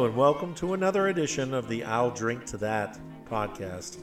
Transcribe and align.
Hello, 0.00 0.08
and 0.08 0.16
welcome 0.16 0.54
to 0.54 0.72
another 0.72 1.08
edition 1.08 1.52
of 1.52 1.68
the 1.68 1.84
I'll 1.84 2.10
Drink 2.10 2.46
to 2.46 2.56
That 2.56 2.98
podcast. 3.28 3.98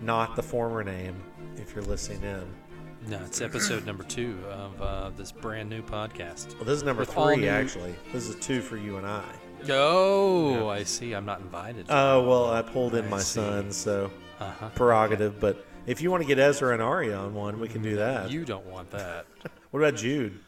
Not 0.00 0.34
the 0.34 0.42
former 0.42 0.82
name, 0.82 1.22
if 1.54 1.76
you're 1.76 1.84
listening 1.84 2.24
in. 2.24 3.08
No, 3.08 3.20
it's 3.24 3.40
episode 3.40 3.86
number 3.86 4.02
two 4.02 4.36
of 4.50 4.82
uh, 4.82 5.10
this 5.10 5.30
brand 5.30 5.70
new 5.70 5.80
podcast. 5.80 6.56
Well, 6.56 6.64
this 6.64 6.78
is 6.78 6.82
number 6.82 7.02
With 7.02 7.16
all 7.16 7.26
three, 7.26 7.36
new- 7.36 7.48
actually. 7.50 7.94
This 8.12 8.26
is 8.26 8.34
two 8.44 8.60
for 8.60 8.76
you 8.76 8.96
and 8.96 9.06
I. 9.06 9.22
Oh, 9.70 10.66
I 10.66 10.82
see. 10.82 11.12
I'm 11.12 11.24
not 11.24 11.38
invited. 11.38 11.86
Oh, 11.88 12.28
well, 12.28 12.50
I 12.50 12.62
pulled 12.62 12.96
in 12.96 13.04
I 13.04 13.08
my 13.08 13.20
see. 13.20 13.38
son, 13.38 13.70
so 13.70 14.10
uh-huh. 14.40 14.70
prerogative. 14.74 15.38
But 15.38 15.64
if 15.86 16.02
you 16.02 16.10
want 16.10 16.24
to 16.24 16.26
get 16.26 16.40
Ezra 16.40 16.72
and 16.72 16.82
Ari 16.82 17.14
on 17.14 17.32
one, 17.32 17.60
we 17.60 17.68
can 17.68 17.80
do 17.80 17.94
that. 17.94 18.28
You 18.28 18.44
don't 18.44 18.66
want 18.66 18.90
that. 18.90 19.26
What 19.70 19.84
about 19.84 19.94
Jude? 20.00 20.40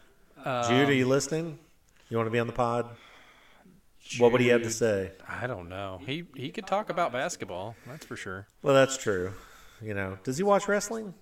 Um, 0.43 0.65
Jude, 0.67 0.89
are 0.89 0.93
you 0.93 1.07
listening? 1.07 1.59
You 2.09 2.17
want 2.17 2.27
to 2.27 2.31
be 2.31 2.39
on 2.39 2.47
the 2.47 2.53
pod? 2.53 2.89
What 4.19 4.31
would 4.31 4.41
he 4.41 4.47
have 4.49 4.63
to 4.63 4.69
say? 4.71 5.11
I 5.27 5.47
don't 5.47 5.69
know. 5.69 6.01
He 6.05 6.25
he 6.35 6.49
could 6.51 6.67
talk 6.67 6.89
about 6.89 7.11
basketball. 7.11 7.75
That's 7.87 8.05
for 8.05 8.15
sure. 8.15 8.47
Well, 8.61 8.73
that's 8.73 8.97
true. 8.97 9.33
You 9.81 9.93
know, 9.93 10.17
does 10.23 10.37
he 10.37 10.43
watch 10.43 10.67
wrestling? 10.67 11.13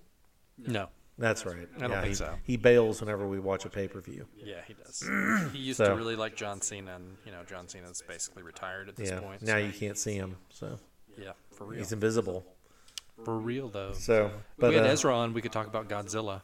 No. 0.58 0.88
That's 1.18 1.44
right. 1.44 1.68
I 1.76 1.80
don't 1.80 1.90
yeah, 1.90 2.00
think 2.00 2.08
he, 2.08 2.14
so. 2.14 2.34
He 2.44 2.56
bails 2.56 3.00
whenever 3.00 3.28
we 3.28 3.38
watch 3.38 3.66
a 3.66 3.68
pay 3.68 3.88
per 3.88 4.00
view. 4.00 4.26
Yeah, 4.42 4.62
he 4.66 4.72
does. 4.74 5.02
He 5.52 5.58
used 5.58 5.76
So- 5.76 5.84
to 5.88 5.94
really 5.94 6.16
like 6.16 6.34
John 6.34 6.62
Cena, 6.62 6.94
and 6.96 7.16
you 7.26 7.32
know 7.32 7.42
John 7.48 7.68
Cena's 7.68 8.02
basically 8.06 8.42
retired 8.42 8.88
at 8.88 8.96
this 8.96 9.10
Yeah. 9.10 9.20
point. 9.20 9.42
Now 9.42 9.54
so- 9.54 9.58
you 9.58 9.72
can't 9.72 9.98
see 9.98 10.14
him, 10.14 10.36
so 10.48 10.78
yeah, 11.18 11.32
for 11.50 11.64
real. 11.66 11.78
he's 11.78 11.92
invisible. 11.92 12.46
For 13.24 13.36
real 13.38 13.68
though. 13.68 13.92
So, 13.92 14.30
but 14.58 14.70
we 14.70 14.76
had 14.76 14.86
uh, 14.86 14.90
Ezra 14.90 15.14
on. 15.14 15.34
We 15.34 15.42
could 15.42 15.52
talk 15.52 15.66
about 15.66 15.90
Godzilla. 15.90 16.40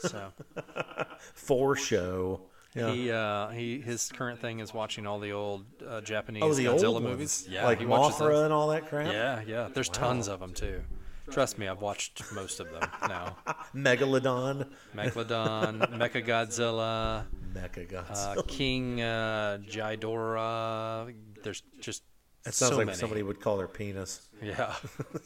So 0.00 0.32
for 1.34 1.76
show. 1.76 2.40
Yeah. 2.74 2.92
he 2.92 3.10
uh, 3.12 3.48
he 3.50 3.80
his 3.80 4.10
current 4.12 4.40
thing 4.40 4.58
is 4.58 4.74
watching 4.74 5.06
all 5.06 5.20
the 5.20 5.30
old 5.32 5.64
uh, 5.86 6.00
Japanese 6.00 6.42
oh, 6.42 6.52
the 6.54 6.64
Godzilla 6.64 6.84
old 6.94 7.02
movies. 7.04 7.44
ones, 7.44 7.48
Yeah, 7.48 7.64
like 7.66 7.78
he 7.78 7.84
Mothra 7.86 8.18
those. 8.18 8.44
and 8.44 8.52
all 8.52 8.68
that 8.68 8.88
crap. 8.88 9.12
Yeah, 9.12 9.42
yeah. 9.46 9.68
There's 9.72 9.88
tons 9.88 10.26
of 10.28 10.40
them 10.40 10.52
too. 10.54 10.82
Trust 11.30 11.56
me, 11.56 11.68
I've 11.68 11.80
watched 11.80 12.22
most 12.34 12.60
of 12.60 12.70
them 12.70 12.82
now. 13.08 13.36
Megalodon, 13.74 14.68
Megalodon, 14.94 15.78
Mecha 15.96 16.22
Mechagodzilla, 16.22 17.24
Mechagodzilla. 17.54 18.38
uh, 18.38 18.42
King 18.42 19.00
uh, 19.00 19.58
Ghidorah. 19.66 21.14
There's 21.42 21.62
just 21.80 22.02
that 22.44 22.52
sounds 22.54 22.72
so 22.72 22.76
like 22.76 22.86
many. 22.86 22.98
somebody 22.98 23.22
would 23.22 23.40
call 23.40 23.58
her 23.58 23.68
penis. 23.68 24.28
Yeah. 24.42 24.74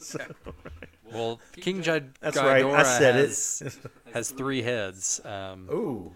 well, 1.11 1.41
King 1.53 1.81
Ghid- 1.81 2.13
That's 2.21 2.37
right, 2.37 2.57
I 2.57 2.61
Ghidorah 2.61 2.97
said 2.97 3.15
it. 3.17 3.25
has, 3.27 3.79
has 4.13 4.29
three 4.31 4.61
heads. 4.61 5.19
Um, 5.25 5.67
Ooh, 5.69 6.13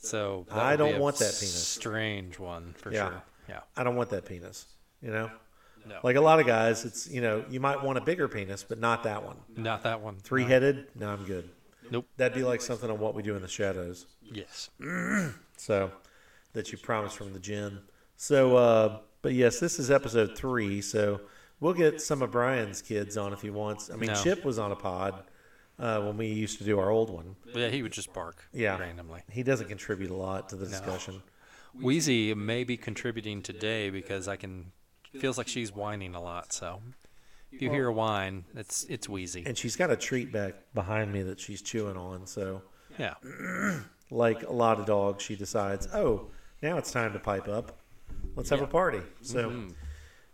so 0.00 0.46
I 0.50 0.76
don't 0.76 0.96
a 0.96 0.98
want 0.98 1.16
that 1.18 1.34
penis. 1.38 1.66
Strange 1.66 2.38
one 2.38 2.74
for 2.78 2.92
Yeah. 2.92 3.08
sure. 3.10 3.22
Yeah. 3.48 3.60
I 3.76 3.84
don't 3.84 3.96
want 3.96 4.10
that 4.10 4.24
penis. 4.26 4.66
You 5.02 5.10
know, 5.10 5.30
No. 5.86 5.98
like 6.02 6.16
a 6.16 6.20
lot 6.20 6.40
of 6.40 6.46
guys, 6.46 6.84
it's 6.84 7.08
you 7.08 7.20
know 7.20 7.44
you 7.48 7.60
might 7.60 7.82
want 7.82 7.98
a 7.98 8.00
bigger 8.00 8.28
penis, 8.28 8.64
but 8.64 8.78
not 8.78 9.02
that 9.04 9.22
one. 9.24 9.36
Not 9.56 9.82
that 9.84 10.00
one. 10.00 10.16
Three 10.16 10.44
headed? 10.44 10.88
No, 10.94 11.08
I'm 11.10 11.24
good. 11.24 11.48
Nope. 11.90 12.06
That'd 12.16 12.34
be 12.36 12.44
like 12.44 12.60
something 12.60 12.88
on 12.90 12.98
what 13.00 13.14
we 13.14 13.22
do 13.22 13.34
in 13.36 13.42
the 13.42 13.48
shadows. 13.48 14.06
Yes. 14.22 14.70
So 15.56 15.90
that 16.54 16.72
you 16.72 16.78
promised 16.78 17.16
from 17.18 17.32
the 17.34 17.38
gym. 17.38 17.80
So, 18.16 18.56
uh, 18.56 18.98
but 19.22 19.34
yes, 19.34 19.60
this 19.60 19.78
is 19.78 19.90
episode 19.90 20.36
three. 20.36 20.80
So 20.80 21.20
we'll 21.60 21.74
get 21.74 22.00
some 22.00 22.22
of 22.22 22.30
Brian's 22.30 22.80
kids 22.80 23.16
on 23.18 23.32
if 23.34 23.42
he 23.42 23.50
wants. 23.50 23.90
I 23.90 23.96
mean, 23.96 24.08
No. 24.10 24.22
Chip 24.22 24.42
was 24.44 24.58
on 24.58 24.72
a 24.72 24.76
pod 24.76 25.22
uh, 25.80 26.00
when 26.02 26.16
we 26.16 26.26
used 26.26 26.58
to 26.58 26.64
do 26.64 26.78
our 26.78 26.90
old 26.90 27.10
one. 27.10 27.36
Yeah, 27.54 27.68
he 27.68 27.82
would 27.82 27.92
just 27.92 28.12
bark 28.12 28.44
Yeah, 28.52 28.78
randomly. 28.78 29.22
He 29.30 29.42
doesn't 29.42 29.68
contribute 29.68 30.10
a 30.10 30.14
lot 30.14 30.48
to 30.50 30.56
the 30.56 30.66
discussion. 30.66 31.22
Wheezy 31.80 32.34
may 32.34 32.64
be 32.64 32.76
contributing 32.76 33.42
today 33.42 33.90
because 33.90 34.28
I 34.28 34.36
can 34.36 34.72
feels 35.18 35.38
like 35.38 35.48
she's 35.48 35.72
whining 35.72 36.14
a 36.14 36.20
lot. 36.22 36.52
So 36.52 36.82
if 37.52 37.62
you 37.62 37.70
hear 37.70 37.88
a 37.88 37.92
whine, 37.92 38.44
it's 38.54 38.84
it's 38.84 39.08
Wheezy. 39.08 39.44
And 39.46 39.56
she's 39.56 39.76
got 39.76 39.90
a 39.90 39.96
treat 39.96 40.32
back 40.32 40.54
behind 40.74 41.12
me 41.12 41.22
that 41.22 41.40
she's 41.40 41.62
chewing 41.62 41.96
on. 41.96 42.26
So, 42.26 42.62
Yeah. 42.98 43.14
like 44.10 44.42
a 44.42 44.52
lot 44.52 44.78
of 44.80 44.86
dogs, 44.86 45.22
she 45.22 45.36
decides, 45.36 45.88
oh, 45.94 46.30
now 46.62 46.76
it's 46.76 46.90
time 46.92 47.12
to 47.12 47.18
pipe 47.18 47.48
up. 47.48 47.78
Let's 48.36 48.50
have 48.50 48.62
a 48.62 48.66
party. 48.66 49.00
So. 49.22 49.50
Mm-hmm. 49.50 49.68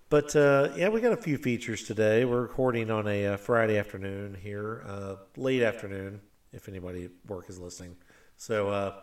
But 0.08 0.36
uh, 0.36 0.68
yeah, 0.76 0.88
we 0.88 1.00
got 1.00 1.12
a 1.12 1.16
few 1.16 1.36
features 1.36 1.82
today. 1.82 2.24
We're 2.24 2.42
recording 2.42 2.92
on 2.92 3.08
a 3.08 3.26
uh, 3.26 3.36
Friday 3.36 3.76
afternoon 3.76 4.36
here, 4.40 4.84
uh, 4.86 5.16
late 5.36 5.62
afternoon, 5.62 6.20
if 6.52 6.68
anybody 6.68 7.06
at 7.06 7.10
work 7.26 7.50
is 7.50 7.58
listening. 7.58 7.96
So 8.36 8.68
uh, 8.68 9.00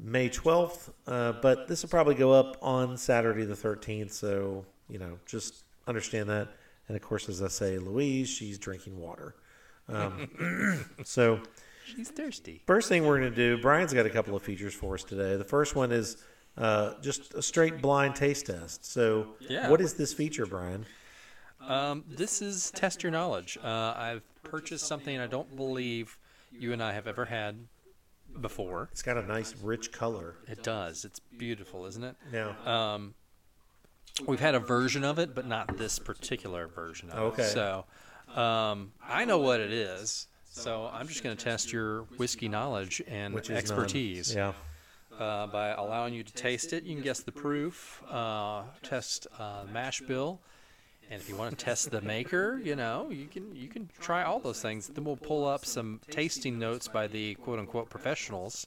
May 0.00 0.28
12th, 0.28 0.90
uh, 1.06 1.34
but 1.34 1.68
this 1.68 1.82
will 1.82 1.90
probably 1.90 2.16
go 2.16 2.32
up 2.32 2.56
on 2.60 2.96
Saturday 2.96 3.44
the 3.44 3.54
13th. 3.54 4.10
So, 4.10 4.66
you 4.88 4.98
know, 4.98 5.16
just 5.26 5.62
understand 5.86 6.28
that. 6.28 6.48
And 6.88 6.96
of 6.96 7.02
course, 7.02 7.28
as 7.28 7.40
I 7.40 7.48
say, 7.48 7.78
Louise, 7.78 8.28
she's 8.28 8.58
drinking 8.58 8.98
water. 8.98 9.36
Um, 9.88 10.84
so, 11.04 11.40
She's 11.84 12.08
thirsty. 12.08 12.62
First 12.66 12.88
thing 12.88 13.06
we're 13.06 13.20
going 13.20 13.30
to 13.30 13.36
do, 13.36 13.62
Brian's 13.62 13.94
got 13.94 14.06
a 14.06 14.10
couple 14.10 14.34
of 14.34 14.42
features 14.42 14.74
for 14.74 14.94
us 14.94 15.04
today. 15.04 15.36
The 15.36 15.44
first 15.44 15.76
one 15.76 15.92
is 15.92 16.16
uh, 16.56 16.94
just 17.02 17.34
a 17.34 17.42
straight 17.42 17.80
blind 17.82 18.16
taste 18.16 18.46
test. 18.46 18.84
So, 18.84 19.34
Yeah. 19.40 19.68
what 19.70 19.80
is 19.80 19.94
this 19.94 20.12
feature, 20.14 20.46
Brian? 20.46 20.86
Um, 21.60 22.04
this 22.08 22.40
is 22.42 22.70
test 22.70 23.02
your 23.02 23.10
knowledge. 23.12 23.58
Uh, 23.62 23.94
I've 23.96 24.22
purchased 24.42 24.86
something 24.86 25.18
I 25.18 25.26
don't 25.26 25.56
believe 25.56 26.16
you 26.52 26.72
and 26.72 26.82
I 26.82 26.92
have 26.92 27.06
ever 27.06 27.24
had 27.24 27.66
before. 28.40 28.88
It's 28.92 29.02
got 29.02 29.16
a 29.16 29.22
nice, 29.22 29.54
rich 29.62 29.92
color. 29.92 30.36
It 30.46 30.62
does. 30.62 31.04
It's 31.04 31.18
beautiful, 31.18 31.86
isn't 31.86 32.04
it? 32.04 32.16
Yeah. 32.32 32.52
Um, 32.64 33.14
we've 34.26 34.40
had 34.40 34.54
a 34.54 34.60
version 34.60 35.04
of 35.04 35.18
it, 35.18 35.34
but 35.34 35.46
not 35.46 35.76
this 35.76 35.98
particular 35.98 36.68
version 36.68 37.10
of 37.10 37.32
Okay. 37.32 37.42
it. 37.42 37.46
So 37.50 37.84
um, 38.34 38.92
I 39.02 39.24
know 39.24 39.38
what 39.38 39.60
it 39.60 39.72
is. 39.72 40.28
So 40.44 40.88
I'm 40.92 41.06
just 41.08 41.22
going 41.22 41.36
to 41.36 41.44
test 41.44 41.72
your 41.72 42.02
whiskey 42.16 42.48
knowledge 42.48 43.02
and 43.06 43.38
is 43.38 43.48
none. 43.48 43.58
expertise 43.58 44.34
Yeah. 44.34 44.52
Uh, 45.18 45.46
by 45.46 45.68
allowing 45.70 46.14
you 46.14 46.22
to 46.22 46.32
taste 46.32 46.72
it. 46.72 46.84
You 46.84 46.94
can 46.94 47.04
guess 47.04 47.20
the 47.20 47.32
proof, 47.32 48.02
uh, 48.10 48.62
test 48.82 49.26
uh, 49.38 49.64
mash 49.72 50.00
bill, 50.00 50.40
and 51.10 51.20
if 51.20 51.28
you 51.28 51.36
want 51.36 51.56
to 51.56 51.64
test 51.64 51.90
the 51.90 52.00
maker, 52.00 52.60
you 52.62 52.76
know 52.76 53.08
you 53.10 53.26
can 53.26 53.54
you 53.54 53.68
can 53.68 53.88
try 54.00 54.22
all 54.22 54.40
those 54.40 54.60
things. 54.60 54.88
Then 54.88 55.04
we'll 55.04 55.16
pull 55.16 55.46
up 55.46 55.64
some 55.64 56.00
tasting 56.10 56.58
notes 56.58 56.88
by 56.88 57.06
the 57.06 57.34
quote 57.36 57.58
unquote 57.58 57.90
professionals 57.90 58.66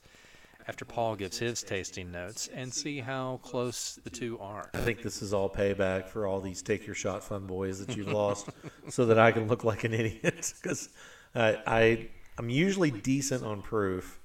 after 0.70 0.86
Paul 0.86 1.16
gives 1.16 1.40
his 1.40 1.64
tasting 1.64 2.12
notes 2.12 2.48
and 2.54 2.72
see 2.72 3.00
how 3.00 3.40
close 3.44 4.00
the 4.04 4.10
two 4.12 4.38
are. 4.40 4.70
I 4.76 4.78
think 4.78 5.02
this 5.02 5.24
is 5.24 5.34
all 5.34 5.50
payback 5.50 6.08
for 6.08 6.28
all 6.28 6.40
these 6.40 6.62
take 6.62 6.86
your 6.86 6.94
shot 6.94 7.24
fun 7.24 7.48
boys 7.48 7.84
that 7.84 7.98
you've 7.98 8.12
lost 8.12 8.50
so 8.90 9.08
that 9.08 9.18
I 9.18 9.32
can 9.32 9.48
look 9.48 9.64
like 9.64 9.84
an 9.84 9.94
idiot. 9.94 10.54
Because 10.62 10.90
I, 11.34 12.10
I'm 12.38 12.50
usually 12.50 12.92
decent 12.92 13.44
on 13.44 13.64
proof. 13.64 14.19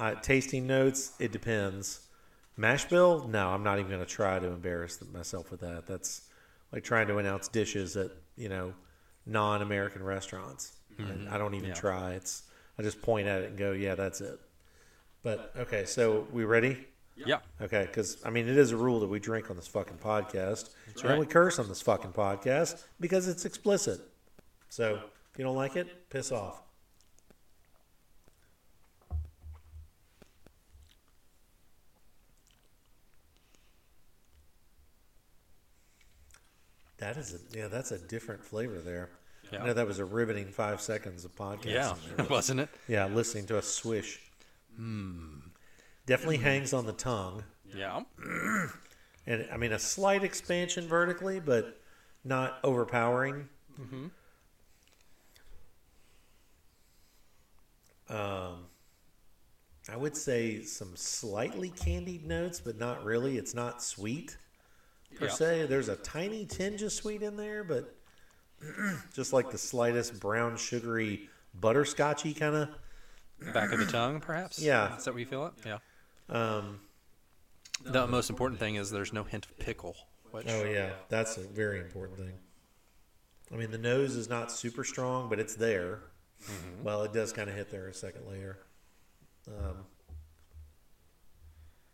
Uh, 0.00 0.14
tasting 0.14 0.66
notes, 0.66 1.12
it 1.18 1.30
depends. 1.30 2.00
Mash 2.56 2.86
bill? 2.86 3.28
No, 3.28 3.48
I'm 3.48 3.62
not 3.62 3.78
even 3.78 3.90
going 3.90 4.04
to 4.04 4.10
try 4.10 4.38
to 4.38 4.46
embarrass 4.46 4.98
myself 5.12 5.50
with 5.50 5.60
that. 5.60 5.86
That's 5.86 6.22
like 6.72 6.84
trying 6.84 7.06
to 7.08 7.18
announce 7.18 7.48
dishes 7.48 7.96
at, 7.96 8.10
you 8.36 8.48
know, 8.48 8.74
non 9.26 9.62
American 9.62 10.02
restaurants. 10.02 10.72
I, 10.98 11.34
I 11.34 11.38
don't 11.38 11.54
even 11.54 11.68
Yeah. 11.70 11.74
try. 11.74 12.12
It's 12.12 12.42
I 12.78 12.82
just 12.82 13.02
point 13.02 13.28
at 13.28 13.42
it 13.42 13.50
and 13.50 13.58
go, 13.58 13.72
yeah, 13.72 13.94
that's 13.94 14.20
it. 14.20 14.40
But 15.22 15.52
okay, 15.56 15.84
so 15.84 16.26
we 16.32 16.44
ready? 16.44 16.86
Yeah. 17.14 17.40
Okay, 17.60 17.84
because 17.86 18.16
I 18.24 18.30
mean, 18.30 18.48
it 18.48 18.56
is 18.56 18.72
a 18.72 18.76
rule 18.76 19.00
that 19.00 19.08
we 19.08 19.20
drink 19.20 19.50
on 19.50 19.56
this 19.56 19.66
fucking 19.66 19.98
podcast, 19.98 20.70
and 20.96 21.04
right. 21.04 21.18
we 21.18 21.26
curse 21.26 21.58
on 21.58 21.68
this 21.68 21.82
fucking 21.82 22.12
podcast 22.12 22.82
because 22.98 23.28
it's 23.28 23.44
explicit. 23.44 24.00
So 24.70 24.94
if 25.32 25.38
you 25.38 25.44
don't 25.44 25.56
like 25.56 25.76
it, 25.76 26.08
piss 26.08 26.32
off. 26.32 26.62
That 37.00 37.16
is 37.16 37.34
a 37.34 37.56
yeah, 37.56 37.68
that's 37.68 37.90
a 37.92 37.98
different 37.98 38.44
flavor 38.44 38.78
there. 38.80 39.10
Yeah. 39.52 39.62
I 39.62 39.66
know 39.66 39.72
that 39.72 39.86
was 39.86 39.98
a 39.98 40.04
riveting 40.04 40.48
five 40.48 40.80
seconds 40.80 41.24
of 41.24 41.34
podcast. 41.34 41.64
Yeah, 41.66 41.94
there. 42.16 42.26
wasn't 42.30 42.60
it? 42.60 42.68
yeah, 42.86 43.06
listening 43.06 43.46
to 43.46 43.58
a 43.58 43.62
swish. 43.62 44.20
Hmm. 44.76 45.38
Definitely 46.06 46.36
hmm. 46.38 46.44
hangs 46.44 46.72
on 46.72 46.86
the 46.86 46.92
tongue. 46.92 47.44
Yeah. 47.74 48.02
And 49.26 49.46
I 49.52 49.58
mean, 49.58 49.72
a 49.72 49.78
slight 49.78 50.24
expansion 50.24 50.88
vertically, 50.88 51.40
but 51.40 51.80
not 52.24 52.58
overpowering. 52.64 53.48
Mm-hmm. 53.80 54.06
Um, 58.12 58.64
I 59.88 59.96
would 59.96 60.16
say 60.16 60.62
some 60.62 60.96
slightly 60.96 61.68
candied 61.68 62.26
notes, 62.26 62.60
but 62.60 62.76
not 62.78 63.04
really. 63.04 63.38
It's 63.38 63.54
not 63.54 63.82
sweet 63.82 64.36
per 65.16 65.26
Yeah. 65.26 65.32
se. 65.32 65.66
There's 65.66 65.88
a 65.88 65.96
tiny 65.96 66.46
tinge 66.46 66.82
of 66.82 66.92
sweet 66.92 67.22
in 67.22 67.36
there, 67.36 67.64
but 67.64 67.94
just 69.14 69.32
like 69.32 69.50
the 69.50 69.58
slightest 69.58 70.20
brown 70.20 70.56
sugary 70.56 71.28
butterscotchy 71.58 72.36
kind 72.38 72.54
of. 72.56 72.68
Back 73.54 73.72
of 73.72 73.78
the 73.78 73.86
tongue, 73.86 74.20
perhaps. 74.20 74.58
Yeah. 74.58 74.96
Is 74.96 75.04
that 75.04 75.14
what 75.14 75.20
you 75.20 75.26
feel 75.26 75.46
it? 75.46 75.52
Yeah. 75.64 75.78
Um, 76.28 76.80
The 77.82 78.06
most 78.06 78.28
important 78.28 78.60
thing 78.60 78.74
is 78.74 78.90
there's 78.90 79.12
no 79.14 79.24
hint 79.24 79.46
of 79.46 79.58
pickle 79.58 79.96
Which, 80.30 80.46
Oh 80.48 80.64
yeah, 80.64 80.90
that's 81.08 81.38
a 81.38 81.40
very 81.40 81.80
important 81.80 82.18
thing. 82.18 82.34
I 83.52 83.56
mean, 83.56 83.70
the 83.70 83.78
nose 83.78 84.14
is 84.14 84.28
not 84.28 84.52
super 84.52 84.84
strong, 84.84 85.28
but 85.30 85.38
it's 85.40 85.54
there. 85.54 86.00
Well, 86.82 87.02
it 87.02 87.12
does 87.12 87.32
kind 87.32 87.48
of 87.50 87.56
hit 87.56 87.70
there 87.70 87.88
a 87.88 87.94
second 87.94 88.26
layer. 88.28 88.58
Um, 89.48 89.84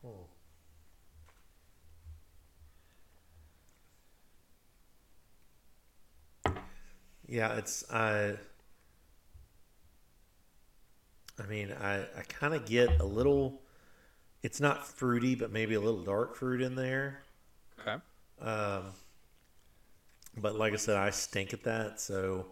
oh. 0.05 0.27
Yeah, 7.28 7.56
it's 7.56 7.84
I. 7.90 8.37
I 11.38 11.46
mean, 11.46 11.73
I 11.73 12.02
I 12.02 12.23
kind 12.28 12.55
of 12.55 12.64
get 12.67 13.00
a 13.00 13.05
little. 13.05 13.61
It's 14.43 14.61
not 14.61 14.87
fruity, 14.87 15.34
but 15.34 15.50
maybe 15.52 15.75
a 15.75 15.81
little 15.81 16.02
dark 16.02 16.37
fruit 16.37 16.61
in 16.62 16.75
there. 16.76 17.23
Okay. 17.81 17.96
Um, 18.40 18.93
but 20.37 20.56
like 20.56 20.73
I 20.73 20.76
said, 20.76 20.96
I 20.96 21.11
stink 21.11 21.52
at 21.52 21.62
that, 21.64 22.00
so 22.00 22.46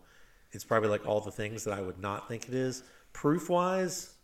it's 0.52 0.64
probably 0.64 0.88
like 0.88 1.06
all 1.06 1.20
the 1.20 1.30
things 1.30 1.64
that 1.64 1.74
I 1.74 1.80
would 1.82 1.98
not 1.98 2.28
think 2.28 2.48
it 2.48 2.54
is. 2.54 2.82
Proof 3.12 3.48
wise, 3.48 4.14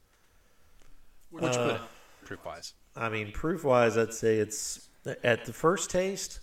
Which 1.31 1.57
Uh, 1.57 1.79
proof 2.25 2.45
wise? 2.45 2.75
I 2.97 3.09
mean, 3.09 3.33
proof 3.33 3.65
wise, 3.65 3.97
I'd 3.97 4.13
say 4.15 4.39
it's 4.39 4.89
at 5.23 5.45
the 5.45 5.53
first 5.53 5.91
taste. 5.91 6.41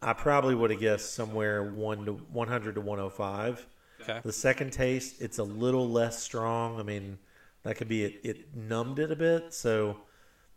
I 0.00 0.12
probably 0.12 0.54
would 0.54 0.70
have 0.70 0.80
guessed 0.80 1.14
somewhere 1.14 1.62
one 1.62 2.04
to 2.06 2.12
one 2.12 2.48
hundred 2.48 2.76
to 2.76 2.80
one 2.80 2.98
hundred 2.98 3.10
five. 3.10 3.66
Okay. 4.00 4.20
The 4.22 4.32
second 4.32 4.72
taste, 4.72 5.20
it's 5.20 5.38
a 5.38 5.44
little 5.44 5.88
less 5.88 6.22
strong. 6.22 6.78
I 6.78 6.82
mean, 6.82 7.18
that 7.64 7.76
could 7.76 7.88
be 7.88 8.04
it, 8.04 8.20
it 8.22 8.56
numbed 8.56 8.98
it 8.98 9.10
a 9.10 9.16
bit. 9.16 9.52
So 9.52 9.96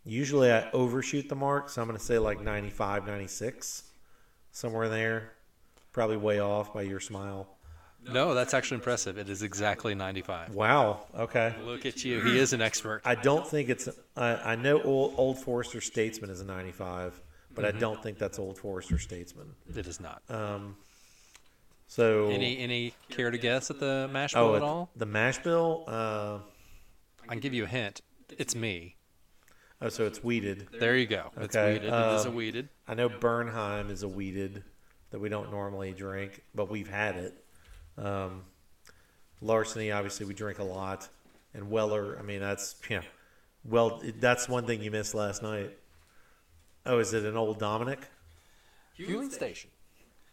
usually 0.04 0.52
I 0.52 0.70
overshoot 0.70 1.28
the 1.28 1.34
mark. 1.34 1.68
So 1.68 1.82
I'm 1.82 1.88
going 1.88 1.98
to 1.98 2.04
say 2.04 2.18
like 2.18 2.40
95, 2.40 3.06
96, 3.06 3.84
somewhere 4.52 4.88
there. 4.88 5.32
Probably 5.92 6.16
way 6.16 6.40
off 6.40 6.72
by 6.72 6.82
your 6.82 7.00
smile. 7.00 7.48
No, 8.10 8.34
that's 8.34 8.54
actually 8.54 8.76
impressive. 8.76 9.18
It 9.18 9.28
is 9.28 9.42
exactly 9.42 9.94
95. 9.94 10.54
Wow. 10.54 11.06
Okay. 11.16 11.54
Look 11.64 11.86
at 11.86 12.04
you. 12.04 12.20
He 12.20 12.38
is 12.38 12.52
an 12.52 12.60
expert. 12.60 13.02
I 13.04 13.14
don't 13.14 13.46
think 13.46 13.68
it's. 13.68 13.88
I, 14.16 14.34
I 14.34 14.56
know 14.56 14.80
old, 14.82 15.14
old 15.16 15.38
Forester 15.38 15.80
Statesman 15.80 16.30
is 16.30 16.40
a 16.40 16.44
95, 16.44 17.20
but 17.54 17.64
I 17.64 17.70
don't 17.72 18.02
think 18.02 18.18
that's 18.18 18.38
Old 18.38 18.58
Forester 18.58 18.98
Statesman. 18.98 19.54
It 19.76 19.86
is 19.86 20.00
not. 20.00 20.22
Um, 20.28 20.76
so 21.86 22.28
Any 22.30 22.58
any 22.58 22.94
care 23.10 23.30
to 23.30 23.38
guess 23.38 23.70
at 23.70 23.78
the 23.80 24.08
mash 24.12 24.32
bill 24.34 24.42
oh, 24.42 24.54
at 24.54 24.56
it- 24.56 24.62
all? 24.62 24.90
the 24.96 25.06
mash 25.06 25.38
bill. 25.38 25.84
Uh, 25.86 26.38
I 27.28 27.32
can 27.34 27.40
give 27.40 27.54
you 27.54 27.64
a 27.64 27.68
hint. 27.68 28.00
It's 28.38 28.54
me. 28.54 28.96
oh, 29.80 29.88
so 29.90 30.06
it's 30.06 30.24
wheated. 30.24 30.68
There 30.78 30.96
you 30.96 31.06
go. 31.06 31.30
It's 31.36 31.54
Okay, 31.56 31.74
wheated. 31.74 31.92
it 31.92 32.14
is 32.16 32.24
a 32.24 32.28
um, 32.28 32.34
wheated. 32.34 32.68
I 32.88 32.94
know 32.94 33.08
Bernheim 33.08 33.90
is 33.90 34.02
a 34.02 34.08
wheated 34.08 34.64
that 35.10 35.20
we 35.20 35.28
don't 35.28 35.50
normally 35.50 35.92
drink, 35.92 36.42
but 36.54 36.70
we've 36.70 36.88
had 36.88 37.16
it. 37.16 37.44
Um, 37.98 38.42
Larceny, 39.42 39.90
obviously, 39.92 40.24
we 40.24 40.34
drink 40.34 40.58
a 40.60 40.64
lot, 40.64 41.08
and 41.52 41.70
Weller. 41.70 42.16
I 42.18 42.22
mean, 42.22 42.40
that's 42.40 42.76
yeah. 42.88 43.02
Well, 43.64 44.00
it- 44.02 44.20
that's 44.20 44.48
one 44.48 44.66
thing 44.66 44.82
you 44.82 44.90
missed 44.90 45.14
last 45.14 45.42
night. 45.42 45.76
Oh, 46.84 46.98
is 46.98 47.12
it 47.14 47.24
an 47.24 47.36
old 47.36 47.58
Dominick? 47.58 48.08
Huling 48.98 49.30
Station. 49.30 49.70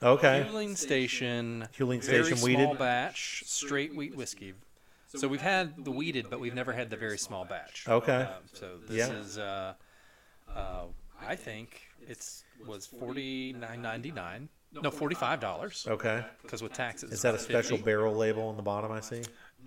Okay. 0.01 0.45
Huling 0.49 0.77
Station. 0.77 1.67
Huling 1.77 2.03
very 2.03 2.23
Station 2.23 2.37
small 2.37 2.47
wheated? 2.47 2.79
batch, 2.79 3.43
straight 3.45 3.95
wheat 3.95 4.15
whiskey. 4.15 4.53
So 5.15 5.27
we've 5.27 5.41
had 5.41 5.83
the 5.85 5.91
wheated, 5.91 6.29
but 6.29 6.39
we've 6.39 6.53
never 6.53 6.71
had 6.71 6.89
the 6.89 6.95
very 6.97 7.17
small 7.17 7.43
batch. 7.45 7.85
Okay. 7.87 8.21
Um, 8.23 8.43
so 8.53 8.77
this 8.87 8.97
Yeah. 8.97 9.13
is, 9.13 9.37
uh, 9.37 9.73
uh, 10.55 10.83
I 11.21 11.35
think 11.35 11.81
it's 12.07 12.43
was 12.65 12.85
forty 12.85 13.53
nine 13.53 13.81
ninety 13.81 14.11
nine. 14.11 14.49
No, 14.71 14.91
forty 14.91 15.15
five 15.15 15.39
dollars 15.39 15.85
Okay. 15.89 16.23
because 16.43 16.61
with 16.61 16.73
taxes. 16.73 17.11
Is 17.11 17.21
that 17.23 17.33
a 17.33 17.39
special 17.39 17.77
50. 17.77 17.83
barrel 17.83 18.15
label 18.15 18.43
on 18.43 18.55
the 18.55 18.61
bottom? 18.61 18.91
I 18.91 18.99
see. 18.99 19.23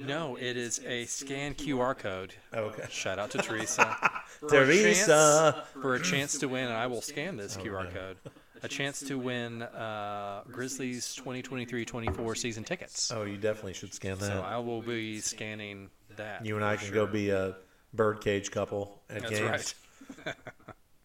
No, 0.07 0.37
it 0.37 0.57
is 0.57 0.81
a 0.87 1.05
scan 1.07 1.55
QR 1.55 1.97
code. 1.97 2.35
Okay. 2.55 2.85
Shout 2.91 3.19
out 3.19 3.31
to 3.31 3.39
Teresa. 3.43 3.97
For 4.41 4.47
a 4.63 4.67
Teresa. 4.67 5.53
chance- 5.55 5.83
for 5.83 5.95
a 5.95 6.03
chance 6.03 6.39
to 6.39 6.49
win, 6.49 6.65
and 6.65 6.75
I 6.75 6.87
will 6.87 7.03
scan 7.03 7.37
this 7.37 7.57
QR 7.57 7.85
no. 7.85 7.91
code. 8.01 8.17
A 8.65 8.69
chance 8.69 9.01
to 9.01 9.19
win 9.19 9.63
uh, 9.63 10.43
Grizzlies 10.51 11.17
2023-24 11.25 12.37
season 12.37 12.63
tickets. 12.63 13.11
Oh, 13.13 13.25
you 13.25 13.37
definitely 13.37 13.73
should 13.73 13.93
scan 13.93 14.19
that. 14.19 14.27
So 14.27 14.41
I 14.41 14.59
will 14.59 14.83
be 14.83 15.19
scanning 15.21 15.91
that. 16.17 16.47
you 16.47 16.55
and 16.55 16.65
I 16.65 16.77
can 16.77 16.87
sure. 16.87 16.95
go 16.95 17.07
be 17.07 17.31
a 17.31 17.57
birdcage 17.93 18.53
couple 18.53 19.03
at 19.11 19.23
That's 19.23 19.31
games. 19.39 19.75
right. 20.27 20.35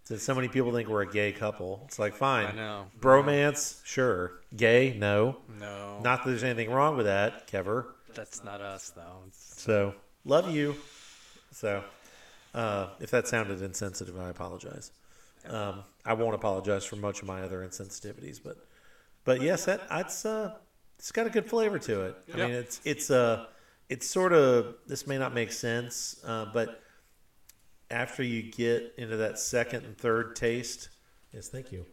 So 0.03 0.15
so 0.15 0.33
many 0.33 0.47
people 0.47 0.71
think 0.71 0.87
we're 0.87 1.01
a 1.01 1.11
gay 1.11 1.33
couple. 1.33 1.81
It's 1.85 1.99
like 1.99 2.15
fine. 2.15 2.45
I 2.45 2.51
know. 2.53 2.85
Bromance, 2.97 3.83
sure. 3.85 4.39
Gay, 4.55 4.95
no. 4.97 5.35
No, 5.59 5.99
Not 6.01 6.23
that 6.23 6.29
there's 6.29 6.45
anything 6.45 6.71
wrong 6.71 6.95
with 6.95 7.07
that, 7.07 7.45
Kever. 7.51 7.87
That's 8.17 8.43
not 8.43 8.59
us 8.59 8.89
though. 8.89 9.23
It's, 9.27 9.61
So 9.61 9.95
love 10.25 10.53
you. 10.53 10.75
So 11.51 11.83
uh, 12.53 12.87
if 12.99 13.11
that 13.11 13.27
sounded 13.27 13.61
insensitive, 13.61 14.19
I 14.19 14.29
apologize. 14.29 14.91
Um, 15.47 15.83
I 16.05 16.13
won't 16.13 16.35
apologize 16.35 16.83
for 16.83 16.97
much 16.97 17.21
of 17.21 17.27
my 17.27 17.41
other 17.41 17.59
insensitivities, 17.65 18.41
but 18.43 18.57
but 19.23 19.41
yes, 19.41 19.65
that 19.65 19.81
it's 19.91 20.25
uh, 20.25 20.55
it's 20.99 21.11
got 21.11 21.27
a 21.27 21.29
good 21.29 21.47
flavor 21.47 21.79
to 21.79 22.01
it. 22.01 22.15
I 22.33 22.37
mean, 22.37 22.51
it's 22.51 22.81
it's 22.83 23.11
uh, 23.11 23.45
it's 23.87 24.07
sort 24.07 24.33
of 24.33 24.75
this 24.87 25.07
may 25.07 25.17
not 25.17 25.33
make 25.33 25.51
sense, 25.51 26.19
uh, 26.25 26.45
but 26.53 26.81
after 27.89 28.23
you 28.23 28.41
get 28.41 28.93
into 28.97 29.15
that 29.17 29.39
second 29.39 29.85
and 29.85 29.97
third 29.97 30.35
taste, 30.35 30.89
yes, 31.31 31.47
thank 31.47 31.71
you. 31.71 31.85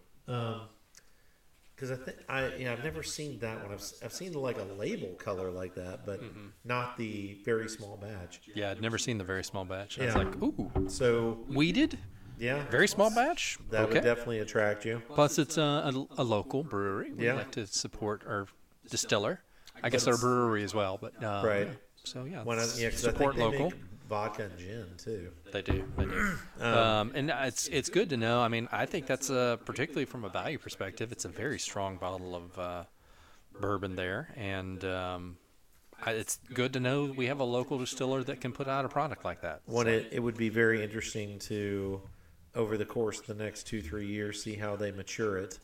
Because 1.75 1.91
I 1.91 1.97
think 1.97 2.17
I 2.29 2.55
yeah 2.57 2.73
I've 2.73 2.85
never 2.85 3.03
seen 3.03 3.39
that 3.41 3.63
one. 3.63 3.73
I've, 3.73 3.83
I've 4.05 4.13
seen 4.13 4.33
like 4.35 4.59
a 4.59 4.65
label 4.65 5.09
color 5.19 5.51
like 5.51 5.75
that, 5.75 6.07
but 6.07 6.21
not 6.65 6.97
the 6.97 7.39
very 7.45 7.69
small 7.69 7.97
batch. 7.97 8.41
yeah, 8.55 8.71
I'd 8.71 8.81
never 8.81 8.99
seen 8.99 9.19
the 9.19 9.25
very 9.25 9.45
small 9.45 9.65
batch. 9.65 9.99
I 9.99 10.07
was 10.07 10.15
like, 10.15 10.43
ooh, 10.43 10.71
So 10.89 11.45
wheated, 11.49 11.99
yeah, 12.39 12.65
very 12.71 12.87
small 12.89 13.11
batch. 13.15 13.59
that 13.71 13.83
okay. 13.85 13.95
would 13.95 14.03
definitely 14.05 14.39
attract 14.41 14.85
you. 14.85 15.03
Plus, 15.09 15.39
it's 15.39 15.59
uh, 15.59 15.91
a, 15.93 16.23
a 16.23 16.25
local 16.25 16.63
brewery. 16.63 17.13
We 17.13 17.27
Yeah. 17.27 17.35
like 17.35 17.51
to 17.53 17.67
support 17.67 18.23
our 18.27 18.47
distiller. 18.91 19.41
I 19.83 19.91
guess 19.91 20.07
our 20.07 20.17
brewery 20.17 20.63
as 20.63 20.75
well, 20.75 20.99
but 21.01 21.23
uh, 21.23 21.43
Right. 21.45 21.69
So 22.05 22.25
yeah, 22.25 22.43
I, 22.47 22.55
yeah, 22.77 22.91
support 22.91 23.37
local. 23.37 23.73
vodka 24.09 24.45
and 24.45 24.59
gin 24.59 24.87
too. 24.99 25.31
They 25.55 25.63
do. 25.63 25.85
They 25.97 26.05
do. 26.05 26.33
um, 26.61 27.13
and 27.15 27.31
it's 27.31 27.69
it's 27.69 27.89
good 27.89 28.11
to 28.11 28.17
know. 28.17 28.41
I 28.41 28.49
mean, 28.49 28.69
I 28.73 28.87
think 28.87 29.07
that's 29.07 29.31
uh, 29.31 29.57
particularly 29.65 30.05
from 30.05 30.25
a 30.25 30.29
value 30.29 30.59
perspective. 30.59 31.13
It's 31.13 31.25
a 31.25 31.29
very 31.29 31.61
strong 31.61 31.97
bottle 31.97 32.35
of 32.35 32.59
uh, 32.59 32.85
bourbon 33.61 33.95
there, 33.95 34.35
and 34.37 34.85
um, 34.85 35.37
I, 36.05 36.11
it's 36.11 36.41
good 36.53 36.73
to 36.73 36.81
know 36.81 37.05
we 37.05 37.27
have 37.27 37.39
a 37.39 37.45
local 37.45 37.79
distiller 37.79 38.25
that 38.25 38.41
can 38.41 38.51
put 38.51 38.67
out 38.67 38.85
a 38.85 38.89
product 38.89 39.25
like 39.25 39.43
that. 39.43 39.61
When 39.67 39.87
it, 39.87 40.09
it 40.11 40.19
would 40.19 40.37
be 40.37 40.49
very 40.49 40.83
interesting 40.83 41.39
to, 41.51 42.03
over 42.57 42.77
the 42.77 42.85
course 42.85 43.21
of 43.21 43.27
the 43.29 43.35
next 43.35 43.69
two 43.69 43.81
three 43.81 44.09
years, 44.09 44.43
see 44.43 44.57
how 44.57 44.75
they 44.75 44.91
mature 44.91 45.39
it, 45.39 45.61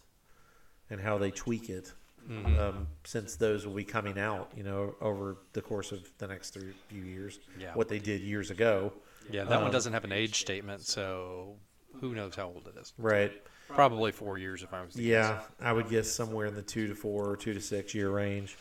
and 0.88 1.00
how 1.00 1.18
they 1.18 1.32
tweak 1.32 1.68
it. 1.68 1.92
Mm-hmm. 2.30 2.60
Um, 2.60 2.86
since 3.02 3.34
those 3.34 3.66
will 3.66 3.74
be 3.74 3.82
coming 3.82 4.20
out, 4.20 4.52
you 4.56 4.62
know, 4.62 4.94
over 5.00 5.38
the 5.52 5.62
course 5.62 5.90
of 5.90 6.08
the 6.18 6.28
next 6.28 6.50
three 6.50 6.74
few 6.86 7.02
years, 7.02 7.40
Yeah. 7.58 7.74
what 7.74 7.88
they 7.88 7.98
did 7.98 8.20
years 8.20 8.52
ago, 8.52 8.92
Yeah, 9.32 9.44
that 9.44 9.56
one 9.58 9.66
um, 9.66 9.72
doesn't 9.72 9.92
have 9.92 10.04
an 10.04 10.12
age 10.12 10.40
statement, 10.40 10.82
so 10.82 11.56
who 12.00 12.14
knows 12.14 12.34
how 12.34 12.46
old 12.46 12.68
it 12.74 12.80
is? 12.80 12.92
right? 12.98 13.32
Probably 13.68 14.10
four 14.10 14.36
years 14.36 14.62
if 14.64 14.74
I 14.74 14.82
was 14.82 14.94
to 14.94 15.02
guess. 15.02 15.06
Yeah, 15.08 15.40
I 15.60 15.72
would 15.72 15.88
guess 15.88 16.10
somewhere 16.10 16.46
in 16.46 16.54
the 16.54 16.62
two 16.62 16.88
to 16.88 16.94
four 16.94 17.30
or 17.30 17.36
two 17.36 17.54
to 17.54 17.60
six 17.60 17.94
year 17.94 18.10
range. 18.10 18.56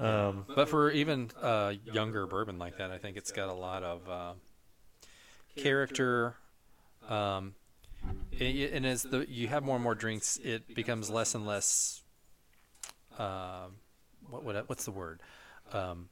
Um, 0.00 0.46
But 0.54 0.68
for 0.68 0.90
even 0.90 1.30
uh, 1.40 1.74
younger 1.84 2.26
bourbon 2.26 2.58
like 2.58 2.78
that, 2.78 2.90
I 2.90 2.98
think 2.98 3.16
it's 3.16 3.30
got 3.30 3.48
a 3.48 3.52
lot 3.52 3.82
of 3.82 4.08
uh, 4.08 4.32
character. 5.56 6.36
Um, 7.08 7.54
and 8.40 8.86
as 8.86 9.02
the 9.02 9.26
you 9.28 9.48
have 9.48 9.62
more 9.62 9.76
and 9.76 9.84
more 9.84 9.94
drinks, 9.94 10.38
it 10.42 10.74
becomes 10.74 11.10
less 11.10 11.34
and 11.34 11.46
less. 11.46 12.02
Um, 13.18 13.76
what 14.28 14.44
what 14.44 14.68
what's 14.68 14.84
the 14.84 14.90
word? 14.90 15.20
Um, 15.72 16.08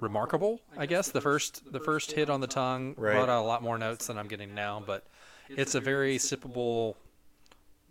remarkable, 0.00 0.60
I 0.76 0.86
guess. 0.86 1.10
The 1.10 1.20
first 1.20 1.70
the 1.72 1.80
first 1.80 2.12
hit 2.12 2.30
on 2.30 2.40
the 2.40 2.46
tongue 2.46 2.94
Right. 2.96 3.14
brought 3.14 3.28
out 3.28 3.42
a 3.42 3.46
lot 3.46 3.62
more 3.62 3.78
notes 3.78 4.06
than 4.08 4.18
I'm 4.18 4.28
getting 4.28 4.54
now, 4.54 4.82
but 4.84 5.06
it's 5.48 5.74
a 5.74 5.80
very 5.80 6.16
sippable, 6.18 6.96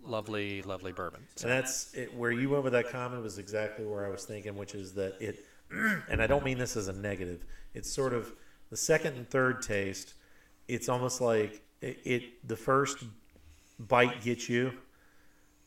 lovely, 0.04 0.62
lovely 0.64 0.92
bourbon. 0.92 1.22
And 1.42 1.52
that's 1.52 1.94
it, 1.94 2.14
where 2.16 2.32
you 2.32 2.50
went 2.50 2.64
with 2.64 2.74
that 2.74 2.90
comment 2.90 3.24
was 3.24 3.38
exactly 3.38 3.86
where 3.86 4.06
I 4.06 4.10
was 4.10 4.26
thinking, 4.26 4.56
which 4.56 4.76
is 4.76 4.94
that 4.94 5.16
it, 5.22 5.46
and 6.10 6.22
I 6.22 6.28
don't 6.28 6.44
mean 6.44 6.58
this 6.58 6.76
as 6.76 6.88
a 6.88 6.94
negative. 6.94 7.46
It's 7.74 7.90
sort 7.92 8.14
of 8.14 8.34
the 8.70 8.78
second 8.78 9.16
and 9.16 9.30
third 9.30 9.62
taste. 9.62 10.14
It's 10.68 10.90
almost 10.90 11.22
like 11.22 11.62
it, 11.82 12.00
it 12.04 12.48
the 12.48 12.56
first 12.56 13.04
bite 13.80 14.22
gets 14.22 14.48
you, 14.50 14.74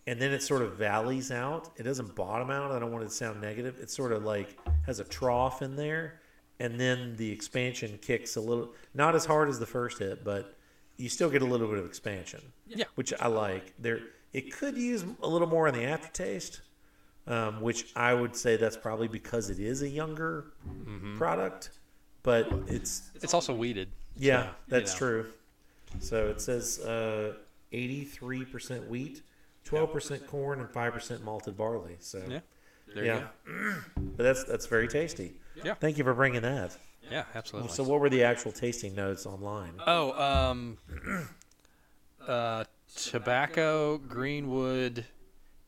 and 0.06 0.20
then 0.20 0.32
it 0.32 0.42
sort 0.42 0.62
of 0.62 0.74
valleys 0.76 1.30
out. 1.30 1.70
It 1.76 1.82
doesn't 1.82 2.14
bottom 2.14 2.50
out. 2.50 2.70
I 2.70 2.78
don't 2.78 2.92
want 2.92 3.04
it 3.04 3.08
to 3.08 3.14
sound 3.14 3.40
negative. 3.40 3.78
It 3.80 3.90
sort 3.90 4.12
of 4.12 4.24
like 4.24 4.56
has 4.86 5.00
a 5.00 5.04
trough 5.04 5.62
in 5.62 5.76
there, 5.76 6.20
and 6.60 6.80
then 6.80 7.16
the 7.16 7.30
expansion 7.30 7.98
kicks 8.00 8.36
a 8.36 8.40
little, 8.40 8.72
not 8.94 9.14
as 9.14 9.24
hard 9.26 9.48
as 9.48 9.58
the 9.58 9.66
first 9.66 9.98
hit, 9.98 10.24
but 10.24 10.56
you 10.96 11.08
still 11.08 11.28
get 11.30 11.42
a 11.42 11.44
little 11.44 11.68
bit 11.68 11.78
of 11.78 11.84
expansion 11.86 12.40
Yeah. 12.66 12.84
which 12.94 13.12
I 13.20 13.26
like. 13.28 13.74
There, 13.78 14.00
It 14.32 14.52
could 14.52 14.76
use 14.76 15.04
a 15.22 15.28
little 15.28 15.48
more 15.48 15.68
in 15.68 15.74
the 15.74 15.84
aftertaste, 15.84 16.60
um, 17.26 17.60
which 17.60 17.92
I 17.96 18.14
would 18.14 18.34
say 18.36 18.56
that's 18.56 18.76
probably 18.76 19.08
because 19.08 19.50
it 19.50 19.58
is 19.58 19.82
a 19.82 19.88
younger 19.88 20.46
Mm-hmm. 20.66 21.16
product, 21.18 21.70
but 22.22 22.48
it's 22.66 23.10
It's 23.22 23.34
also 23.34 23.54
wheated. 23.54 23.88
yeah, 24.16 24.44
so, 24.44 24.50
that's 24.68 24.92
you 25.00 25.06
know. 25.06 25.12
true. 25.22 25.32
So 26.00 26.28
it 26.28 26.40
says 26.40 26.78
uh, 26.80 27.34
83% 27.72 28.88
wheat, 28.88 29.22
12% 29.64 30.26
corn, 30.26 30.60
and 30.60 30.68
5% 30.68 31.22
malted 31.22 31.56
barley. 31.56 31.96
So 32.00 32.22
Yeah. 32.28 32.40
There 32.94 33.04
yeah, 33.04 33.26
you 33.46 33.74
but 33.96 34.22
that's 34.22 34.44
that's 34.44 34.66
very 34.66 34.86
tasty. 34.86 35.34
Yeah. 35.64 35.74
Thank 35.74 35.98
you 35.98 36.04
for 36.04 36.14
bringing 36.14 36.42
that. 36.42 36.76
Yeah, 37.10 37.24
absolutely. 37.34 37.70
So 37.72 37.84
what 37.84 38.00
were 38.00 38.10
the 38.10 38.24
actual 38.24 38.52
tasting 38.52 38.94
notes 38.94 39.26
online? 39.26 39.74
Oh, 39.86 40.12
um, 40.20 40.78
uh, 42.26 42.64
tobacco, 42.96 43.98
greenwood, 43.98 45.04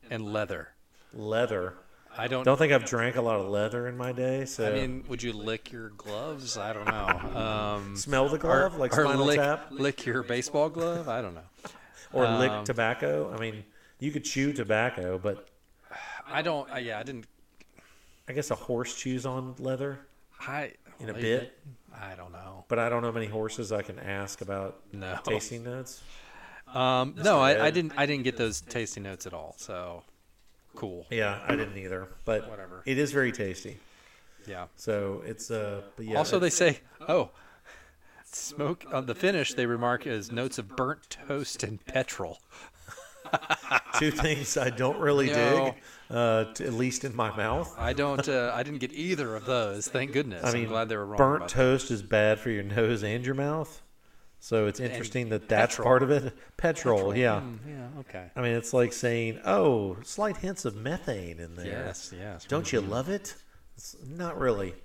and 0.09 0.33
leather. 0.33 0.69
Leather. 1.13 1.75
I 2.17 2.27
don't. 2.27 2.43
Don't 2.43 2.57
think 2.57 2.73
I've 2.73 2.85
drank 2.85 3.15
a 3.15 3.21
lot 3.21 3.39
of 3.39 3.47
leather 3.47 3.87
in 3.87 3.95
my 3.95 4.11
day. 4.11 4.45
So 4.45 4.67
I 4.67 4.73
mean, 4.73 5.05
would 5.07 5.23
you 5.23 5.31
lick 5.31 5.71
your 5.71 5.89
gloves? 5.89 6.57
I 6.57 6.73
don't 6.73 6.85
know. 6.85 7.39
Um, 7.39 7.95
smell 7.95 8.27
the 8.27 8.37
glove 8.37 8.75
like 8.75 8.91
or 8.97 9.05
Spinal 9.05 9.25
lick, 9.25 9.39
Tap, 9.39 9.67
lick 9.69 10.05
your 10.05 10.23
baseball 10.23 10.69
glove? 10.69 11.07
I 11.07 11.21
don't 11.21 11.35
know. 11.35 11.47
or 12.13 12.27
lick 12.27 12.51
um, 12.51 12.65
tobacco. 12.65 13.33
I 13.33 13.39
mean, 13.39 13.63
you 13.99 14.11
could 14.11 14.25
chew 14.25 14.51
tobacco, 14.51 15.17
but 15.17 15.47
I 16.27 16.41
don't. 16.41 16.69
Uh, 16.71 16.77
yeah, 16.77 16.99
I 16.99 17.03
didn't. 17.03 17.25
I 18.29 18.33
guess 18.33 18.51
a 18.51 18.55
horse 18.55 18.95
chews 18.95 19.25
on 19.25 19.55
leather. 19.59 19.99
I 20.39 20.73
In 20.99 21.09
a 21.09 21.13
maybe- 21.13 21.23
bit? 21.23 21.57
I 21.99 22.13
don't 22.15 22.31
know. 22.31 22.63
But 22.67 22.77
I 22.79 22.87
don't 22.87 23.01
know 23.01 23.11
many 23.11 23.25
horses 23.25 23.71
I 23.71 23.81
can 23.81 23.97
ask 23.99 24.41
about 24.41 24.79
No. 24.93 25.19
tasting 25.25 25.63
notes. 25.63 26.01
Um, 26.67 27.15
no, 27.17 27.39
I, 27.39 27.65
I 27.65 27.71
didn't. 27.71 27.93
I 27.97 28.05
didn't 28.05 28.23
get 28.23 28.37
those 28.37 28.61
tasting 28.61 29.01
notes 29.03 29.25
at 29.25 29.33
all. 29.33 29.55
So 29.57 30.03
cool. 30.75 31.07
Yeah, 31.09 31.41
I 31.47 31.55
didn't 31.55 31.75
either. 31.75 32.09
But 32.25 32.47
Whatever. 32.47 32.83
it 32.85 32.99
is 32.99 33.11
very 33.11 33.31
tasty. 33.31 33.77
Yeah. 34.45 34.67
So 34.75 35.23
it's 35.25 35.49
uh. 35.49 35.81
But 35.97 36.05
yeah, 36.05 36.17
also, 36.19 36.37
they 36.37 36.51
say, 36.51 36.79
oh, 37.07 37.31
smoke 38.25 38.85
on 38.93 39.07
the 39.07 39.15
finish. 39.15 39.55
They 39.55 39.65
remark 39.65 40.05
as 40.05 40.31
notes 40.31 40.59
of 40.59 40.67
burnt 40.75 41.09
toast 41.09 41.63
and 41.63 41.83
petrol. 41.87 42.37
Two 43.99 44.11
things 44.11 44.57
I 44.57 44.69
don't 44.69 44.99
really 44.99 45.27
No. 45.27 45.65
dig, 45.73 45.81
uh, 46.09 46.53
t- 46.53 46.65
at 46.65 46.73
least 46.73 47.03
in 47.03 47.15
my 47.15 47.35
mouth. 47.35 47.73
I 47.77 47.93
don't. 47.93 48.27
Uh, 48.27 48.51
I 48.53 48.63
didn't 48.63 48.79
get 48.79 48.93
either 48.93 49.35
of 49.35 49.45
those. 49.45 49.87
Thank 49.87 50.11
goodness. 50.13 50.43
I 50.43 50.51
mean, 50.53 50.63
am 50.63 50.69
glad 50.69 50.89
they 50.89 50.97
were 50.97 51.05
wrong. 51.05 51.17
burnt 51.17 51.37
about 51.37 51.49
toast 51.49 51.91
is 51.91 52.01
bad 52.01 52.39
for 52.39 52.49
your 52.49 52.63
nose 52.63 53.03
and 53.03 53.25
your 53.25 53.35
mouth. 53.35 53.81
So 54.41 54.67
it's 54.67 54.79
interesting 54.79 55.29
that 55.29 55.49
that's 55.49 55.75
petrol. 55.75 55.85
part 55.85 56.03
of 56.03 56.11
it. 56.11 56.33
Petrol, 56.55 57.13
yeah. 57.15 57.41
Mm, 57.41 57.57
yeah. 57.67 57.99
Okay. 57.99 58.25
I 58.37 58.41
mean, 58.41 58.53
it's 58.53 58.71
like 58.73 58.93
saying, 58.93 59.41
"Oh, 59.43 59.97
slight 60.03 60.37
hints 60.37 60.63
of 60.63 60.77
methane 60.77 61.39
in 61.39 61.55
there." 61.55 61.65
Yes. 61.65 62.13
Yes. 62.17 62.45
Don't 62.45 62.71
you 62.71 62.79
love 62.79 63.09
it? 63.09 63.35
It's 63.75 63.97
not 64.07 64.39
really, 64.39 64.75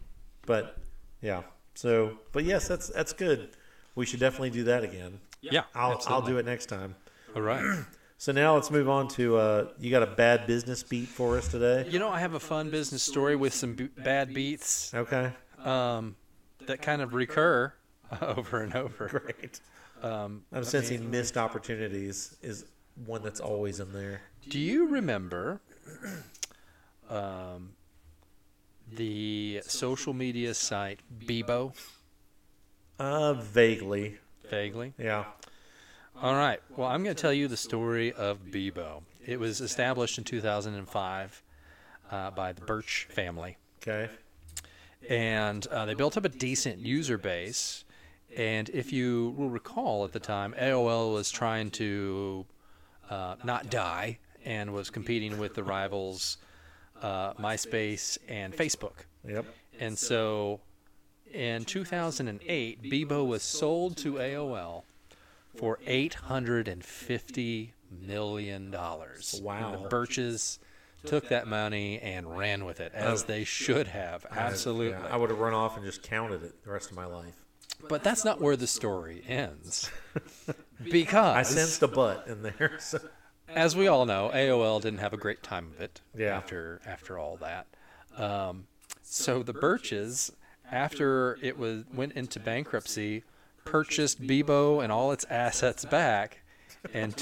but 0.45 0.77
yeah. 1.23 1.43
So, 1.77 2.19
but 2.33 2.43
yes, 2.45 2.67
that's 2.67 2.89
that's 2.89 3.13
good. 3.13 3.51
We 3.95 4.07
should 4.07 4.19
definitely 4.21 4.51
do 4.51 4.65
that 4.65 4.83
again. 4.83 5.21
Yeah. 5.41 5.63
I'll 5.75 6.03
I'll 6.09 6.23
do 6.23 6.39
it 6.39 6.47
next 6.47 6.67
time. 6.67 6.97
All 7.37 7.43
right. 7.43 7.85
So 8.25 8.33
now 8.33 8.55
let's 8.55 8.71
move 8.71 8.89
on 8.89 9.09
to 9.09 9.37
uh, 9.37 9.69
you 9.79 9.91
got 9.91 10.03
a 10.03 10.07
bad 10.07 10.47
business 10.47 10.83
beat 10.83 11.09
for 11.09 11.37
us 11.37 11.47
today. 11.47 11.87
You 11.91 11.99
know, 11.99 12.09
I 12.09 12.21
have 12.21 12.33
a 12.33 12.41
fun 12.41 12.71
business 12.71 13.03
story 13.03 13.37
with 13.37 13.53
some 13.53 13.75
b- 13.75 13.91
bad 13.99 14.33
beats 14.33 14.95
Okay, 14.95 15.31
um, 15.63 16.17
that 16.65 16.81
kind 16.81 17.03
of 17.03 17.13
recur 17.13 17.75
over 18.23 18.63
and 18.63 18.75
over. 18.75 19.09
great. 19.09 19.61
Um, 20.03 20.43
I'm 20.55 20.65
sensing 20.65 21.11
missed 21.11 21.37
opportunities 21.37 22.35
is 22.41 22.65
one 23.05 23.23
that's 23.23 23.41
always 23.41 23.79
in 23.79 23.93
there. 23.93 24.23
do 24.49 24.59
you 24.59 24.89
remember 24.89 25.61
um, 27.11 27.73
the 28.91 29.61
social 29.67 30.15
media 30.15 30.55
site 30.55 31.01
Bebo? 31.27 31.75
Uh, 32.99 33.35
vaguely, 33.35 34.17
Vaguely. 34.49 34.95
yeah. 34.97 35.25
All 36.23 36.35
right. 36.35 36.61
Well, 36.77 36.89
I'm 36.89 37.03
going 37.03 37.15
to 37.15 37.21
tell 37.21 37.33
you 37.33 37.49
the 37.49 37.57
story 37.57 38.13
of 38.13 38.39
Bebo. 38.51 39.03
It 39.27 39.41
was 39.41 39.61
established 39.61 40.17
in 40.17 40.25
2005 40.25 41.43
uh, 42.11 42.31
by 42.31 42.53
the 42.53 42.61
Birch 42.61 43.09
family. 43.11 43.57
Okay, 43.83 44.09
and 45.09 45.67
uh, 45.67 45.85
they 45.87 45.95
built 45.95 46.17
up 46.17 46.25
a 46.25 46.29
decent 46.29 46.79
user 46.79 47.19
base. 47.19 47.85
And 48.37 48.69
if 48.71 48.93
you 48.93 49.35
will 49.37 49.51
recall, 49.51 50.05
at 50.05 50.13
the 50.13 50.21
time, 50.21 50.55
AOL 50.61 51.15
was 51.15 51.31
trying 51.31 51.71
to 51.73 52.47
uh, 53.11 53.37
not 53.45 53.71
die 53.71 54.19
and 54.45 54.73
was 54.73 54.91
competing 54.91 55.39
with 55.39 55.55
the 55.55 55.63
rivals 55.63 56.39
uh, 57.03 57.35
MySpace 57.35 58.19
and 58.29 58.55
Facebook. 58.55 59.05
yep. 59.27 59.45
And 59.79 59.97
so, 59.97 60.61
in 61.33 61.65
2008, 61.65 62.83
Bebo 62.83 63.27
was 63.27 63.43
sold 63.43 63.97
to 63.99 64.15
AOL 64.15 64.85
for 65.57 65.79
850 65.87 67.75
million 67.91 68.71
dollars. 68.71 69.41
Wow. 69.43 69.83
the 69.83 69.89
Birches 69.89 70.59
took 71.05 71.29
that 71.29 71.47
money 71.47 72.01
and 72.01 72.37
ran 72.37 72.65
with 72.65 72.81
it 72.81 72.93
as 72.95 73.23
Oh. 73.23 73.27
they 73.27 73.45
should 73.45 73.89
have. 73.89 74.25
Absolutely. 74.31 74.91
Yeah, 74.99 75.07
I 75.11 75.17
would 75.17 75.31
have 75.31 75.39
run 75.39 75.53
off 75.55 75.77
and 75.77 75.85
just 75.85 76.03
counted 76.03 76.43
it 76.43 76.65
the 76.65 76.71
rest 76.71 76.91
of 76.91 76.97
my 76.97 77.05
life. 77.07 77.35
But 77.89 78.03
that's 78.03 78.25
not 78.25 78.41
where 78.41 78.57
the 78.57 78.67
story 78.67 79.23
ends. 79.29 79.91
because, 80.83 81.37
I 81.37 81.43
sensed 81.43 81.83
a 81.83 81.89
butt 81.89 82.27
in 82.27 82.43
there. 82.43 82.79
So. 82.81 82.99
as 83.49 83.77
we 83.77 83.87
all 83.89 84.07
know, 84.07 84.31
AOL 84.33 84.81
didn't 84.81 85.01
have 85.01 85.13
a 85.13 85.19
great 85.19 85.43
time 85.43 85.71
of 85.75 85.81
it 85.83 86.01
Yeah. 86.17 86.35
after 86.37 86.81
after 86.87 87.19
all 87.19 87.37
that. 87.37 87.67
Um, 88.17 88.67
so 89.03 89.43
the 89.43 89.53
Birches, 89.53 90.33
after 90.73 91.39
it 91.43 91.59
was 91.59 91.85
went 91.93 92.13
into 92.15 92.41
bankruptcy, 92.41 93.23
purchased 93.65 94.21
Bebo 94.23 94.83
and 94.83 94.93
all 94.93 95.13
its 95.13 95.25
assets 95.31 95.85
back 95.85 96.43
in 96.93 97.13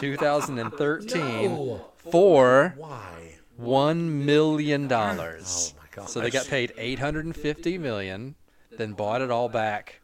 2013 0.67 1.81
for 2.11 2.75
Why? 2.77 3.35
one 3.57 4.25
million 4.25 4.89
dollars. 4.89 5.75
Oh! 5.99 6.07
So 6.07 6.21
they 6.21 6.31
got 6.31 6.47
paid 6.47 6.73
850 6.79 7.77
million, 7.79 8.35
then 8.79 8.93
bought 8.95 9.21
it 9.21 9.31
all 9.31 9.49
back. 9.49 10.01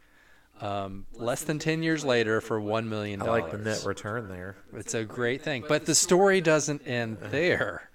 Um, 0.61 1.07
less 1.15 1.45
than 1.45 1.59
10 1.61 1.83
years 1.85 2.05
later 2.05 2.41
for 2.41 2.61
one 2.61 2.89
million 2.89 3.23
I 3.23 3.27
dollars. 3.27 3.43
like 3.43 3.53
the 3.53 3.59
net 3.59 3.85
return 3.87 4.29
there. 4.29 4.57
It's 4.75 4.93
a 4.93 5.05
great 5.05 5.41
thing, 5.43 5.65
but 5.69 5.87
the 5.87 5.95
story 5.95 6.41
doesn't 6.41 6.83
end 6.87 7.19
there 7.21 7.91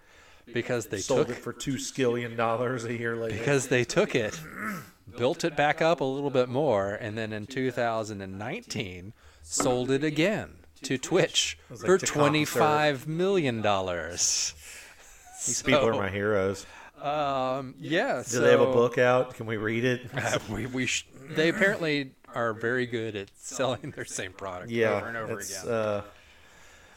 because 0.53 0.87
they 0.87 0.99
Sold 0.99 1.27
took 1.27 1.37
it 1.37 1.41
for 1.41 1.51
two 1.53 1.73
skillion 1.73 2.37
dollars 2.37 2.85
a 2.85 2.97
year 2.97 3.15
later. 3.17 3.37
because 3.37 3.67
they 3.67 3.83
took 3.83 4.15
it, 4.15 4.39
built 5.17 5.43
it 5.43 5.55
back 5.55 5.81
up 5.81 6.01
a 6.01 6.05
little 6.05 6.29
bit 6.29 6.49
more, 6.49 6.93
and 6.93 7.17
then 7.17 7.33
in 7.33 7.45
2019 7.45 9.13
sold 9.41 9.91
it 9.91 10.03
again 10.03 10.55
to 10.83 10.97
Twitch 10.97 11.57
like 11.69 11.79
for 11.79 11.97
25 11.97 13.07
million 13.07 13.61
dollars. 13.61 14.53
These 15.45 15.61
people 15.61 15.87
are 15.87 15.93
my 15.93 16.09
heroes. 16.09 16.65
Um, 17.01 17.75
yeah. 17.79 18.17
Do 18.17 18.23
so, 18.23 18.39
they 18.41 18.51
have 18.51 18.61
a 18.61 18.71
book 18.71 18.97
out? 18.97 19.33
Can 19.35 19.45
we 19.45 19.57
read 19.57 19.83
it? 19.83 20.01
Uh, 20.13 20.39
we, 20.49 20.65
we 20.67 20.85
sh- 20.85 21.05
they 21.35 21.49
apparently 21.49 22.11
are 22.33 22.53
very 22.53 22.85
good 22.85 23.15
at 23.15 23.29
selling 23.35 23.91
their 23.91 24.05
same 24.05 24.31
product 24.31 24.71
yeah, 24.71 24.91
over 24.91 25.07
and 25.07 25.17
over 25.17 25.39
again. 25.39 25.67
Uh, 25.67 26.01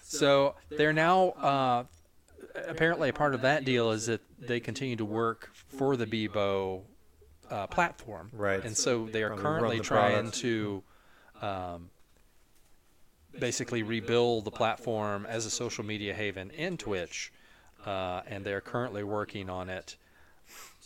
So 0.02 0.54
they're 0.70 0.92
now 0.92 1.30
uh, 1.30 1.85
apparently 2.68 3.08
a 3.08 3.12
part 3.12 3.35
of 3.35 3.42
that 3.42 3.64
deal 3.64 3.90
is 3.90 4.06
that 4.06 4.20
they 4.38 4.61
continue 4.61 4.96
to 4.96 5.04
work 5.04 5.50
for 5.76 5.96
the 5.96 6.06
Bebo 6.06 6.82
uh, 7.50 7.66
platform, 7.66 8.30
Right. 8.32 8.64
And 8.64 8.76
so 8.76 9.06
they 9.06 9.22
are 9.22 9.28
Probably 9.30 9.42
currently 9.42 9.78
the 9.78 9.84
trying 9.84 10.30
to 10.32 10.82
um, 11.42 11.90
basically 13.38 13.82
rebuild 13.82 14.44
the 14.44 14.50
platform 14.50 15.26
as 15.26 15.46
a 15.46 15.50
social 15.50 15.84
media 15.84 16.14
haven 16.14 16.50
in 16.50 16.76
Twitch, 16.76 17.32
uh, 17.84 18.22
and 18.26 18.44
they're 18.44 18.60
currently 18.60 19.04
working 19.04 19.50
on 19.50 19.68
it 19.68 19.96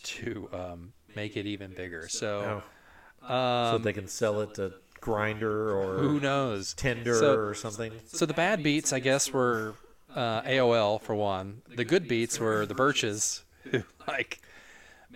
to 0.03 0.49
um, 0.53 0.93
make 1.15 1.37
it 1.37 1.45
even 1.45 1.73
bigger. 1.73 2.07
So. 2.07 2.63
oh, 3.23 3.27
so 3.27 3.33
Um, 3.75 3.83
they 3.83 3.93
can 3.93 4.07
sell 4.07 4.41
it 4.41 4.55
to 4.55 4.73
Grindr 5.01 5.73
or 5.73 5.97
who 5.99 6.19
knows? 6.19 6.73
Tinder 6.73 7.15
So- 7.15 7.35
or 7.35 7.53
something. 7.53 7.91
So 8.07 8.25
the 8.25 8.33
bad 8.33 8.63
beats, 8.63 8.91
I 8.93 8.99
guess, 8.99 9.31
were 9.31 9.75
uh, 10.15 10.41
AOL 10.41 10.99
for 11.01 11.15
one. 11.15 11.61
The 11.75 11.85
good 11.85 12.07
beats 12.07 12.39
were 12.39 12.65
the 12.65 12.73
Birches, 12.75 13.43
who 13.71 13.83
like 14.07 14.41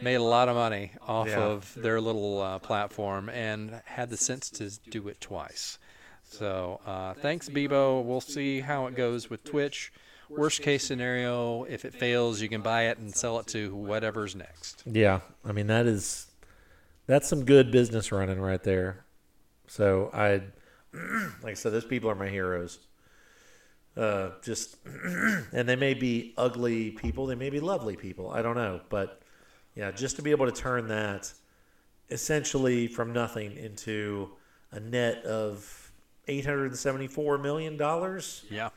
made 0.01 0.15
a 0.15 0.23
lot 0.23 0.49
of 0.49 0.55
money 0.55 0.91
off 1.07 1.27
Yeah. 1.27 1.39
of 1.43 1.73
their 1.75 1.99
little 2.01 2.41
uh, 2.41 2.59
platform 2.59 3.29
and 3.29 3.81
had 3.85 4.09
the 4.09 4.17
sense 4.17 4.49
to 4.51 4.69
do 4.89 5.07
it 5.07 5.21
twice. 5.21 5.77
So 6.23 6.79
uh, 6.85 7.13
thanks, 7.13 7.49
Bebo. 7.49 8.03
We'll 8.03 8.21
see 8.21 8.59
how 8.61 8.87
it 8.87 8.95
goes 8.95 9.29
with 9.29 9.43
Twitch. 9.43 9.91
Worst 10.27 10.63
case 10.63 10.83
scenario, 10.83 11.65
if 11.65 11.85
it 11.85 11.93
fails, 11.93 12.41
you 12.41 12.49
can 12.49 12.61
buy 12.61 12.83
it 12.87 12.97
and 12.97 13.15
sell 13.15 13.39
it 13.39 13.45
to 13.47 13.75
whatever's 13.75 14.35
next. 14.35 14.81
Yeah, 14.85 15.19
I 15.45 15.51
mean 15.51 15.67
that 15.67 15.85
is 15.85 16.27
that's 17.05 17.27
some 17.27 17.45
good 17.45 17.71
business 17.71 18.11
running 18.11 18.41
right 18.41 18.63
there. 18.63 19.05
So 19.67 20.09
I, 20.13 20.41
like 21.43 21.51
I 21.51 21.53
said, 21.53 21.73
those 21.73 21.85
people 21.85 22.09
are 22.09 22.15
my 22.15 22.27
heroes. 22.29 22.79
Uh, 23.95 24.31
just 24.43 24.77
and 25.53 25.69
they 25.69 25.75
may 25.75 25.93
be 25.93 26.33
ugly 26.37 26.91
people, 26.91 27.27
they 27.27 27.35
may 27.35 27.51
be 27.51 27.59
lovely 27.59 27.95
people. 27.95 28.31
I 28.31 28.41
don't 28.41 28.55
know, 28.55 28.81
but 28.89 29.21
yeah, 29.75 29.91
just 29.91 30.15
to 30.15 30.22
be 30.22 30.32
able 30.32 30.46
to 30.46 30.51
turn 30.51 30.88
that 30.88 31.32
essentially 32.10 32.88
from 32.88 33.13
nothing 33.13 33.58
into 33.58 34.29
a 34.72 34.79
net 34.79 35.24
of 35.25 35.91
eight 36.27 36.46
hundred 36.46 36.67
and 36.67 36.77
seventy-four 36.77 37.38
million 37.38 37.77
dollars. 37.77 38.46
Yeah. 38.50 38.70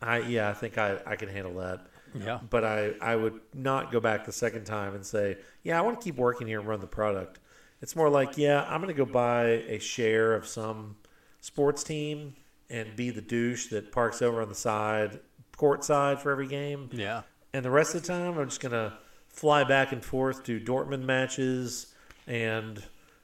I 0.00 0.18
yeah, 0.18 0.50
I 0.50 0.52
think 0.52 0.78
I 0.78 0.98
I 1.06 1.16
can 1.16 1.28
handle 1.28 1.54
that. 1.54 1.86
Yeah. 2.14 2.38
But 2.48 2.64
I 2.64 2.92
I 3.00 3.16
would 3.16 3.40
not 3.52 3.90
go 3.90 4.00
back 4.00 4.24
the 4.24 4.32
second 4.32 4.64
time 4.64 4.94
and 4.94 5.04
say, 5.04 5.38
yeah, 5.62 5.78
I 5.78 5.82
want 5.82 6.00
to 6.00 6.04
keep 6.04 6.16
working 6.16 6.46
here 6.46 6.60
and 6.60 6.68
run 6.68 6.80
the 6.80 6.86
product. 6.86 7.40
It's 7.82 7.96
more 7.96 8.08
like, 8.08 8.38
yeah, 8.38 8.64
I'm 8.68 8.80
going 8.80 8.94
to 8.94 9.04
go 9.04 9.04
buy 9.04 9.44
a 9.44 9.78
share 9.78 10.34
of 10.34 10.46
some 10.46 10.96
sports 11.40 11.84
team 11.84 12.34
and 12.70 12.96
be 12.96 13.10
the 13.10 13.20
douche 13.20 13.66
that 13.68 13.92
parks 13.92 14.22
over 14.22 14.40
on 14.40 14.48
the 14.48 14.54
side, 14.54 15.20
court 15.56 15.84
side 15.84 16.20
for 16.20 16.30
every 16.30 16.46
game. 16.46 16.88
Yeah. 16.92 17.22
And 17.52 17.62
the 17.64 17.70
rest 17.70 17.94
of 17.94 18.00
the 18.02 18.08
time, 18.08 18.38
I'm 18.38 18.48
just 18.48 18.60
going 18.60 18.72
to 18.72 18.94
fly 19.34 19.64
back 19.64 19.92
and 19.92 20.02
forth 20.04 20.44
to 20.44 20.58
Dortmund 20.60 21.02
matches 21.02 21.92
and, 22.26 22.82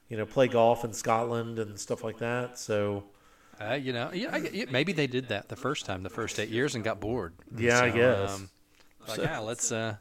you 0.09 0.17
know, 0.17 0.25
play 0.25 0.47
golf 0.47 0.83
in 0.85 0.93
Scotland 0.93 1.57
and 1.57 1.79
stuff 1.79 2.03
like 2.03 2.19
that. 2.19 2.59
So, 2.59 3.05
Uh, 3.59 3.73
you 3.73 3.93
know, 3.93 4.11
yeah, 4.13 4.29
I, 4.35 4.65
maybe 4.69 4.91
they 4.93 5.07
did 5.07 5.29
that 5.29 5.47
the 5.49 5.55
first 5.55 5.85
time, 5.85 6.03
the 6.03 6.09
first 6.09 6.39
eight 6.39 6.49
years, 6.49 6.75
and 6.75 6.83
got 6.83 6.99
bored. 6.99 7.33
Yeah, 7.55 7.79
I 7.81 7.89
guess. 7.91 8.41
like, 9.07 9.15
So- 9.17 9.23
yeah, 9.23 9.39
let's 9.39 9.71
uh, 9.71 9.95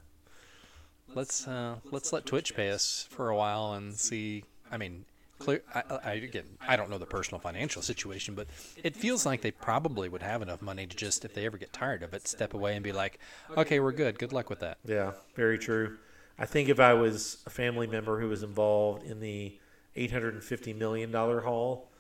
let's 1.14 1.46
uh, 1.46 1.76
let's 1.90 2.12
let 2.12 2.26
Twitch 2.26 2.54
pay 2.54 2.70
us 2.70 3.06
for 3.10 3.28
a 3.28 3.36
while 3.36 3.72
and 3.74 3.94
see. 3.94 4.44
I 4.70 4.76
mean, 4.76 5.04
clear. 5.40 5.62
I, 5.74 5.82
I 6.04 6.12
again, 6.12 6.44
I 6.60 6.76
don't 6.76 6.90
know 6.90 6.98
the 6.98 7.06
personal 7.06 7.40
financial 7.40 7.82
situation, 7.82 8.34
but 8.34 8.46
it 8.82 8.94
feels 8.94 9.26
like 9.26 9.40
they 9.40 9.50
probably 9.50 10.08
would 10.08 10.22
have 10.22 10.42
enough 10.42 10.62
money 10.62 10.86
to 10.86 10.96
just, 10.96 11.24
if 11.24 11.34
they 11.34 11.46
ever 11.46 11.58
get 11.58 11.72
tired 11.72 12.02
of 12.04 12.14
it, 12.14 12.28
step 12.28 12.54
away 12.54 12.74
and 12.74 12.84
be 12.84 12.92
like, 12.92 13.18
okay, 13.56 13.80
we're 13.80 13.92
good. 13.92 14.18
Good 14.18 14.32
luck 14.32 14.48
with 14.48 14.60
that. 14.60 14.78
Yeah, 14.84 15.12
very 15.34 15.58
true. 15.58 15.98
I 16.38 16.46
think 16.46 16.68
if 16.68 16.78
I 16.78 16.94
was 16.94 17.38
a 17.46 17.50
family 17.50 17.86
member 17.86 18.20
who 18.20 18.28
was 18.28 18.42
involved 18.42 19.04
in 19.04 19.20
the 19.20 19.58
$850 19.96 20.76
million 20.76 21.12
haul, 21.12 21.90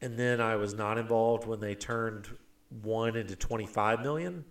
and 0.00 0.18
then 0.18 0.40
I 0.40 0.56
was 0.56 0.74
not 0.74 0.98
involved 0.98 1.46
when 1.46 1.60
they 1.60 1.74
turned 1.74 2.28
one 2.82 3.16
into 3.16 3.36
25 3.36 4.00
million, 4.00 4.44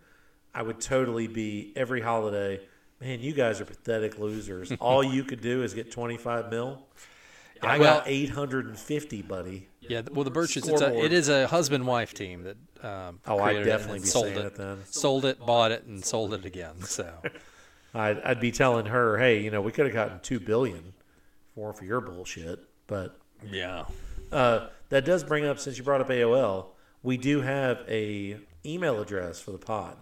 I 0.54 0.62
would 0.62 0.80
totally 0.80 1.28
be 1.28 1.74
every 1.76 2.02
holiday. 2.02 2.62
Man, 3.02 3.20
you 3.20 3.34
guys 3.34 3.60
are 3.60 3.66
pathetic 3.66 4.18
losers. 4.18 4.72
All 4.80 5.04
you 5.04 5.24
could 5.24 5.42
do 5.42 5.64
is 5.64 5.74
get 5.74 5.92
25 5.92 6.50
mil. 6.50 6.88
I 7.62 7.78
well- 7.80 8.00
got 8.00 8.08
850, 8.08 9.22
buddy. 9.24 9.68
Yeah, 9.82 10.02
well, 10.12 10.24
the 10.24 10.32
Birches, 10.32 10.68
it's 10.68 10.82
a, 10.82 10.98
it 11.06 11.14
is 11.14 11.30
a 11.30 11.46
husband-wife 11.48 12.14
team 12.16 12.44
that. 12.44 12.58
Um, 12.84 13.20
Oh, 13.28 13.40
I'd 13.40 13.58
it 13.58 13.64
definitely 13.66 14.00
be 14.00 14.06
sold 14.08 14.26
saying 14.26 14.40
it. 14.40 14.46
it 14.46 14.56
then. 14.56 14.78
Sold 14.90 15.26
it, 15.26 15.40
bought 15.40 15.72
it, 15.72 15.84
and 15.86 16.04
sold 16.04 16.34
it 16.34 16.44
again. 16.46 16.82
So. 16.82 17.12
I'd, 17.94 18.20
I'd 18.22 18.40
be 18.40 18.52
telling 18.52 18.88
her, 18.88 19.18
hey, 19.18 19.42
you 19.42 19.52
know, 19.52 19.62
we 19.62 19.72
could 19.72 19.86
have 19.86 19.94
gotten 19.94 20.20
2 20.22 20.40
billion 20.40 20.94
for 21.54 21.72
for 21.72 21.86
your 21.86 22.02
bullshit, 22.02 22.60
but 22.88 23.18
Yeah. 23.50 23.86
Uh, 24.32 24.68
that 24.90 25.06
does 25.06 25.24
bring 25.24 25.46
up, 25.46 25.60
since 25.60 25.78
you 25.78 25.84
brought 25.84 26.02
up 26.02 26.10
AOL, 26.10 26.68
we 27.04 27.16
do 27.18 27.42
have 27.42 27.84
a 27.88 28.38
email 28.66 29.00
address 29.02 29.40
for 29.40 29.52
the 29.52 29.58
pod. 29.58 29.96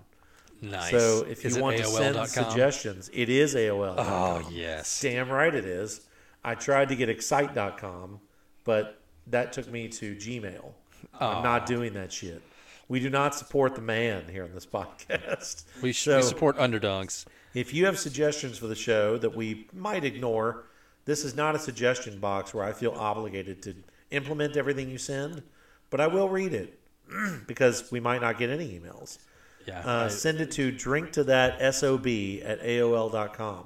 Nice. 0.61 0.91
So 0.91 1.25
if 1.29 1.43
you 1.43 1.51
it 1.55 1.61
want 1.61 1.77
to 1.77 1.85
send 1.85 2.15
AOL.com? 2.15 2.27
suggestions, 2.27 3.09
it 3.13 3.29
is 3.29 3.53
AOL. 3.53 3.95
Oh 3.97 4.49
yes. 4.51 5.01
Damn 5.01 5.29
right 5.29 5.53
it 5.53 5.65
is. 5.65 6.01
I 6.43 6.55
tried 6.55 6.89
to 6.89 6.95
get 6.95 7.09
excite.com, 7.09 8.19
but 8.63 8.99
that 9.27 9.53
took 9.53 9.69
me 9.71 9.87
to 9.89 10.15
Gmail. 10.15 10.71
I'm 11.19 11.43
not 11.43 11.65
doing 11.65 11.93
that 11.93 12.11
shit. 12.11 12.41
We 12.89 12.99
do 12.99 13.09
not 13.09 13.33
support 13.35 13.75
the 13.75 13.81
man 13.81 14.25
here 14.29 14.43
on 14.43 14.53
this 14.53 14.65
podcast. 14.77 15.63
We, 15.81 15.93
So- 15.93 16.17
we 16.17 16.21
support 16.23 16.57
underdogs. 16.59 17.25
If 17.53 17.73
you 17.73 17.85
have 17.85 17.99
suggestions 17.99 18.57
for 18.57 18.65
the 18.67 18.75
show 18.75 19.17
that 19.19 19.35
we 19.35 19.67
might 19.73 20.03
ignore, 20.03 20.63
this 21.05 21.23
is 21.23 21.35
not 21.35 21.53
a 21.55 21.59
suggestion 21.59 22.19
box 22.19 22.51
where 22.53 22.63
I 22.63 22.71
feel 22.73 22.91
obligated 22.91 23.61
to 23.63 23.75
implement 24.09 24.57
everything 24.57 24.89
you 24.89 24.97
send, 24.97 25.43
but 25.91 26.01
I 26.01 26.07
will 26.07 26.29
read 26.29 26.51
it 26.53 26.79
because 27.47 27.91
we 27.91 27.99
might 27.99 28.21
not 28.21 28.39
get 28.39 28.49
any 28.49 28.67
emails. 28.79 29.19
Yeah. 29.67 29.81
Uh, 29.85 30.05
I- 30.05 30.07
send 30.09 30.41
it 30.41 30.51
to 30.51 30.71
drink 30.71 31.11
to 31.13 31.23
that 31.25 31.59
sob 31.75 32.07
at 32.07 32.61
aol.com. 32.63 33.65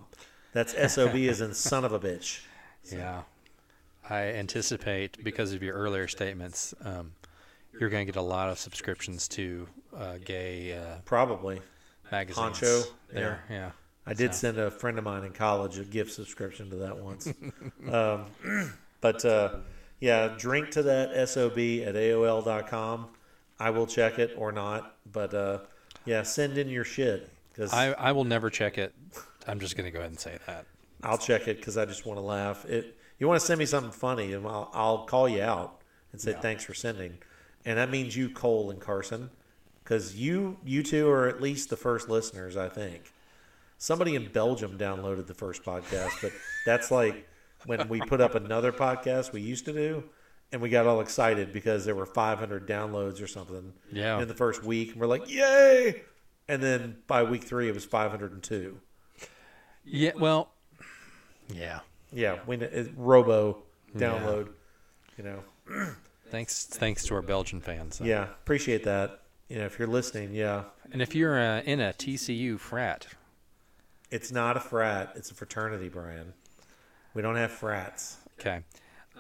That's 0.54 0.94
sob 0.94 1.16
as 1.16 1.42
in 1.42 1.54
son 1.54 1.86
of 1.86 1.94
a 1.94 2.00
bitch. 2.00 2.42
Yeah. 2.92 3.22
I 4.10 4.22
anticipate 4.24 5.24
because 5.24 5.54
of 5.54 5.62
your 5.62 5.76
earlier 5.76 6.08
statements, 6.08 6.74
um, 6.84 7.12
you're 7.80 7.90
going 7.90 8.06
to 8.08 8.12
get 8.12 8.20
a 8.20 8.24
lot 8.24 8.50
of 8.50 8.58
subscriptions 8.58 9.28
to 9.30 9.68
uh, 9.96 10.18
gay 10.24 10.74
uh, 10.78 11.00
Probably. 11.06 11.62
magazines. 12.12 12.38
Poncho, 12.38 12.84
There. 13.12 13.44
Yeah. 13.50 13.72
I 14.06 14.14
did 14.14 14.34
So- 14.34 14.40
send 14.40 14.60
a 14.60 14.72
friend 14.72 14.98
of 14.98 15.04
mine 15.04 15.24
in 15.26 15.34
college 15.34 15.78
a 15.78 15.84
gift 15.84 16.12
subscription 16.14 16.70
to 16.70 16.76
that 16.78 16.98
once. 16.98 17.28
um, 17.92 18.26
but 19.02 19.26
uh, 19.26 19.56
yeah, 20.00 20.34
drink 20.38 20.72
to 20.72 20.84
that 20.84 21.28
SOB 21.28 21.58
at 21.58 21.96
AOL.com. 21.96 23.08
I 23.60 23.70
will 23.72 23.88
check 23.88 24.20
it 24.20 24.34
or 24.38 24.52
not. 24.52 24.96
But 25.12 25.34
uh, 25.34 25.60
yeah, 26.06 26.24
send 26.24 26.58
in 26.58 26.70
your 26.70 26.84
shit 26.86 27.30
because 27.54 27.74
I, 27.74 27.92
I 27.94 28.12
will 28.14 28.24
never 28.24 28.50
check 28.50 28.78
it. 28.78 28.94
I'm 29.48 29.60
just 29.60 29.76
going 29.76 29.86
to 29.86 29.92
go 29.92 30.00
ahead 30.00 30.12
and 30.12 30.20
say 30.20 30.38
that. 30.46 30.66
I'll 31.04 31.18
check 31.18 31.48
it 31.48 31.58
because 31.58 31.78
I 31.78 31.86
just 31.86 32.06
want 32.06 32.18
to 32.18 32.22
laugh. 32.24 32.66
It 32.66 32.98
you 33.20 33.28
want 33.28 33.40
to 33.40 33.46
send 33.46 33.60
me 33.60 33.66
something 33.66 33.92
funny, 33.92 34.34
and 34.34 34.46
I'll, 34.46 34.70
I'll 34.74 35.06
call 35.06 35.28
you 35.28 35.42
out 35.42 35.82
and 36.12 36.22
say 36.22 36.34
thanks 36.42 36.64
for 36.64 36.74
sending, 36.74 37.18
and 37.66 37.78
that 37.78 37.90
means 37.90 38.16
you, 38.16 38.30
Cole 38.30 38.70
and 38.72 38.80
Carson, 38.80 39.30
because 39.84 40.16
you 40.16 40.58
you 40.64 40.84
two 40.84 41.10
are 41.10 41.28
at 41.28 41.42
least 41.42 41.70
the 41.70 41.78
first 41.78 42.10
listeners. 42.10 42.56
I 42.58 42.70
think 42.70 43.12
somebody 43.78 44.16
in 44.16 44.28
Belgium 44.32 44.78
downloaded 44.78 45.28
the 45.28 45.34
first 45.34 45.64
podcast, 45.64 46.22
but 46.22 46.32
that's 46.66 46.92
like 46.92 47.28
when 47.66 47.88
we 47.90 48.00
put 48.02 48.22
up 48.22 48.36
another 48.36 48.72
podcast 48.72 49.32
we 49.34 49.42
used 49.42 49.66
to 49.66 49.74
do, 49.74 50.04
and 50.52 50.62
we 50.62 50.70
got 50.70 50.86
all 50.88 51.02
excited 51.02 51.52
because 51.52 51.86
there 51.86 51.96
were 51.96 52.06
500 52.06 52.68
downloads 52.68 53.22
or 53.22 53.28
something 53.28 53.74
Yeah. 53.92 54.20
in 54.22 54.28
the 54.28 54.34
first 54.36 54.64
week, 54.64 54.92
and 54.92 55.02
we're 55.02 55.08
like, 55.08 55.30
yay! 55.30 56.04
And 56.48 56.62
then 56.64 56.98
by 57.08 57.24
week 57.24 57.44
three, 57.44 57.68
it 57.68 57.74
was 57.74 57.84
502. 57.84 58.80
Yeah. 59.84 60.12
Well, 60.18 60.50
yeah. 61.54 61.80
Yeah, 62.14 62.38
when 62.46 62.62
it, 62.62 62.92
Robo 62.96 63.64
download, 63.96 64.50
you 65.18 65.24
know. 65.26 65.40
Thanks, 66.30 66.66
thanks 66.66 67.06
to 67.06 67.16
our 67.16 67.22
Belgian 67.22 67.62
fans. 67.62 68.02
Yeah, 68.04 68.24
appreciate 68.24 68.84
that. 68.84 69.22
You 69.50 69.60
know, 69.60 69.66
if 69.66 69.80
you're 69.80 69.88
listening, 69.88 70.34
yeah, 70.34 70.64
And 70.92 71.02
if 71.02 71.16
you're 71.16 71.40
uh, 71.40 71.62
in 71.62 71.80
a 71.80 71.94
TCU 71.94 72.60
frat, 72.60 73.08
it's 74.12 74.30
not 74.32 74.58
a 74.58 74.60
frat; 74.60 75.14
it's 75.16 75.32
a 75.32 75.34
fraternity, 75.34 75.88
Brian. 75.88 76.34
We 77.14 77.22
don't 77.22 77.38
have 77.38 77.52
frats. 77.52 78.18
okay. 78.40 78.58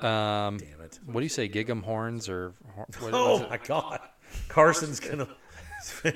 Um, 0.02 0.58
Damn 0.58 0.82
it! 0.84 1.00
what 1.06 1.22
do 1.22 1.24
you 1.26 1.30
say, 1.30 1.48
Gig'em 1.50 1.82
horns 1.84 2.28
or? 2.30 2.54
What, 2.76 3.14
Oh 3.14 3.42
it? 3.44 3.50
my 3.50 3.58
God, 3.58 4.00
Carson's 4.50 5.00
gonna. 5.00 5.28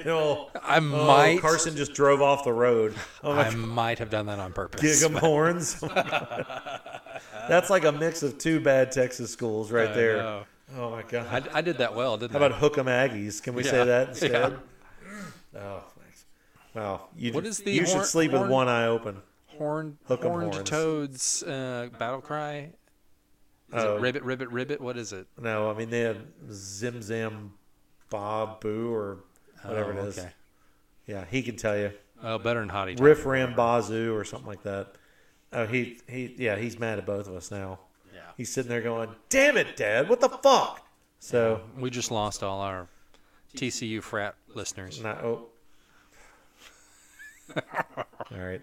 Oh, 0.05 0.49
I 0.63 0.77
oh, 0.77 0.81
might. 0.81 1.39
Carson 1.41 1.75
just 1.75 1.93
drove 1.93 2.21
off 2.21 2.43
the 2.43 2.53
road. 2.53 2.95
Oh 3.23 3.31
I 3.31 3.49
might 3.51 3.99
have 3.99 4.09
done 4.09 4.25
that 4.27 4.39
on 4.39 4.53
purpose. 4.53 5.01
Gig 5.03 5.11
horns. 5.17 5.79
That's 7.47 7.69
like 7.69 7.85
a 7.85 7.91
mix 7.91 8.23
of 8.23 8.37
two 8.37 8.59
bad 8.59 8.91
Texas 8.91 9.31
schools 9.31 9.71
right 9.71 9.89
I 9.89 9.93
there. 9.93 10.17
know. 10.17 10.43
Oh 10.77 10.89
my 10.91 11.03
God! 11.03 11.49
I, 11.53 11.57
I 11.57 11.61
did 11.61 11.79
that 11.79 11.95
well, 11.95 12.17
didn't 12.17 12.31
How 12.31 12.37
I? 12.37 12.41
How 12.41 12.45
about 12.47 12.59
hook 12.59 12.77
'em 12.77 12.85
Aggies? 12.85 13.41
Can 13.43 13.53
we 13.55 13.63
say 13.63 13.83
that 13.83 14.09
instead? 14.09 14.31
yeah. 14.31 15.59
Oh, 15.59 15.83
thanks. 15.99 16.25
Well, 16.73 17.09
you, 17.17 17.33
What 17.33 17.45
is 17.45 17.57
the 17.59 17.71
you 17.71 17.85
should 17.85 17.93
horn- 17.95 18.05
sleep 18.05 18.31
with 18.31 18.47
one 18.47 18.69
eye 18.69 18.85
open. 18.87 19.21
horned 19.47 19.97
Hook 20.05 20.23
'em 20.23 20.29
horned 20.31 20.53
horns. 20.53 20.69
toads 20.69 21.43
uh, 21.43 21.89
battle 21.99 22.21
cry? 22.21 22.69
Is 23.73 23.83
Oh. 23.83 23.97
it 23.97 24.01
ribbit 24.01 24.23
ribbit 24.23 24.49
ribbit? 24.49 24.79
What 24.79 24.97
is 24.97 25.11
it? 25.11 25.27
No, 25.39 25.69
I 25.69 25.73
mean 25.73 25.89
they 25.89 26.01
had 26.01 26.21
Zim 26.51 27.01
Zam 27.01 27.53
Bob 28.09 28.61
Boo 28.61 28.93
or 28.93 29.17
whatever 29.63 29.93
Oh, 29.93 29.97
it 30.03 30.07
is. 30.07 30.19
okay. 30.19 30.29
Yeah, 31.07 31.25
he 31.29 31.41
can 31.41 31.55
tell 31.55 31.77
you. 31.77 31.91
Oh, 32.23 32.37
better 32.37 32.59
than 32.59 32.69
Hottie. 32.69 32.99
Riff 32.99 33.25
Ram 33.25 33.55
Bazoo 33.55 34.13
or 34.15 34.23
something 34.23 34.47
like 34.47 34.63
that. 34.63 34.93
Oh, 35.53 35.65
he 35.65 35.99
he 36.07 36.35
yeah, 36.37 36.55
he's 36.57 36.79
mad 36.79 36.99
at 36.99 37.05
both 37.05 37.27
of 37.27 37.35
us 37.35 37.51
now. 37.51 37.79
Yeah. 38.13 38.21
He's 38.37 38.51
sitting 38.53 38.69
there 38.69 38.81
going, 38.81 39.09
"Damn 39.29 39.57
it, 39.57 39.75
Dad! 39.75 40.07
What 40.07 40.19
the 40.21 40.29
fuck?" 40.29 40.85
So, 41.19 41.61
We 41.77 41.89
just 41.89 42.09
lost 42.09 42.41
all 42.41 42.61
our 42.61 42.87
TCU 43.55 44.01
frat 44.01 44.35
listeners. 44.55 45.01
not 45.03 45.23
oh. 45.23 45.47
All 47.55 48.37
right. 48.37 48.61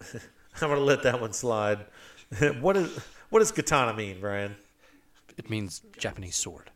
I'm 0.60 0.68
gonna 0.68 0.80
let 0.80 1.02
that 1.02 1.20
one 1.20 1.32
slide. 1.32 1.80
what 2.60 2.76
is 2.76 2.98
what 3.30 3.40
does 3.40 3.52
katana 3.52 3.94
mean, 3.94 4.18
Brian? 4.20 4.56
It 5.36 5.48
means 5.50 5.82
Japanese 5.98 6.36
sword. 6.36 6.70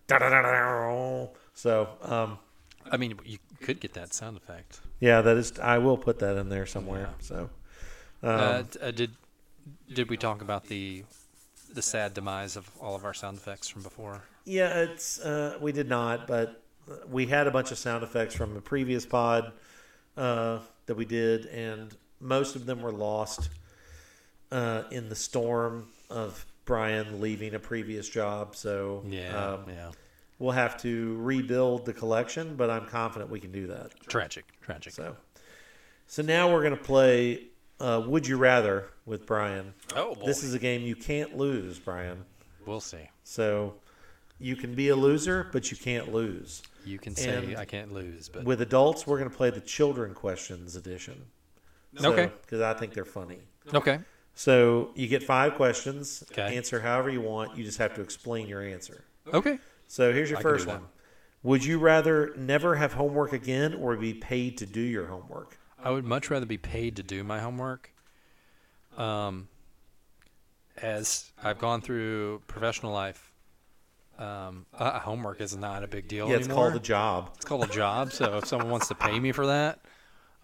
So, 1.55 1.89
um, 2.03 2.39
I 2.91 2.97
mean, 2.97 3.19
you 3.25 3.39
could 3.61 3.81
get 3.81 3.95
that 3.95 4.15
sound 4.15 4.37
effect. 4.37 4.81
yeah, 5.01 5.21
that 5.23 5.37
is. 5.37 5.59
I 5.59 5.79
will 5.79 5.97
put 5.97 6.19
that 6.21 6.37
in 6.37 6.49
there 6.49 6.67
somewhere. 6.67 7.11
So, 7.21 7.51
um, 8.23 8.31
uh, 8.31 8.63
uh, 8.81 8.91
did 8.91 9.13
did 9.93 10.09
we 10.11 10.17
talk 10.17 10.43
about 10.43 10.67
the 10.67 11.05
the 11.73 11.83
sad 11.83 12.15
demise 12.15 12.57
of 12.57 12.71
all 12.81 12.95
of 12.95 13.05
our 13.05 13.15
sound 13.15 13.37
effects 13.37 13.69
from 13.69 13.83
before? 13.83 14.23
yeah, 14.45 14.83
it's 14.83 15.21
uh, 15.21 15.59
we 15.61 15.73
did 15.73 15.89
not, 15.89 16.27
but 16.27 16.63
we 17.11 17.27
had 17.27 17.47
a 17.47 17.51
bunch 17.51 17.73
of 17.73 17.79
sound 17.79 18.05
effects 18.05 18.35
from 18.35 18.57
a 18.57 18.61
previous 18.61 19.05
pod 19.05 19.53
uh, 20.17 20.61
that 20.87 20.97
we 20.97 21.05
did, 21.05 21.47
and 21.47 21.97
most 22.21 22.57
of 22.57 22.65
them 22.65 22.81
were 22.81 22.93
lost 22.93 23.51
uh, 24.53 24.85
in 24.91 25.09
the 25.09 25.17
storm 25.17 25.89
of 26.09 26.47
Brian 26.65 27.21
leaving 27.21 27.55
a 27.55 27.59
previous 27.59 28.09
job. 28.09 28.55
So 28.55 29.03
Yeah, 29.09 29.55
um, 29.55 29.65
yeah. 29.69 29.91
We'll 30.39 30.53
have 30.53 30.81
to 30.83 31.17
rebuild 31.19 31.85
the 31.87 31.93
collection, 31.93 32.57
but 32.57 32.71
I'm 32.71 32.87
confident 32.87 33.31
we 33.31 33.41
can 33.41 33.53
do 33.53 33.67
that. 33.69 33.93
Tragic, 34.09 34.45
tragic. 34.61 34.93
So, 34.93 35.17
so 36.07 36.23
now 36.23 36.53
we're 36.53 36.63
going 36.63 36.77
to 36.77 36.83
play 36.83 37.49
uh, 37.81 38.03
Would 38.07 38.27
You 38.27 38.37
Rather 38.37 38.91
with 39.07 39.27
Brian. 39.27 39.73
oh 39.95 40.15
boy, 40.15 40.27
This 40.27 40.43
is 40.43 40.55
a 40.55 40.59
game 40.59 40.83
you 40.83 40.97
can't 40.97 41.37
lose, 41.37 41.79
Brian. 41.79 42.25
we'll 42.67 42.81
see. 42.81 43.09
So 43.25 43.75
you 44.39 44.57
can 44.57 44.75
be 44.75 44.89
a 44.89 44.97
loser, 44.97 45.49
but 45.53 45.71
you 45.71 45.77
can't 45.77 46.13
lose. 46.13 46.63
You 46.85 46.99
can 46.99 47.17
say 47.17 47.35
And 47.37 47.57
I 47.57 47.65
can't 47.65 47.93
lose, 47.93 48.29
but 48.29 48.45
With 48.45 48.61
adults, 48.63 49.07
we're 49.07 49.19
going 49.19 49.31
to 49.31 49.37
play 49.37 49.51
the 49.51 49.61
children 49.61 50.15
questions 50.15 50.77
edition. 50.77 51.25
Okay. 52.03 52.31
Because 52.43 52.61
I 52.61 52.75
think 52.75 52.93
they're 52.93 53.05
funny. 53.05 53.39
okay. 53.73 54.01
So 54.39 54.91
you 54.95 55.09
get 55.09 55.23
five 55.23 55.55
questions. 55.55 56.23
Okay. 56.31 56.57
Answer 56.57 56.81
however 56.81 57.09
you 57.09 57.23
want. 57.23 57.57
You 57.57 57.65
just 57.65 57.79
have 57.79 57.95
to 57.95 58.03
explain 58.03 58.47
your 58.49 58.61
answer. 58.63 59.03
Okay. 59.33 59.59
So 59.89 60.13
here's 60.13 60.31
your 60.31 60.39
I 60.39 60.43
first 60.43 60.67
one. 60.67 60.83
Would 61.43 61.65
you 61.65 61.79
rather 61.79 62.35
never 62.37 62.75
have 62.75 62.95
homework 62.95 63.33
again 63.33 63.75
or 63.75 63.97
be 63.97 64.15
paid 64.15 64.59
to 64.59 64.67
do 64.67 64.81
your 64.81 65.07
homework? 65.07 65.59
I 65.83 65.91
would 65.91 66.05
much 66.05 66.31
rather 66.31 66.47
be 66.47 66.59
paid 66.59 66.97
to 66.97 67.03
do 67.03 67.23
my 67.23 67.39
homework. 67.39 67.93
Um, 68.97 69.49
as 70.77 71.31
I've 71.43 71.59
gone 71.59 71.83
through 71.83 72.43
professional 72.49 72.93
life, 72.93 73.33
um, 74.19 74.67
uh, 74.75 74.99
homework 74.99 75.41
is 75.41 75.57
not 75.57 75.85
a 75.85 75.87
big 75.87 76.09
deal 76.09 76.29
yeah, 76.29 76.37
it's 76.37 76.47
anymore. 76.47 76.71
called 76.71 76.77
a 76.77 76.85
job. 76.85 77.31
it's 77.37 77.45
called 77.45 77.65
a 77.65 77.73
job. 77.73 78.13
So 78.13 78.39
if 78.39 78.47
someone 78.47 78.71
wants 78.71 78.89
to 78.89 78.95
pay 78.95 79.21
me 79.21 79.33
for 79.33 79.47
that, 79.47 79.79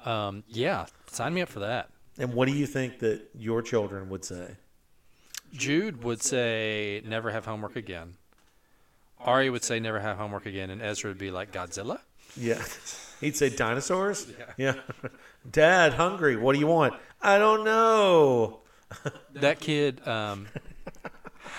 um, 0.05 0.45
yeah, 0.47 0.87
sign 1.07 1.35
me 1.35 1.41
up 1.41 1.49
for 1.49 1.61
that. 1.61 1.89
And 2.19 2.35
what 2.35 2.47
do 2.47 2.55
you 2.55 2.67
think 2.67 2.99
that 2.99 3.23
your 3.35 3.63
children 3.63 4.11
would 4.11 4.25
say? 4.25 4.57
Jude 5.53 6.05
would 6.05 6.23
say 6.23 7.03
never 7.05 7.31
have 7.31 7.47
homework 7.47 7.77
again. 7.77 8.15
Ari 9.25 9.51
would 9.51 9.65
say 9.65 9.81
never 9.81 10.01
have 10.01 10.17
homework 10.17 10.47
again, 10.47 10.71
and 10.71 10.83
Ezra 10.83 11.11
would 11.11 11.19
be 11.19 11.31
like 11.31 11.53
Godzilla. 11.53 11.99
Yeah. 12.37 12.63
He'd 13.21 13.37
say 13.37 13.51
dinosaurs? 13.51 14.27
Yeah. 14.59 14.75
Dad, 15.51 15.95
hungry. 15.95 16.37
What 16.37 16.53
do 16.55 16.59
you 16.59 16.67
want? 16.67 16.95
I 17.21 17.39
don't 17.39 17.65
know. 17.65 18.61
That 19.35 19.61
kid 19.61 20.07
um, 20.07 20.47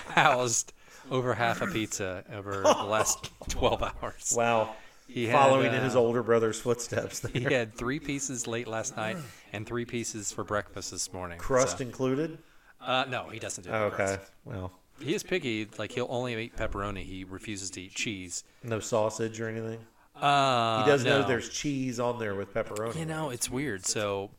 housed 0.08 0.72
over 1.10 1.34
half 1.34 1.60
a 1.60 1.66
pizza 1.66 2.24
over 2.32 2.62
the 2.62 2.84
last 2.84 3.30
12 3.48 3.82
hours. 3.82 4.32
Wow. 4.36 4.74
He 5.06 5.26
had, 5.26 5.34
Following 5.38 5.66
in 5.66 5.80
uh, 5.80 5.84
his 5.84 5.96
older 5.96 6.22
brother's 6.22 6.58
footsteps. 6.60 7.26
He 7.28 7.40
had 7.40 7.74
three 7.74 7.98
pieces 8.00 8.46
late 8.46 8.66
last 8.66 8.96
night 8.96 9.16
and 9.52 9.66
three 9.66 9.84
pieces 9.84 10.32
for 10.32 10.44
breakfast 10.44 10.90
this 10.90 11.12
morning. 11.12 11.38
Crust 11.38 11.78
so- 11.78 11.84
included? 11.84 12.38
uh, 12.80 13.04
no, 13.08 13.28
he 13.28 13.38
doesn't 13.38 13.64
do 13.64 13.70
Okay. 13.70 13.96
crust. 13.96 14.20
Well, 14.44 14.72
He 15.00 15.14
is 15.14 15.22
picky. 15.22 15.68
Like 15.78 15.92
he'll 15.92 16.06
only 16.10 16.34
eat 16.44 16.56
pepperoni. 16.56 17.02
He 17.04 17.24
refuses 17.24 17.70
to 17.70 17.82
eat 17.82 17.94
cheese. 17.94 18.44
no 18.62 18.80
sausage 18.80 19.40
or 19.40 19.48
anything? 19.48 19.80
Uh, 20.14 20.84
He 20.84 20.90
does 20.90 21.04
no. 21.04 21.20
know 21.22 21.28
there's 21.28 21.48
cheese 21.48 21.98
on 21.98 22.18
there 22.18 22.34
with 22.34 22.54
pepperoni. 22.54 22.96
You 22.96 23.06
know, 23.06 23.30
it's 23.30 23.50
weird. 23.50 23.84
So 23.84 24.30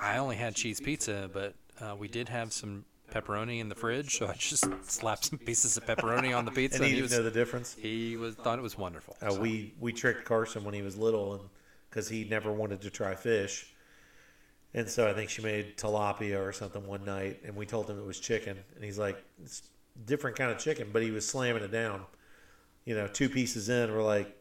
I 0.00 0.16
only 0.18 0.36
had 0.36 0.54
cheese 0.54 0.80
pizza, 0.80 1.28
but 1.32 1.54
uh, 1.80 1.94
we 1.98 2.08
did 2.08 2.28
have 2.30 2.52
some 2.52 2.84
pepperoni 3.10 3.60
in 3.60 3.68
the 3.68 3.74
fridge, 3.74 4.16
so 4.18 4.26
I 4.26 4.32
just 4.34 4.64
slapped 4.90 5.26
some 5.26 5.38
pieces 5.38 5.76
of 5.76 5.84
pepperoni 5.84 6.34
on 6.36 6.46
the 6.46 6.50
pizza. 6.50 6.76
and 6.76 6.84
he 6.86 6.90
he 6.92 6.96
didn't 6.96 7.10
was 7.10 7.12
know 7.18 7.22
the 7.24 7.30
difference? 7.30 7.76
he 7.78 8.16
was 8.16 8.34
thought 8.36 8.58
it 8.58 8.62
was 8.62 8.78
wonderful. 8.78 9.16
Uh, 9.20 9.34
we 9.38 9.74
we 9.78 9.92
tricked 9.92 10.24
Carson 10.24 10.64
when 10.64 10.72
he 10.72 10.80
was 10.80 10.96
little, 10.96 11.34
and 11.34 11.42
because 11.90 12.08
he 12.08 12.24
never 12.24 12.50
wanted 12.50 12.80
to 12.80 12.88
try 12.90 13.14
fish, 13.14 13.70
and 14.72 14.88
so 14.88 15.06
I 15.06 15.12
think 15.12 15.28
she 15.28 15.42
made 15.42 15.76
tilapia 15.76 16.40
or 16.40 16.52
something 16.52 16.86
one 16.86 17.04
night, 17.04 17.40
and 17.44 17.54
we 17.54 17.66
told 17.66 17.90
him 17.90 17.98
it 17.98 18.06
was 18.06 18.18
chicken, 18.18 18.56
and 18.74 18.82
he's 18.82 18.98
like, 18.98 19.22
"It's 19.44 19.60
different 20.04 20.36
kind 20.36 20.50
of 20.50 20.58
chicken," 20.58 20.88
but 20.92 21.02
he 21.02 21.10
was 21.10 21.26
slamming 21.26 21.62
it 21.62 21.70
down. 21.72 22.04
You 22.84 22.94
know, 22.94 23.06
two 23.06 23.28
pieces 23.28 23.68
in, 23.68 23.92
we're 23.92 24.02
like, 24.02 24.36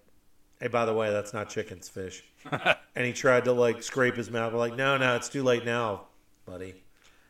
"Hey, 0.59 0.67
by 0.67 0.85
the 0.85 0.93
way, 0.93 1.11
that's 1.11 1.33
not 1.33 1.49
chicken, 1.49 1.77
it's 1.77 1.89
fish," 1.89 2.23
and 2.95 3.05
he 3.05 3.13
tried 3.13 3.45
to 3.45 3.53
like 3.53 3.83
scrape 3.83 4.15
his 4.15 4.29
mouth. 4.31 4.53
We're 4.53 4.59
like, 4.59 4.75
"No, 4.75 4.97
no, 4.97 5.15
it's 5.15 5.29
too 5.29 5.43
late 5.43 5.65
now, 5.65 6.07
buddy." 6.45 6.75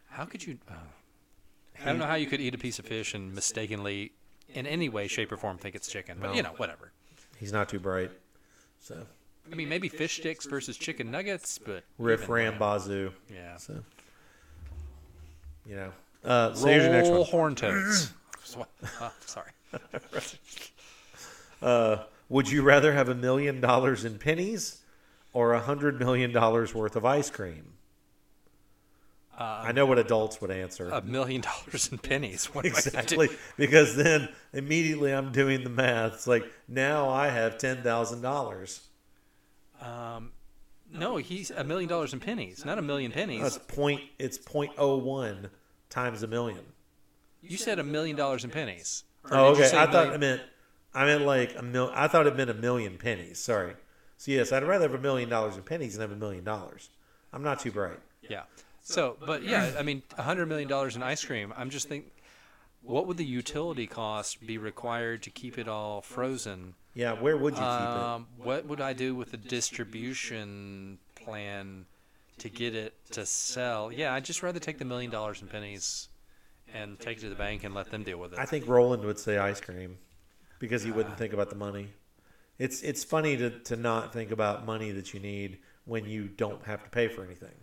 How 0.10 0.26
could 0.26 0.46
you? 0.46 0.58
Uh, 0.70 0.74
I 1.82 1.86
don't 1.86 2.00
know 2.00 2.06
how 2.06 2.16
you 2.16 2.28
could 2.28 2.42
eat 2.42 2.54
a 2.54 2.58
piece 2.58 2.80
of 2.80 2.86
fish 2.86 3.14
and 3.14 3.34
mistakenly, 3.34 4.12
in 4.50 4.68
any 4.68 4.90
way, 4.90 5.08
shape, 5.08 5.32
or 5.32 5.38
form, 5.38 5.58
think 5.58 5.76
it's 5.76 5.88
chicken. 5.88 6.18
But 6.22 6.36
you 6.36 6.44
know, 6.44 6.54
whatever. 6.58 6.92
He's 7.40 7.52
not 7.52 7.70
too 7.70 7.80
bright, 7.80 8.12
so 8.80 9.08
I 9.52 9.56
mean, 9.56 9.70
maybe 9.70 9.90
fish 9.90 10.18
sticks 10.18 10.46
versus 10.46 10.78
chicken 10.78 11.12
nuggets, 11.12 11.58
but 11.58 11.84
riff 11.98 12.24
even 12.24 12.34
ram 12.34 12.58
bazoo. 12.60 13.12
Yeah. 13.34 13.58
So, 13.58 13.84
you 15.66 15.76
know. 15.76 15.92
Uh, 16.24 16.54
so 16.54 16.68
here's 16.68 16.84
your 16.84 16.94
next 16.94 17.10
one. 17.10 17.24
Horn 17.24 17.56
toads. 17.56 18.14
Oh, 19.00 19.12
sorry. 19.26 19.52
Uh, 21.62 22.06
would 22.28 22.50
you 22.50 22.64
rather 22.64 22.92
have 22.94 23.08
a 23.08 23.14
million 23.14 23.62
dollars 23.62 24.04
in 24.04 24.18
pennies 24.18 24.82
or 25.32 25.54
a 25.54 25.60
hundred 25.60 26.00
million 26.00 26.32
dollars 26.32 26.74
worth 26.74 26.96
of 26.96 27.06
ice 27.06 27.30
cream? 27.30 27.74
I 29.42 29.72
know 29.72 29.86
what 29.86 29.98
adults 29.98 30.40
would 30.42 30.52
answer. 30.52 30.90
A 30.90 31.02
million 31.02 31.42
dollars 31.42 31.90
in 31.92 31.98
pennies. 31.98 32.46
What 32.46 32.66
am 32.66 32.72
I 32.72 32.82
gonna 32.82 32.92
do? 32.92 32.98
exactly, 32.98 33.30
because 33.58 33.96
then 33.96 34.30
immediately 34.54 35.12
I'm 35.12 35.32
doing 35.32 35.64
the 35.64 35.70
math. 35.70 36.14
It's 36.14 36.28
like 36.28 36.46
now 36.68 37.10
I 37.10 37.30
have 37.30 37.58
ten 37.58 37.82
thousand 37.82 38.22
dollars. 38.22 38.82
Um, 39.82 40.32
no, 40.92 41.18
he's 41.18 41.52
a 41.52 41.64
million 41.64 41.90
dollars 41.90 42.14
in 42.14 42.20
pennies, 42.20 42.66
not 42.66 42.78
a 42.78 42.82
million 42.82 43.12
pennies. 43.12 43.42
That's 43.42 43.58
point. 43.58 44.02
It's 44.20 44.38
point 44.38 44.72
oh 44.78 44.98
one 44.98 45.50
times 45.92 46.24
a 46.24 46.28
million. 46.28 46.64
You 47.44 47.58
said 47.58 47.78
a 47.78 47.84
million 47.84 48.16
dollars 48.16 48.44
in 48.44 48.50
pennies. 48.50 49.04
Or 49.26 49.36
Oh, 49.36 49.50
did 49.50 49.58
you 49.60 49.64
okay. 49.66 49.72
say 49.72 49.78
I 49.78 49.84
a 49.84 49.86
thought 49.88 49.94
million- 50.08 50.14
it 50.16 50.20
meant. 50.20 50.42
I 50.94 51.06
meant 51.06 51.26
like 51.26 51.56
a 51.58 51.62
mil. 51.62 51.92
I 51.94 52.08
thought 52.08 52.26
it 52.28 52.36
meant 52.36 52.50
a 52.50 52.54
million 52.56 52.98
pennies. 52.98 53.40
Sorry. 53.40 53.76
So 54.18 54.32
yes, 54.32 54.52
I'd 54.52 54.64
rather 54.64 54.90
have 54.90 55.00
a 55.00 55.02
million 55.02 55.30
dollars 55.30 55.56
in 55.56 55.64
pennies 55.64 55.94
than 55.94 56.02
have 56.02 56.12
a 56.12 56.20
million 56.20 56.44
dollars. 56.44 56.90
I'm 57.32 57.44
not 57.44 57.60
too 57.60 57.72
bright. 57.72 58.00
Yeah. 58.28 58.44
So, 58.82 59.16
but 59.26 59.44
yeah, 59.44 59.74
I 59.78 59.84
mean, 59.84 60.02
a 60.18 60.24
hundred 60.24 60.48
million 60.48 60.68
dollars 60.68 60.96
in 60.96 61.04
ice 61.04 61.24
cream. 61.24 61.54
I'm 61.56 61.70
just 61.70 61.88
thinking, 61.88 62.12
what 62.82 63.08
would 63.08 63.18
the 63.18 63.26
utility 63.26 63.88
cost 63.88 64.46
be 64.46 64.58
required 64.58 65.22
to 65.24 65.30
keep 65.30 65.58
it 65.58 65.68
all 65.68 66.02
frozen? 66.02 66.74
Yeah, 66.94 67.14
where 67.14 67.38
would 67.38 67.54
you 67.54 67.60
keep 67.62 67.70
it? 67.70 67.70
Um, 67.70 68.28
what 68.38 68.66
would 68.66 68.82
I 68.82 68.94
do 68.94 69.16
with 69.16 69.32
the 69.32 69.38
distribution 69.38 70.98
plan 71.16 71.86
to 72.42 72.50
get 72.50 72.76
it 72.76 72.94
to 73.12 73.26
sell? 73.26 73.92
Yeah, 73.92 74.14
I'd 74.14 74.26
just 74.26 74.44
rather 74.44 74.60
take 74.60 74.78
the 74.78 74.86
million 74.86 75.12
dollars 75.12 75.42
in 75.42 75.48
pennies 75.48 76.10
and 76.74 77.00
take 77.00 77.18
it 77.18 77.22
to 77.22 77.30
the 77.30 77.36
bank 77.36 77.64
and 77.64 77.74
let 77.74 77.92
them 77.92 78.04
deal 78.04 78.18
with 78.18 78.34
it. 78.34 78.40
I 78.40 78.46
think 78.46 78.68
Roland 78.68 79.04
would 79.04 79.20
say 79.20 79.38
ice 79.38 79.62
cream 79.62 79.98
because 80.60 80.84
he 80.84 80.92
wouldn't 80.92 81.18
think 81.18 81.34
about 81.34 81.50
the 81.50 81.56
money. 81.56 81.90
It's 82.60 82.82
it's 82.82 83.04
funny 83.04 83.38
to, 83.38 83.50
to 83.50 83.76
not 83.76 84.14
think 84.14 84.32
about 84.32 84.66
money 84.66 84.92
that 84.92 85.14
you 85.14 85.20
need 85.20 85.60
when 85.86 86.06
you 86.06 86.28
don't 86.28 86.64
have 86.66 86.84
to 86.84 86.90
pay 86.90 87.08
for 87.08 87.24
anything. 87.24 87.56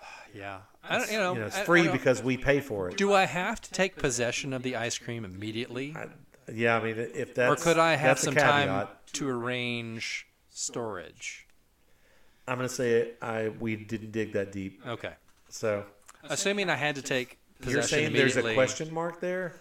yeah, 0.34 0.60
I 0.88 0.98
don't, 0.98 1.10
you 1.10 1.18
know, 1.18 1.34
You 1.34 1.40
know, 1.40 1.46
it's 1.46 1.58
free 1.58 1.88
because 1.88 2.22
we 2.22 2.36
pay 2.36 2.60
for 2.60 2.88
it. 2.88 2.96
Do 2.96 3.12
I 3.12 3.24
have 3.24 3.60
to 3.62 3.70
take 3.72 3.96
possession 3.96 4.52
of 4.52 4.62
the 4.62 4.76
ice 4.76 4.96
cream 4.98 5.24
immediately, 5.24 5.94
I, 5.96 6.06
yeah, 6.52 6.76
I 6.76 6.82
mean, 6.82 6.96
if 6.98 7.34
that's 7.34 7.60
or 7.60 7.64
could 7.64 7.78
I 7.78 7.94
have 7.94 8.18
some 8.18 8.34
caveat. 8.34 8.66
time 8.66 8.88
to 9.14 9.28
arrange 9.28 10.26
storage? 10.50 11.47
I'm 12.48 12.56
going 12.56 12.68
to 12.68 12.74
say 12.74 13.12
I 13.22 13.50
we 13.60 13.76
didn't 13.76 14.12
dig 14.12 14.32
that 14.32 14.52
deep. 14.52 14.80
Okay, 14.86 15.12
So 15.48 15.84
assuming 16.24 16.70
I 16.70 16.76
had 16.76 16.94
to 16.96 17.02
take 17.02 17.38
you're 17.66 17.82
saying 17.82 18.12
there's 18.12 18.36
a 18.36 18.54
question 18.54 18.92
mark 18.92 19.20
there? 19.20 19.54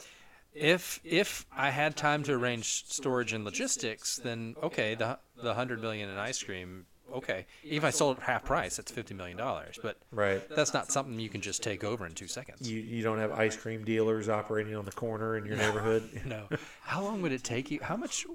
If 0.53 0.99
if 1.03 1.45
I 1.55 1.69
had 1.69 1.95
time 1.95 2.23
to 2.23 2.33
arrange 2.33 2.85
storage 2.87 3.33
and 3.33 3.43
logistics, 3.45 4.17
then 4.17 4.55
okay, 4.63 4.95
the 4.95 5.19
the 5.41 5.53
hundred 5.53 5.81
million 5.81 6.09
in 6.09 6.17
ice 6.17 6.41
cream, 6.41 6.87
okay. 7.13 7.45
If 7.63 7.83
I 7.83 7.91
sold 7.91 8.17
it 8.17 8.21
at 8.21 8.25
half 8.27 8.45
price, 8.45 8.77
that's 8.77 8.91
fifty 8.91 9.13
million 9.13 9.37
dollars. 9.37 9.77
But 9.81 9.97
Right. 10.11 10.41
that's 10.49 10.73
not 10.73 10.91
something 10.91 11.19
you 11.19 11.29
can 11.29 11.41
just 11.41 11.61
take 11.61 11.83
over 11.83 12.07
in 12.07 12.13
two 12.13 12.27
seconds. 12.27 12.69
You 12.71 12.79
you 12.79 13.03
don't 13.03 13.19
have 13.19 13.31
ice 13.33 13.55
cream 13.55 13.83
dealers 13.83 14.29
operating 14.29 14.75
on 14.75 14.85
the 14.85 14.91
corner 14.91 15.37
in 15.37 15.45
your 15.45 15.57
neighborhood. 15.57 16.09
No. 16.25 16.47
How 16.81 17.03
long 17.03 17.21
would 17.21 17.31
it 17.33 17.43
take 17.43 17.69
you? 17.69 17.79
How 17.83 17.95
much? 17.97 18.25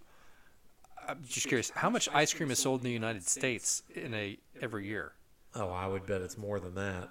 I'm 1.09 1.23
just 1.27 1.49
curious. 1.49 1.71
How 1.71 1.91
much 1.91 2.09
ice 2.13 2.33
cream 2.33 2.51
is 2.51 2.59
sold 2.59 2.81
in 2.81 2.85
the 2.85 2.93
United 2.93 3.27
States 3.27 3.83
in 3.95 4.15
a 4.15 4.39
every 4.61 4.87
year? 4.87 5.13
Oh, 5.55 5.69
I 5.71 5.87
would 5.87 6.07
bet 6.07 6.21
it's 6.23 6.39
more 6.39 6.61
than 6.61 6.75
that. 6.77 7.09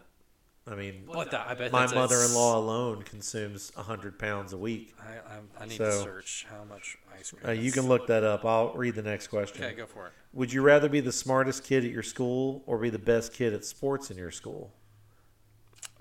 I 0.68 0.76
mean, 0.76 1.04
What 1.08 1.32
the? 1.32 1.40
I 1.40 1.56
bet 1.56 1.72
my 1.72 1.92
mother-in-law 1.92 2.58
alone 2.58 3.02
consumes 3.02 3.72
hundred 3.76 4.20
pounds 4.20 4.54
a 4.54 4.58
week. 4.58 4.94
I, 5.02 5.14
I, 5.14 5.64
I 5.64 5.66
need 5.66 5.78
to 5.78 5.92
So- 5.92 6.04
search 6.04 6.46
how 6.50 6.64
much 6.64 6.98
ice 7.18 7.32
cream. 7.32 7.44
Uh, 7.48 7.52
you 7.52 7.72
can 7.72 7.88
look 7.88 8.08
that 8.08 8.24
up. 8.24 8.46
I'll 8.46 8.74
read 8.74 8.96
the 8.96 9.02
next 9.02 9.28
question. 9.28 9.64
Okay, 9.64 9.76
go 9.76 9.86
for 9.88 10.08
it. 10.08 10.14
Would 10.34 10.54
you 10.54 10.62
rather 10.62 10.88
be 10.88 11.00
the 11.00 11.12
smartest 11.12 11.64
kid 11.64 11.84
at 11.84 11.92
your 11.92 12.04
school 12.04 12.64
or 12.68 12.78
be 12.78 12.90
the 12.92 13.00
best 13.00 13.34
kid 13.34 13.54
at 13.54 13.66
sports 13.66 14.12
in 14.12 14.18
your 14.18 14.32
school? 14.32 14.72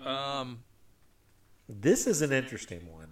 Um, 0.04 0.62
This 1.68 2.06
is 2.06 2.22
an 2.22 2.32
interesting 2.32 2.86
one. 2.92 3.09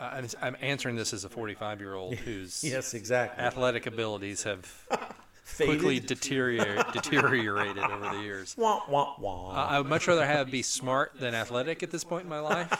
I'm, 0.00 0.26
I'm 0.40 0.56
answering 0.60 0.96
this 0.96 1.12
as 1.12 1.24
a 1.24 1.28
45 1.28 1.80
year 1.80 1.94
old 1.94 2.14
whose 2.26 2.64
Yes, 2.64 2.94
exactly. 2.94 3.44
athletic 3.44 3.86
abilities 3.86 4.42
have 4.44 4.64
Faded. 5.44 5.74
quickly 5.80 6.00
deteriorate, 6.00 6.86
deteriorated 6.92 7.82
over 7.82 8.16
the 8.16 8.22
years. 8.22 8.54
Wah, 8.56 8.82
wah, 8.88 9.14
wah. 9.18 9.50
Uh, 9.50 9.66
I 9.66 9.78
would 9.78 9.88
much 9.88 10.06
rather 10.08 10.24
have 10.26 10.50
be 10.50 10.62
smart 10.62 11.12
than 11.18 11.34
athletic 11.34 11.82
at 11.82 11.90
this 11.90 12.04
point 12.04 12.22
in 12.24 12.28
my 12.30 12.40
life. 12.40 12.72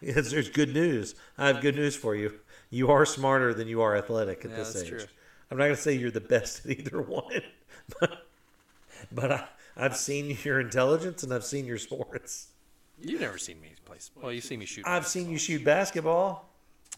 Yes, 0.00 0.30
there's 0.30 0.48
good 0.48 0.72
news. 0.72 1.14
I 1.36 1.48
have 1.48 1.60
good 1.60 1.74
news 1.76 1.94
for 1.94 2.16
you. 2.16 2.32
You 2.70 2.90
are 2.90 3.04
smarter 3.04 3.52
than 3.52 3.68
you 3.68 3.82
are 3.82 3.94
athletic 3.94 4.42
at 4.46 4.50
Yeah, 4.52 4.56
this 4.56 4.72
that's 4.72 4.84
age. 4.84 4.88
true. 4.90 5.04
I'm 5.50 5.58
not 5.58 5.64
going 5.64 5.76
to 5.76 5.82
say 5.82 5.92
you're 5.94 6.10
the 6.10 6.20
best 6.22 6.64
at 6.64 6.78
either 6.78 7.02
one, 7.02 7.42
but, 8.00 8.26
but 9.12 9.30
I, 9.32 9.44
I've 9.76 9.96
seen 9.98 10.38
your 10.44 10.60
intelligence 10.60 11.22
and 11.22 11.34
I've 11.34 11.44
seen 11.44 11.66
your 11.66 11.76
sports. 11.76 12.48
You've 13.02 13.20
never 13.20 13.36
seen 13.36 13.60
me 13.60 13.72
play. 14.08 14.20
s- 14.20 14.22
Well, 14.24 14.32
you've 14.32 14.44
seen 14.44 14.58
me 14.60 14.66
shoot. 14.66 14.86
I've 14.86 15.06
seen 15.06 15.30
you 15.30 15.38
shoot 15.38 15.64
basketball, 15.64 16.48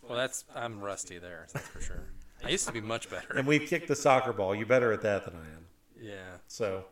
Well, 0.06 0.16
that's 0.16 0.44
I'm 0.54 0.80
rusty 0.80 1.18
there. 1.18 1.46
That's 1.52 1.68
for 1.68 1.80
sure. 1.80 2.02
I 2.44 2.48
used 2.50 2.66
to 2.66 2.72
be 2.72 2.80
much 2.80 3.08
better. 3.10 3.34
and 3.34 3.46
we've 3.46 3.68
kicked 3.68 3.88
the 3.88 3.94
soccer 3.96 4.32
ball. 4.32 4.54
You're 4.54 4.66
better 4.66 4.92
at 4.92 5.02
that 5.02 5.24
than 5.24 5.34
I 5.36 5.46
am. 5.56 5.66
Yeah. 6.00 6.16
So, 6.48 6.84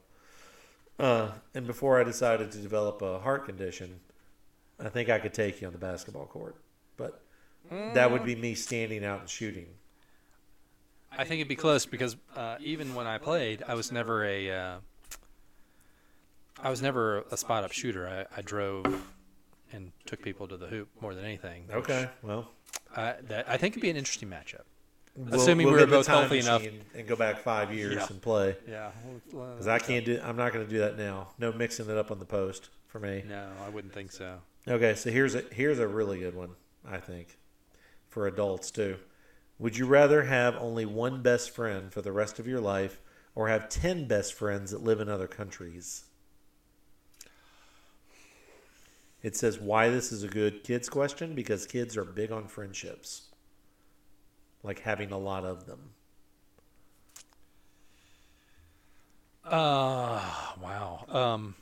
uh, 0.99 1.33
and 1.55 1.67
before 1.67 2.01
I 2.01 2.05
decided 2.05 2.53
to 2.53 2.59
develop 2.59 3.03
a 3.03 3.19
heart 3.19 3.47
condition, 3.47 3.99
I 4.79 4.89
think 4.89 5.09
I 5.09 5.19
could 5.19 5.35
take 5.35 5.61
you 5.61 5.67
on 5.67 5.73
the 5.73 5.79
basketball 5.79 6.27
court, 6.27 6.55
but 6.97 7.21
that 7.71 8.11
would 8.11 8.25
be 8.25 8.35
me 8.37 8.55
standing 8.55 9.05
out 9.05 9.21
and 9.21 9.29
shooting. 9.29 9.67
I 11.13 11.25
think 11.25 11.41
it'd 11.41 11.49
be 11.49 11.57
close 11.57 11.85
because 11.85 12.17
uh, 12.37 12.57
even 12.61 12.95
when 12.95 13.07
I 13.09 13.19
played, 13.19 13.65
I 13.67 13.75
was 13.75 13.91
never 13.91 14.25
a 14.25 14.51
uh, 14.53 14.79
I 16.63 16.71
was 16.71 16.81
never 16.81 17.25
a 17.33 17.37
spot 17.37 17.65
up 17.65 17.73
shooter. 17.73 18.09
I, 18.09 18.39
I 18.39 18.43
drove 18.43 18.85
and 19.73 19.93
took 20.07 20.23
people 20.23 20.47
to 20.49 20.57
the 20.57 20.67
hoop 20.67 20.89
more 21.01 21.15
than 21.15 21.25
anything. 21.25 21.65
which 21.67 21.77
Okay, 21.77 22.09
well, 22.23 22.49
I, 22.97 23.15
that, 23.29 23.49
I 23.49 23.57
think 23.57 23.73
it'd 23.75 23.83
be 23.83 23.91
an 23.91 23.97
interesting 23.97 24.29
matchup. 24.29 24.63
we'll, 25.17 25.41
Assuming 25.41 25.67
we'll 25.67 25.77
we 25.77 25.81
were 25.83 25.87
both 25.87 26.07
time 26.07 26.21
healthy 26.29 26.39
enough. 26.41 26.63
and 26.95 27.07
go 27.07 27.17
back 27.17 27.39
five 27.41 27.73
years 27.73 27.95
Yeah. 27.97 28.07
and 28.11 28.21
play. 28.23 28.57
Yeah, 28.69 28.91
Because 29.31 29.69
I 29.69 29.79
can't 29.79 30.05
do. 30.05 30.21
I'm 30.23 30.37
not 30.37 30.53
going 30.53 30.65
to 30.65 30.71
do 30.71 30.79
that 30.81 30.97
now. 30.99 31.29
No 31.39 31.53
mixing 31.53 31.89
it 31.89 31.97
up 31.97 32.11
on 32.11 32.19
the 32.19 32.25
post 32.25 32.69
for 32.89 32.99
me. 32.99 33.25
No, 33.29 33.49
I 33.65 33.69
wouldn't 33.69 33.93
think 33.93 34.13
so. 34.13 34.39
Okay, 34.69 34.95
so 34.95 35.11
here's 35.11 35.35
a 35.35 35.43
here's 35.53 35.79
a 35.79 35.89
really 35.89 36.19
good 36.19 36.35
one. 36.35 36.51
I 36.87 36.99
think 36.99 37.39
for 38.09 38.27
adults 38.27 38.71
too. 38.71 38.97
Would 39.59 39.77
you 39.77 39.87
rather 39.87 40.23
have 40.25 40.57
only 40.57 40.85
one 40.87 41.23
best 41.23 41.51
friend 41.51 41.93
for 41.93 42.03
the 42.03 42.13
rest 42.13 42.39
of 42.39 42.47
your 42.47 42.61
life, 42.61 43.01
or 43.35 43.49
have 43.49 43.69
ten 43.69 44.07
best 44.07 44.33
friends 44.35 44.71
that 44.71 44.83
live 44.83 45.01
in 45.01 45.09
other 45.09 45.27
countries? 45.27 46.05
It 49.23 49.37
says 49.37 49.59
why 49.59 49.91
this 49.91 50.13
is 50.13 50.23
a 50.23 50.29
good 50.29 50.65
kids 50.65 50.89
question 50.89 51.35
because 51.35 51.67
kids 51.67 51.97
are 51.97 52.05
big 52.05 52.33
on 52.33 52.47
friendships, 52.47 53.29
like 54.63 54.81
having 54.81 55.13
a 55.13 55.19
lot 55.19 55.45
of 55.45 55.67
them. 55.67 55.91
Uh, 59.45 60.21
wow. 60.63 61.05
Um, 61.09 61.55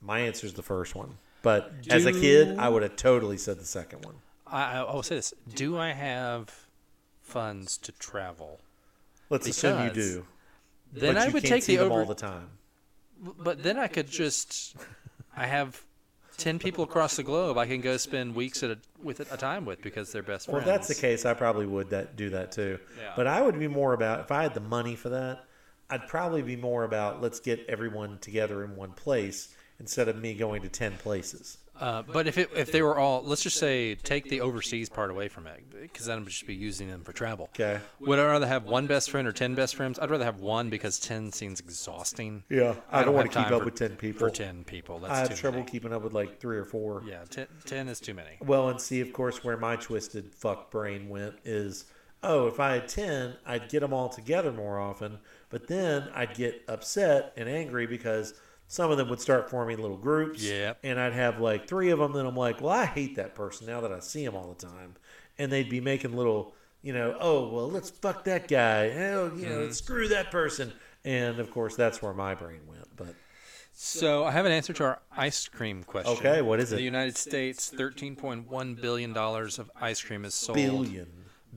My 0.00 0.20
answer 0.20 0.46
is 0.46 0.54
the 0.54 0.62
first 0.62 0.94
one, 0.94 1.18
but 1.42 1.72
as 1.88 2.06
a 2.06 2.12
kid, 2.12 2.58
I 2.58 2.68
would 2.68 2.82
have 2.82 2.96
totally 2.96 3.38
said 3.38 3.58
the 3.58 3.64
second 3.64 4.04
one. 4.04 4.14
I, 4.46 4.78
I 4.78 4.92
will 4.92 5.02
say 5.02 5.16
this: 5.16 5.32
Do 5.54 5.78
I 5.78 5.90
have 5.92 6.66
funds 7.20 7.78
to 7.78 7.92
travel? 7.92 8.60
Let's 9.30 9.48
assume 9.48 9.84
you 9.84 9.90
do. 9.92 10.26
Then 10.92 11.16
I 11.16 11.28
would 11.28 11.42
take 11.44 11.64
the 11.64 11.76
them 11.76 11.90
over. 11.90 12.00
all 12.00 12.06
the 12.06 12.14
time. 12.14 12.48
But 13.38 13.62
then 13.62 13.78
I 13.78 13.86
could 13.86 14.08
just, 14.10 14.76
I 15.36 15.46
have 15.46 15.82
ten 16.36 16.58
people 16.58 16.84
across 16.84 17.16
the 17.16 17.22
globe 17.22 17.58
I 17.58 17.66
can 17.66 17.80
go 17.80 17.96
spend 17.96 18.34
weeks 18.34 18.62
at 18.62 18.70
a 18.70 18.78
with 19.02 19.20
a 19.20 19.36
time 19.36 19.64
with 19.64 19.82
because 19.82 20.12
they're 20.12 20.22
best 20.22 20.46
friends. 20.46 20.54
Well, 20.54 20.62
friends. 20.62 20.82
if 20.82 20.88
that's 20.88 21.00
the 21.00 21.06
case, 21.06 21.24
I 21.24 21.34
probably 21.34 21.66
would 21.66 21.90
that 21.90 22.16
do 22.16 22.30
that 22.30 22.52
too. 22.52 22.78
Yeah. 22.98 23.12
But 23.16 23.26
I 23.26 23.42
would 23.42 23.58
be 23.58 23.68
more 23.68 23.92
about 23.92 24.20
if 24.20 24.32
I 24.32 24.42
had 24.42 24.54
the 24.54 24.60
money 24.60 24.96
for 24.96 25.10
that. 25.10 25.44
I'd 25.90 26.08
probably 26.08 26.42
be 26.42 26.56
more 26.56 26.84
about 26.84 27.20
let's 27.20 27.40
get 27.40 27.66
everyone 27.68 28.18
together 28.18 28.64
in 28.64 28.76
one 28.76 28.92
place 28.92 29.54
instead 29.78 30.08
of 30.08 30.16
me 30.16 30.34
going 30.34 30.62
to 30.62 30.68
ten 30.68 30.92
places. 30.98 31.58
Uh, 31.80 32.02
but 32.02 32.26
if 32.26 32.38
it, 32.38 32.50
if 32.54 32.70
they 32.70 32.82
were 32.82 32.96
all, 32.96 33.22
let's 33.24 33.42
just 33.42 33.56
say, 33.58 33.94
take 33.96 34.28
the 34.28 34.40
overseas 34.40 34.88
part 34.88 35.10
away 35.10 35.28
from 35.28 35.46
it, 35.46 35.64
because 35.80 36.06
then 36.06 36.18
I'm 36.18 36.26
just 36.26 36.46
be 36.46 36.54
using 36.54 36.88
them 36.88 37.02
for 37.02 37.12
travel. 37.12 37.48
Okay. 37.54 37.80
Would 38.00 38.18
I 38.18 38.24
rather 38.26 38.46
have 38.46 38.64
one 38.64 38.86
best 38.86 39.10
friend 39.10 39.26
or 39.26 39.32
ten 39.32 39.54
best 39.54 39.74
friends? 39.74 39.98
I'd 39.98 40.10
rather 40.10 40.24
have 40.24 40.40
one 40.40 40.70
because 40.70 41.00
ten 41.00 41.32
seems 41.32 41.60
exhausting. 41.60 42.44
Yeah, 42.48 42.74
I, 42.90 43.02
don't, 43.04 43.14
want 43.14 43.32
to 43.32 43.38
keep 43.38 43.50
up 43.50 43.60
for- 43.60 43.64
with 43.64 43.74
ten 43.74 43.96
people. 43.96 44.28
For 44.28 44.30
ten 44.30 44.64
people, 44.64 44.98
that's 45.00 45.12
I 45.12 45.18
have 45.18 45.30
too 45.30 45.34
trouble 45.36 45.58
many. 45.60 45.70
keeping 45.70 45.92
up 45.92 46.02
with 46.02 46.12
like 46.12 46.38
three 46.40 46.58
or 46.58 46.64
four. 46.64 47.02
Yeah, 47.06 47.24
ten, 47.28 47.46
10 47.64 47.88
is 47.88 48.00
too 48.00 48.14
many. 48.14 48.36
Well, 48.40 48.68
and 48.68 48.80
see, 48.80 49.00
of 49.00 49.12
course, 49.12 49.42
where 49.42 49.56
my 49.56 49.76
twisted 49.76 50.34
fuck 50.34 50.70
brain 50.70 51.08
went 51.08 51.34
is, 51.44 51.86
oh, 52.22 52.46
if 52.46 52.60
I 52.60 52.74
had 52.74 52.88
10, 52.88 53.34
I'd 53.46 53.68
get 53.68 53.80
them 53.80 53.92
all 53.92 54.08
together 54.08 54.52
more 54.52 54.78
often, 54.78 55.18
but 55.48 55.66
then 55.66 56.08
I'd 56.14 56.34
get 56.34 56.62
upset 56.68 57.32
and 57.36 57.48
angry 57.48 57.86
because 57.86 58.34
some 58.68 58.90
of 58.90 58.96
them 58.96 59.08
would 59.10 59.20
start 59.20 59.50
forming 59.50 59.78
little 59.78 59.96
groups. 59.96 60.42
Yep. 60.42 60.78
And 60.82 60.98
I'd 60.98 61.12
have 61.12 61.40
like 61.40 61.68
three 61.68 61.90
of 61.90 61.98
them 61.98 62.12
that 62.14 62.24
I'm 62.26 62.36
like, 62.36 62.60
well, 62.60 62.70
I 62.72 62.86
hate 62.86 63.16
that 63.16 63.34
person 63.34 63.66
now 63.66 63.80
that 63.82 63.92
I 63.92 64.00
see 64.00 64.24
him 64.24 64.34
all 64.34 64.48
the 64.48 64.66
time. 64.66 64.94
And 65.38 65.50
they'd 65.52 65.68
be 65.68 65.80
making 65.80 66.14
little, 66.16 66.54
you 66.82 66.92
know, 66.92 67.16
oh, 67.20 67.48
well, 67.48 67.70
let's 67.70 67.90
fuck 67.90 68.24
that 68.24 68.48
guy. 68.48 68.90
Oh, 68.90 69.30
you 69.36 69.46
know, 69.48 69.60
Mm-hmm. 69.62 69.72
screw 69.72 70.08
that 70.08 70.30
person. 70.30 70.72
And 71.04 71.38
of 71.38 71.50
course, 71.50 71.74
that's 71.76 72.00
where 72.00 72.12
my 72.14 72.34
brain 72.34 72.60
went. 72.68 72.86
But 72.96 73.14
So 73.72 74.24
I 74.24 74.30
have 74.30 74.46
an 74.46 74.52
answer 74.52 74.72
to 74.74 74.84
our 74.84 75.00
ice 75.16 75.48
cream 75.48 75.82
question. 75.84 76.12
Okay, 76.18 76.42
what 76.42 76.60
is 76.60 76.72
it? 76.72 76.76
The 76.76 76.82
United 76.82 77.16
States, 77.16 77.70
thirteen 77.70 78.14
point 78.16 78.48
one 78.50 78.74
billion 78.74 79.12
dollars 79.12 79.58
of 79.58 79.70
ice 79.80 80.00
cream 80.02 80.24
is 80.24 80.34
sold. 80.34 80.56
billion. 80.56 81.08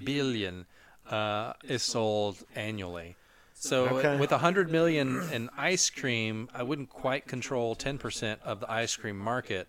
billion 0.03 0.65
uh, 1.09 1.53
is 1.65 1.83
sold 1.83 2.43
annually. 2.55 3.15
So 3.57 3.87
Okay. 3.97 4.17
with 4.17 4.31
a 4.31 4.37
hundred 4.39 4.69
million 4.69 5.23
in 5.31 5.49
ice 5.57 5.89
cream, 5.89 6.49
I 6.53 6.61
wouldn't 6.61 6.89
quite 6.89 7.25
control 7.25 7.73
ten 7.73 7.97
percent 7.97 8.41
of 8.43 8.59
the 8.59 8.69
ice 8.69 8.95
cream 8.95 9.17
market, 9.17 9.67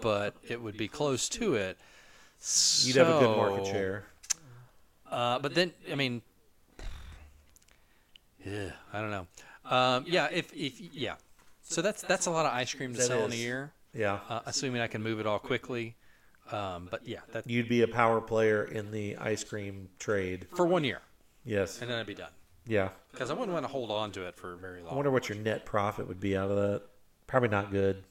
but 0.00 0.34
it 0.42 0.60
would 0.60 0.76
be 0.76 0.88
close 0.88 1.28
to 1.30 1.54
it. 1.54 1.78
You'd 2.82 2.96
have 2.96 3.08
a 3.08 3.18
good 3.20 3.36
market 3.36 3.66
share. 3.66 4.04
Uh, 5.10 5.38
but 5.38 5.54
then, 5.54 5.72
I 5.90 5.94
mean, 5.94 6.22
yeah, 8.44 8.70
I 8.92 9.00
don't 9.00 9.10
know. 9.10 9.26
Um, 9.64 10.04
yeah, 10.06 10.28
if 10.32 10.52
if 10.54 10.80
yeah, 10.80 11.16
so 11.62 11.82
that's 11.82 12.02
that's 12.02 12.26
a 12.26 12.30
lot 12.30 12.46
of 12.46 12.52
ice 12.52 12.72
cream 12.72 12.92
to 12.92 12.98
That 12.98 13.06
sell 13.06 13.24
in 13.26 13.32
a 13.32 13.36
year, 13.36 13.72
Yeah. 13.92 14.20
uh, 14.28 14.40
assuming 14.46 14.80
I 14.80 14.86
can 14.86 15.02
move 15.02 15.20
it 15.20 15.26
all 15.26 15.38
quickly. 15.38 15.96
Um, 16.50 16.88
but 16.90 17.06
yeah, 17.06 17.18
that 17.32 17.46
You'd 17.46 17.68
be 17.68 17.82
a 17.82 17.88
power 17.88 18.22
player 18.22 18.64
in 18.64 18.90
the 18.90 19.16
ice 19.18 19.44
cream 19.44 19.90
trade. 19.98 20.46
for 20.56 20.64
one 20.66 20.82
year, 20.82 21.02
Yes. 21.44 21.82
and 21.82 21.90
then 21.90 21.98
I'd 21.98 22.06
be 22.06 22.14
done. 22.14 22.30
Yeah. 22.68 22.90
Because 23.10 23.30
I 23.30 23.34
wouldn't 23.34 23.52
want 23.52 23.64
to 23.64 23.72
hold 23.72 23.90
on 23.90 24.12
to 24.12 24.26
it 24.28 24.36
for 24.36 24.54
very 24.56 24.82
long. 24.82 24.92
I 24.92 24.94
wonder 24.94 25.10
what 25.10 25.28
your 25.28 25.38
net 25.38 25.64
profit 25.64 26.06
would 26.06 26.20
be 26.20 26.36
out 26.36 26.50
of 26.50 26.56
that. 26.56 26.82
Probably 27.26 27.48
not 27.48 27.70
good. 27.72 28.04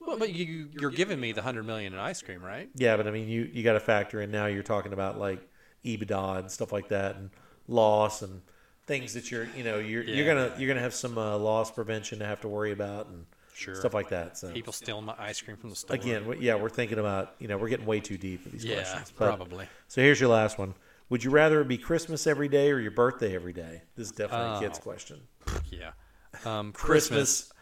Well, 0.00 0.16
but 0.18 0.32
you 0.32 0.68
you're 0.80 0.90
giving 0.90 1.20
me 1.20 1.32
the 1.32 1.42
hundred 1.42 1.66
million 1.66 1.92
in 1.92 1.98
ice 1.98 2.22
cream, 2.22 2.42
right? 2.42 2.70
Yeah, 2.74 2.96
but 2.96 3.06
I 3.06 3.10
mean, 3.10 3.28
you 3.28 3.50
you 3.52 3.62
got 3.62 3.74
to 3.74 3.80
factor 3.80 4.20
in 4.22 4.30
now. 4.30 4.46
You're 4.46 4.62
talking 4.62 4.92
about 4.92 5.18
like 5.18 5.40
EBITDA 5.84 6.38
and 6.38 6.50
stuff 6.50 6.72
like 6.72 6.88
that, 6.88 7.16
and 7.16 7.30
loss 7.68 8.22
and 8.22 8.40
things 8.86 9.12
that 9.14 9.30
you're 9.30 9.46
you 9.56 9.62
know 9.62 9.78
you're 9.78 10.02
you're 10.02 10.26
gonna 10.26 10.54
you're 10.58 10.68
gonna 10.68 10.80
have 10.80 10.94
some 10.94 11.18
uh, 11.18 11.36
loss 11.36 11.70
prevention 11.70 12.18
to 12.20 12.24
have 12.26 12.40
to 12.40 12.48
worry 12.48 12.72
about 12.72 13.08
and 13.08 13.26
Sure. 13.52 13.74
stuff 13.74 13.92
like 13.92 14.08
that. 14.08 14.38
So 14.38 14.50
People 14.52 14.72
stealing 14.72 15.04
my 15.04 15.14
ice 15.18 15.38
cream 15.42 15.58
from 15.58 15.68
the 15.68 15.76
store. 15.76 15.94
again, 15.94 16.34
yeah, 16.40 16.54
we're 16.54 16.70
thinking 16.70 16.98
about 16.98 17.34
you 17.38 17.46
know 17.46 17.58
we're 17.58 17.68
getting 17.68 17.84
way 17.84 18.00
too 18.00 18.16
deep 18.16 18.42
with 18.44 18.54
these 18.54 18.64
yeah, 18.64 18.76
questions. 18.76 19.12
But- 19.14 19.26
probably. 19.26 19.66
So 19.88 20.00
here's 20.00 20.18
your 20.18 20.30
last 20.30 20.56
one. 20.58 20.72
Would 21.10 21.24
you 21.24 21.30
rather 21.30 21.60
it 21.60 21.68
be 21.68 21.76
Christmas 21.76 22.26
every 22.26 22.48
day 22.48 22.70
or 22.70 22.78
your 22.78 22.92
birthday 22.92 23.34
every 23.34 23.52
day? 23.52 23.82
This 23.96 24.06
is 24.06 24.12
definitely 24.12 24.56
a 24.56 24.60
kid's 24.60 24.78
Oh. 24.78 24.82
question. 24.82 25.20
Yeah. 25.70 25.92
Um, 26.44 26.72
Christmas. 26.72 27.52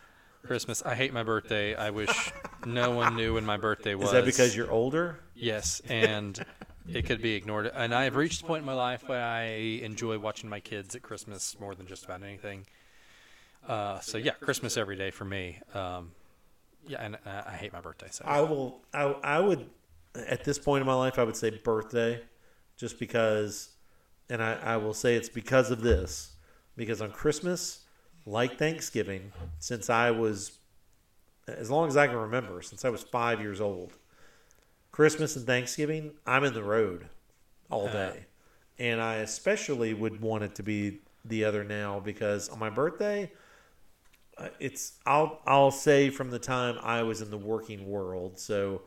Christmas. 0.47 0.83
I 0.85 0.95
hate 0.95 1.13
my 1.13 1.23
birthday. 1.23 1.75
I 1.75 1.91
wish 1.91 2.33
no 2.65 2.91
one 2.91 3.17
knew 3.17 3.35
when 3.35 3.45
my 3.45 3.57
birthday 3.57 3.95
was. 3.95 4.07
Is 4.09 4.13
that 4.13 4.25
because 4.25 4.55
you're 4.57 4.71
older? 4.71 5.21
Yes, 5.35 5.81
and 5.89 6.43
it 6.87 7.07
could 7.07 7.23
be 7.23 7.35
ignored. 7.35 7.71
And 7.75 7.95
I 7.95 8.05
have 8.05 8.17
reached 8.17 8.43
a 8.43 8.45
point 8.45 8.61
in 8.61 8.67
my 8.67 8.75
life 8.75 9.09
where 9.09 9.23
I 9.23 9.45
enjoy 9.83 10.19
watching 10.19 10.49
my 10.51 10.61
kids 10.61 10.95
at 10.95 11.03
Christmas 11.03 11.59
more 11.61 11.75
than 11.75 11.87
just 11.87 12.05
about 12.05 12.23
anything. 12.23 12.67
Uh, 13.67 14.01
so 14.01 14.19
yeah, 14.19 14.33
Christmas 14.33 14.77
every 14.77 14.97
day 14.97 15.11
for 15.11 15.25
me. 15.25 15.59
Um, 15.75 16.13
yeah, 16.87 17.03
and 17.05 17.17
uh, 17.17 17.43
I 17.47 17.53
hate 17.53 17.73
my 17.73 17.81
birthday. 17.81 18.09
So 18.11 18.25
I 18.27 18.41
will. 18.43 18.81
I, 18.93 19.03
I 19.23 19.41
would. 19.41 19.69
At 20.15 20.45
this 20.45 20.59
point 20.59 20.81
in 20.81 20.87
my 20.87 20.95
life, 20.95 21.19
I 21.19 21.25
would 21.25 21.37
say 21.37 21.51
birthday, 21.51 22.21
just 22.79 22.99
because, 22.99 23.71
and 24.31 24.43
I, 24.43 24.55
I 24.55 24.77
will 24.79 24.95
say 24.95 25.17
it's 25.17 25.29
because 25.29 25.71
of 25.71 25.83
this. 25.83 26.33
Because 26.77 27.03
on 27.03 27.11
Christmas, 27.11 27.81
like 28.25 28.57
Thanksgiving, 28.57 29.33
since 29.59 29.91
I 29.91 30.13
was, 30.13 30.53
as 31.49 31.71
long 31.71 31.89
as 31.89 31.97
I 31.97 32.07
can 32.07 32.17
remember, 32.17 32.63
since 32.63 32.85
I 32.85 32.89
was 32.89 33.03
five 33.03 33.41
years 33.41 33.61
old, 33.61 33.95
Christmas 34.93 35.35
and 35.37 35.45
Thanksgiving, 35.45 36.13
I'm 36.25 36.45
in 36.45 36.55
the 36.55 36.63
road 36.63 37.09
all 37.69 37.87
day, 37.89 38.27
and 38.79 39.01
I 39.01 39.17
especially 39.17 39.93
would 39.93 40.21
want 40.21 40.45
it 40.45 40.55
to 40.55 40.63
be 40.63 41.01
the 41.25 41.45
other 41.45 41.65
now 41.65 42.01
because 42.01 42.49
on 42.49 42.59
my 42.59 42.71
birthday, 42.71 43.31
uh, 44.39 44.49
it's 44.61 44.95
I'll 45.05 45.41
I'll 45.47 45.71
say 45.71 46.11
from 46.11 46.31
the 46.31 46.39
time 46.39 46.79
I 46.83 47.03
was 47.03 47.21
in 47.23 47.31
the 47.31 47.39
working 47.39 47.89
world. 47.89 48.39
So, 48.39 48.83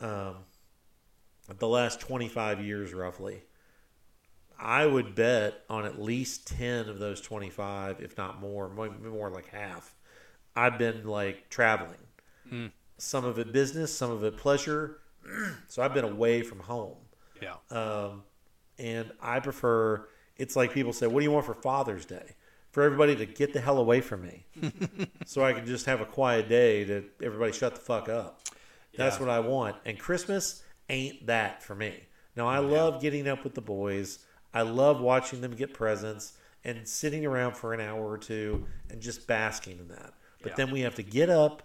um, 0.00 0.36
the 1.58 1.68
last 1.68 2.00
25 2.00 2.60
years 2.64 2.92
roughly, 2.94 3.42
I 4.58 4.86
would 4.86 5.14
bet 5.14 5.62
on 5.68 5.84
at 5.84 6.00
least 6.00 6.46
10 6.48 6.88
of 6.88 6.98
those 6.98 7.20
25, 7.20 8.00
if 8.00 8.16
not 8.16 8.40
more, 8.40 8.68
mo- 8.68 8.94
more 9.02 9.30
like 9.30 9.48
half. 9.48 9.94
I've 10.56 10.78
been 10.78 11.06
like 11.06 11.48
traveling. 11.50 11.98
Some 12.98 13.24
of 13.24 13.38
it 13.40 13.52
business, 13.52 13.92
some 13.96 14.10
of 14.12 14.22
it 14.22 14.36
pleasure. 14.36 14.98
so 15.68 15.82
I've 15.82 15.92
been 15.94 16.04
away 16.04 16.42
from 16.42 16.60
home. 16.60 16.96
Yeah. 17.42 17.54
Um, 17.70 18.22
and 18.78 19.10
I 19.20 19.40
prefer, 19.40 20.06
it's 20.36 20.54
like 20.54 20.72
people 20.72 20.92
say, 20.92 21.06
what 21.08 21.20
do 21.20 21.24
you 21.24 21.32
want 21.32 21.46
for 21.46 21.54
Father's 21.54 22.04
Day? 22.06 22.36
For 22.70 22.82
everybody 22.82 23.14
to 23.16 23.26
get 23.26 23.52
the 23.52 23.60
hell 23.60 23.78
away 23.78 24.00
from 24.00 24.22
me. 24.22 24.46
so 25.26 25.44
I 25.44 25.52
can 25.52 25.64
just 25.66 25.86
have 25.86 26.00
a 26.00 26.04
quiet 26.06 26.48
day 26.48 26.84
to 26.84 27.04
everybody 27.22 27.52
shut 27.52 27.74
the 27.74 27.80
fuck 27.80 28.08
up. 28.08 28.40
That's 28.96 29.16
Yeah. 29.16 29.20
what 29.26 29.30
I 29.30 29.40
want. 29.40 29.76
And 29.84 29.98
Christmas 29.98 30.62
ain't 30.88 31.26
that 31.26 31.62
for 31.62 31.74
me. 31.74 32.04
Now, 32.36 32.48
I 32.48 32.58
love 32.58 33.00
getting 33.00 33.28
up 33.28 33.44
with 33.44 33.54
the 33.54 33.60
boys. 33.60 34.18
I 34.52 34.62
love 34.62 35.00
watching 35.00 35.40
them 35.40 35.54
get 35.54 35.72
presents 35.74 36.34
and 36.64 36.86
sitting 36.88 37.24
around 37.26 37.56
for 37.56 37.72
an 37.74 37.80
hour 37.80 38.08
or 38.10 38.18
two 38.18 38.66
and 38.90 39.00
just 39.00 39.26
basking 39.26 39.78
in 39.78 39.88
that. 39.88 40.14
But 40.42 40.50
Yeah. 40.52 40.56
then 40.56 40.70
we 40.72 40.80
have 40.80 40.94
to 40.96 41.02
get 41.02 41.30
up, 41.30 41.62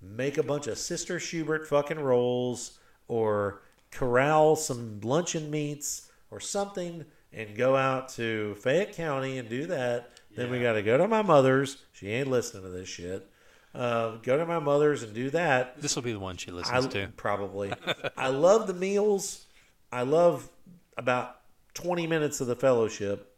make 0.00 0.38
a 0.38 0.42
bunch 0.42 0.66
of 0.66 0.78
Sister 0.78 1.18
Schubert 1.18 1.66
fucking 1.66 1.98
rolls 2.00 2.78
or 3.08 3.62
corral 3.90 4.56
some 4.56 5.00
luncheon 5.02 5.50
meats 5.50 6.10
or 6.30 6.40
something 6.40 7.04
and 7.32 7.56
go 7.56 7.76
out 7.76 8.08
to 8.10 8.54
Fayette 8.56 8.94
County 8.94 9.38
and 9.38 9.48
do 9.48 9.66
that. 9.66 10.10
Then 10.34 10.50
we 10.50 10.60
got 10.60 10.74
to 10.74 10.82
go 10.82 10.96
to 10.96 11.08
my 11.08 11.22
mother's. 11.22 11.78
She 11.92 12.10
ain't 12.10 12.28
listening 12.30 12.62
to 12.62 12.68
this 12.68 12.88
shit. 12.88 13.28
Uh, 13.74 14.16
go 14.22 14.36
to 14.36 14.46
my 14.46 14.58
mother's 14.58 15.02
and 15.02 15.14
do 15.14 15.30
that. 15.30 15.80
This 15.80 15.94
will 15.94 16.02
be 16.02 16.12
the 16.12 16.18
one 16.18 16.36
she 16.36 16.50
I 16.50 16.54
listens 16.54 16.86
to. 16.88 17.08
probably. 17.16 17.72
I 18.16 18.28
love 18.28 18.66
the 18.66 18.74
meals. 18.74 19.44
I 19.92 20.02
love 20.02 20.48
about 20.96 21.36
20 21.74 22.06
minutes 22.06 22.40
of 22.40 22.46
the 22.46 22.56
fellowship. 22.56 23.36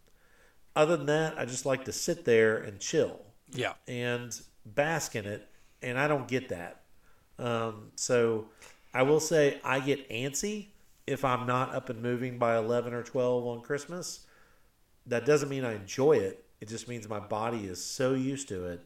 Other 0.77 0.97
than 0.97 1.07
that, 1.07 1.39
I 1.39 1.45
just 1.45 1.67
like 1.67 1.85
to 1.87 1.93
sit 1.93 2.25
there 2.25 2.57
and 2.59 2.79
chill 2.81 3.21
Yeah. 3.53 3.73
and 3.89 4.39
bask 4.65 5.17
in 5.17 5.27
it, 5.27 5.49
and 5.83 5.99
I 5.99 6.07
don't 6.09 6.29
get 6.29 6.49
that. 6.51 6.83
Um, 7.39 7.91
so 7.97 8.47
I 8.95 9.03
will 9.03 9.21
say 9.21 9.61
I 9.65 9.81
get 9.81 10.09
antsy 10.11 10.69
if 11.07 11.25
I'm 11.25 11.47
not 11.47 11.75
up 11.75 11.91
and 11.91 12.01
moving 12.03 12.39
by 12.39 12.57
11 12.57 12.95
or 12.95 13.03
12 13.03 13.47
on 13.47 13.61
Christmas. 13.63 14.27
That 15.07 15.27
doesn't 15.27 15.49
mean 15.49 15.65
I 15.65 15.75
enjoy 15.75 16.13
it. 16.19 16.45
It 16.61 16.69
just 16.69 16.87
means 16.89 17.09
my 17.09 17.19
body 17.21 17.65
is 17.67 17.85
so 17.85 18.15
used 18.15 18.49
to 18.49 18.67
it. 18.67 18.81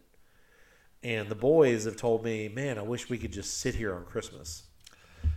And 1.05 1.29
the 1.29 1.35
boys 1.35 1.85
have 1.85 1.97
told 1.97 2.25
me, 2.25 2.49
man, 2.49 2.79
I 2.79 2.83
wish 2.83 3.11
we 3.11 3.19
could 3.19 3.33
just 3.33 3.59
sit 3.59 3.75
here 3.75 3.95
on 3.95 4.05
Christmas. 4.07 4.63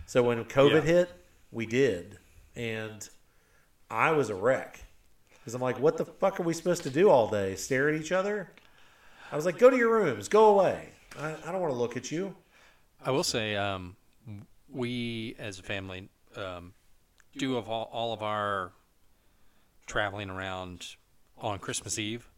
So 0.06 0.22
when 0.22 0.42
COVID 0.46 0.72
Yeah. 0.72 0.80
hit, 0.80 1.10
we 1.52 1.66
did. 1.66 2.18
And 2.56 3.06
I 3.90 4.12
was 4.12 4.30
a 4.30 4.34
wreck. 4.34 4.80
Because 5.34 5.54
I'm 5.54 5.60
like, 5.60 5.78
what 5.78 5.98
the 5.98 6.06
fuck 6.06 6.40
are 6.40 6.42
we 6.42 6.54
supposed 6.54 6.82
to 6.84 6.90
do 6.90 7.10
all 7.10 7.28
day? 7.28 7.54
Stare 7.54 7.90
at 7.90 8.00
each 8.00 8.12
other? 8.12 8.50
I 9.30 9.36
was 9.36 9.44
like, 9.44 9.58
go 9.58 9.68
to 9.68 9.76
your 9.76 9.92
rooms, 9.92 10.28
go 10.28 10.46
away. 10.46 10.88
I, 11.18 11.34
I 11.46 11.52
don't 11.52 11.60
want 11.60 11.72
to 11.72 11.78
look 11.78 11.96
at 11.96 12.10
you. 12.10 12.34
I 13.04 13.10
will 13.10 13.24
say, 13.24 13.54
um, 13.54 13.96
we 14.70 15.36
as 15.38 15.58
a 15.58 15.62
family 15.62 16.08
um, 16.34 16.72
do 17.36 17.56
of 17.56 17.68
all, 17.68 17.90
all 17.92 18.12
of 18.12 18.22
our 18.22 18.72
traveling 19.86 20.30
around 20.30 20.96
on 21.38 21.58
Christmas 21.58 21.98
Eve, 21.98 22.28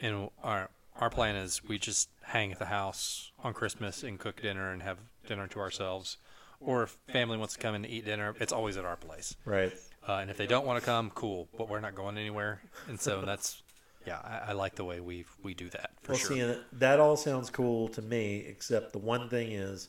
and 0.00 0.30
our 0.42 0.70
our 1.00 1.10
plan 1.10 1.34
is 1.36 1.62
we 1.64 1.78
just 1.78 2.08
hang 2.26 2.52
at 2.52 2.58
the 2.58 2.66
house 2.66 3.32
on 3.42 3.52
Christmas 3.52 4.02
and 4.02 4.18
cook 4.18 4.42
dinner 4.42 4.72
and 4.72 4.82
have 4.82 4.98
dinner 5.26 5.46
to 5.48 5.60
ourselves. 5.60 6.16
Or 6.60 6.84
if 6.84 6.96
family 7.08 7.36
wants 7.36 7.54
to 7.54 7.60
come 7.60 7.74
and 7.74 7.84
eat 7.84 8.04
dinner, 8.04 8.34
it's 8.40 8.52
always 8.52 8.76
at 8.76 8.84
our 8.84 8.96
place. 8.96 9.36
Right. 9.44 9.72
Uh, 10.08 10.14
and 10.14 10.30
if 10.30 10.36
they 10.36 10.46
don't 10.46 10.66
want 10.66 10.80
to 10.80 10.84
come, 10.84 11.10
cool, 11.14 11.48
but 11.56 11.68
we're 11.68 11.80
not 11.80 11.94
going 11.94 12.16
anywhere. 12.16 12.62
And 12.88 12.98
so 13.00 13.22
that's, 13.22 13.62
yeah, 14.06 14.18
I, 14.22 14.50
I 14.50 14.52
like 14.52 14.74
the 14.74 14.84
way 14.84 15.00
we 15.00 15.24
we 15.42 15.54
do 15.54 15.68
that 15.70 15.90
for 16.02 16.12
well, 16.12 16.18
sure. 16.18 16.36
see, 16.36 16.60
that 16.72 17.00
all 17.00 17.16
sounds 17.16 17.50
cool 17.50 17.88
to 17.88 18.02
me, 18.02 18.44
except 18.46 18.92
the 18.92 18.98
one 18.98 19.28
thing 19.28 19.52
is 19.52 19.88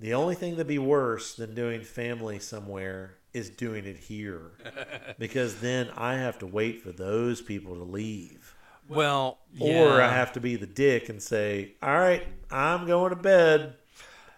the 0.00 0.14
only 0.14 0.34
thing 0.34 0.52
that'd 0.52 0.66
be 0.66 0.78
worse 0.78 1.34
than 1.34 1.54
doing 1.54 1.82
family 1.82 2.38
somewhere 2.38 3.16
is 3.32 3.50
doing 3.50 3.84
it 3.84 3.96
here. 3.96 4.52
because 5.18 5.60
then 5.60 5.90
I 5.96 6.14
have 6.14 6.38
to 6.40 6.46
wait 6.46 6.82
for 6.82 6.92
those 6.92 7.40
people 7.40 7.74
to 7.76 7.84
leave. 7.84 8.55
Well, 8.88 9.38
Or 9.60 9.68
yeah. 9.98 10.06
I 10.08 10.12
have 10.12 10.32
to 10.34 10.40
be 10.40 10.56
the 10.56 10.66
dick 10.66 11.08
and 11.08 11.22
say, 11.22 11.74
all 11.82 11.94
right, 11.96 12.22
I'm 12.50 12.86
going 12.86 13.10
to 13.10 13.16
bed. 13.16 13.74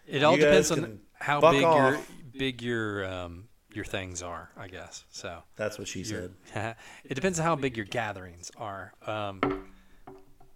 It 0.07 0.23
all 0.23 0.37
You 0.37 0.43
depends 0.43 0.71
on 0.71 1.01
how 1.15 1.41
big 1.41 1.61
your 1.63 1.99
big 2.37 2.63
your 2.63 3.05
um, 3.13 3.49
your 3.75 3.85
things 3.85 4.23
are, 4.23 4.51
I 4.57 4.69
guess. 4.69 5.05
So 5.11 5.43
That's 5.57 5.79
what 5.79 5.87
she 5.89 6.01
your- 6.03 6.31
said. 6.53 6.77
it 7.05 7.15
depends 7.15 7.39
on 7.39 7.45
how 7.45 7.57
big 7.57 7.77
your 7.77 7.87
gatherings 7.87 8.51
are. 8.57 8.95
Um, 9.07 9.41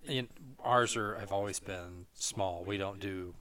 and 0.08 0.28
ours 0.64 0.96
are 0.96 1.16
have 1.16 1.32
always 1.32 1.60
been 1.60 2.06
small. 2.14 2.64
We 2.64 2.78
don't 2.78 2.98
do 3.00 3.34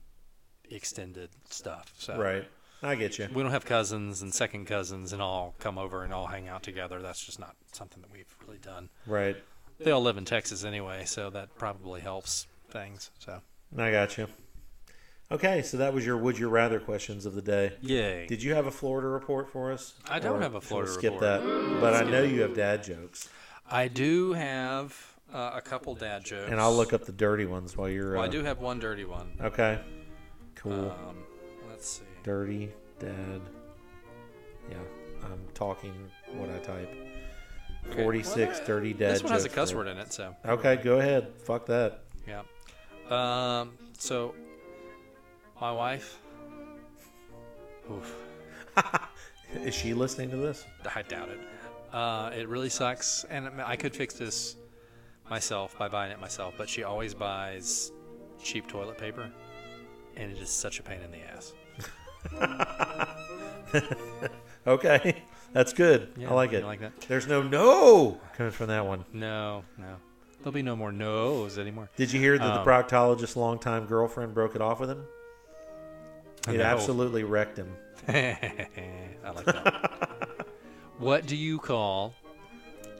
extended 0.70 1.30
stuff. 1.48 1.92
So 1.98 2.18
Right. 2.18 2.48
I 2.84 2.96
get 2.96 3.16
you. 3.18 3.28
we 3.32 3.42
don't 3.42 3.52
have 3.52 3.64
cousins 3.64 4.22
and 4.22 4.34
second 4.34 4.66
cousins 4.66 5.12
and 5.12 5.22
all 5.22 5.54
come 5.60 5.78
over 5.78 6.02
and 6.02 6.12
all 6.12 6.26
hang 6.26 6.48
out 6.48 6.62
together. 6.64 7.00
That's 7.00 7.24
just 7.24 7.38
not 7.38 7.54
something 7.72 8.02
that 8.02 8.10
we've 8.12 8.34
really 8.44 8.58
done. 8.58 8.90
Right. 9.06 9.36
They 9.84 9.90
all 9.90 10.02
live 10.02 10.16
in 10.16 10.24
Texas 10.24 10.64
anyway, 10.64 11.04
so 11.06 11.30
that 11.30 11.56
probably 11.56 12.00
helps 12.00 12.46
things. 12.70 13.10
So 13.18 13.40
I 13.76 13.90
got 13.90 14.16
you. 14.18 14.28
Okay, 15.30 15.62
so 15.62 15.78
that 15.78 15.94
was 15.94 16.04
your 16.04 16.18
would 16.18 16.38
you 16.38 16.48
rather 16.48 16.78
questions 16.78 17.24
of 17.26 17.34
the 17.34 17.42
day. 17.42 17.72
yay! 17.80 18.26
Did 18.26 18.42
you 18.42 18.54
have 18.54 18.66
a 18.66 18.70
Florida 18.70 19.08
report 19.08 19.48
for 19.50 19.72
us? 19.72 19.94
I 20.08 20.18
don't 20.18 20.38
Or 20.38 20.42
have 20.42 20.54
a 20.54 20.60
Florida 20.60 20.90
skip 20.92 21.14
report. 21.14 21.42
that, 21.42 21.78
but 21.80 21.94
I 21.94 22.04
know 22.04 22.22
you 22.22 22.42
have 22.42 22.54
dad 22.54 22.82
jokes, 22.82 23.30
I 23.70 23.88
do 23.88 24.34
have 24.34 25.14
uh, 25.32 25.52
a 25.54 25.60
couple 25.62 25.94
dad 25.94 26.24
jokes, 26.24 26.50
and 26.50 26.60
I'll 26.60 26.74
look 26.76 26.92
up 26.92 27.06
the 27.06 27.12
dirty 27.12 27.46
ones 27.46 27.76
while 27.76 27.88
you're. 27.88 28.12
Well, 28.12 28.22
uh, 28.22 28.26
I 28.26 28.28
do 28.28 28.42
have 28.44 28.58
one 28.60 28.78
dirty 28.78 29.06
one. 29.06 29.32
Okay. 29.40 29.80
Cool. 30.54 30.90
Um, 30.90 31.16
let's 31.70 31.88
see. 31.88 32.04
dirty 32.22 32.70
dad. 32.98 33.40
Yeah, 34.70 34.76
I'm 35.24 35.40
talking 35.54 35.94
what 36.34 36.50
I 36.50 36.58
type. 36.58 36.94
Okay. 37.90 38.02
46 38.02 38.58
Well, 38.58 38.66
dirty 38.66 38.92
dad. 38.92 39.14
This 39.16 39.22
one 39.22 39.32
has 39.32 39.44
a 39.44 39.48
cuss 39.48 39.74
word 39.74 39.88
in 39.88 39.98
it, 39.98 40.12
so 40.12 40.34
Okay, 40.46 40.76
go 40.76 40.98
ahead. 40.98 41.32
Fuck 41.38 41.66
that. 41.66 42.04
yeah. 42.26 42.42
Um, 43.10 43.72
so 43.98 44.34
my 45.60 45.72
wife. 45.72 46.18
Oof, 47.90 48.14
Is 49.54 49.74
she 49.74 49.92
listening 49.92 50.30
to 50.30 50.36
this? 50.36 50.64
I 50.94 51.02
doubt 51.02 51.28
it. 51.28 51.40
Uh, 51.92 52.30
it 52.34 52.48
really 52.48 52.70
sucks, 52.70 53.24
and 53.28 53.48
I 53.60 53.76
could 53.76 53.94
fix 53.94 54.14
this 54.14 54.56
myself 55.28 55.76
by 55.78 55.88
buying 55.88 56.10
it 56.12 56.20
myself. 56.20 56.54
But 56.56 56.68
she 56.70 56.84
always 56.84 57.12
buys 57.12 57.90
cheap 58.42 58.66
toilet 58.68 58.96
paper, 58.98 59.30
and 60.16 60.30
it 60.30 60.38
is 60.38 60.48
such 60.48 60.78
a 60.80 60.82
pain 60.82 61.00
in 61.02 61.10
the 61.10 61.18
ass. 61.34 61.52
Okay, 64.64 65.16
that's 65.52 65.72
good. 65.72 66.12
Yeah, 66.16 66.30
I 66.30 66.34
like 66.34 66.52
it. 66.52 66.64
like 66.64 66.80
that? 66.80 66.92
There's 67.02 67.26
no 67.26 67.42
no 67.42 68.20
coming 68.36 68.52
from 68.52 68.68
that 68.68 68.86
one. 68.86 69.04
No, 69.12 69.64
no. 69.78 69.96
There'll 70.38 70.52
be 70.52 70.62
no 70.62 70.74
more 70.74 70.90
no's 70.90 71.58
anymore. 71.58 71.88
Did 71.96 72.12
you 72.12 72.18
hear 72.20 72.36
that 72.36 72.44
Um, 72.44 72.64
the 72.64 72.70
proctologist's 72.70 73.36
longtime 73.36 73.86
girlfriend 73.86 74.34
broke 74.34 74.54
it 74.56 74.60
off 74.60 74.80
with 74.80 74.90
him? 74.90 75.04
It 76.48 76.58
No. 76.58 76.64
absolutely 76.64 77.22
wrecked 77.22 77.56
him. 77.56 77.72
I 78.08 79.30
like 79.34 79.44
that. 79.44 80.46
what 80.98 81.26
do 81.26 81.36
you 81.36 81.58
call 81.58 82.14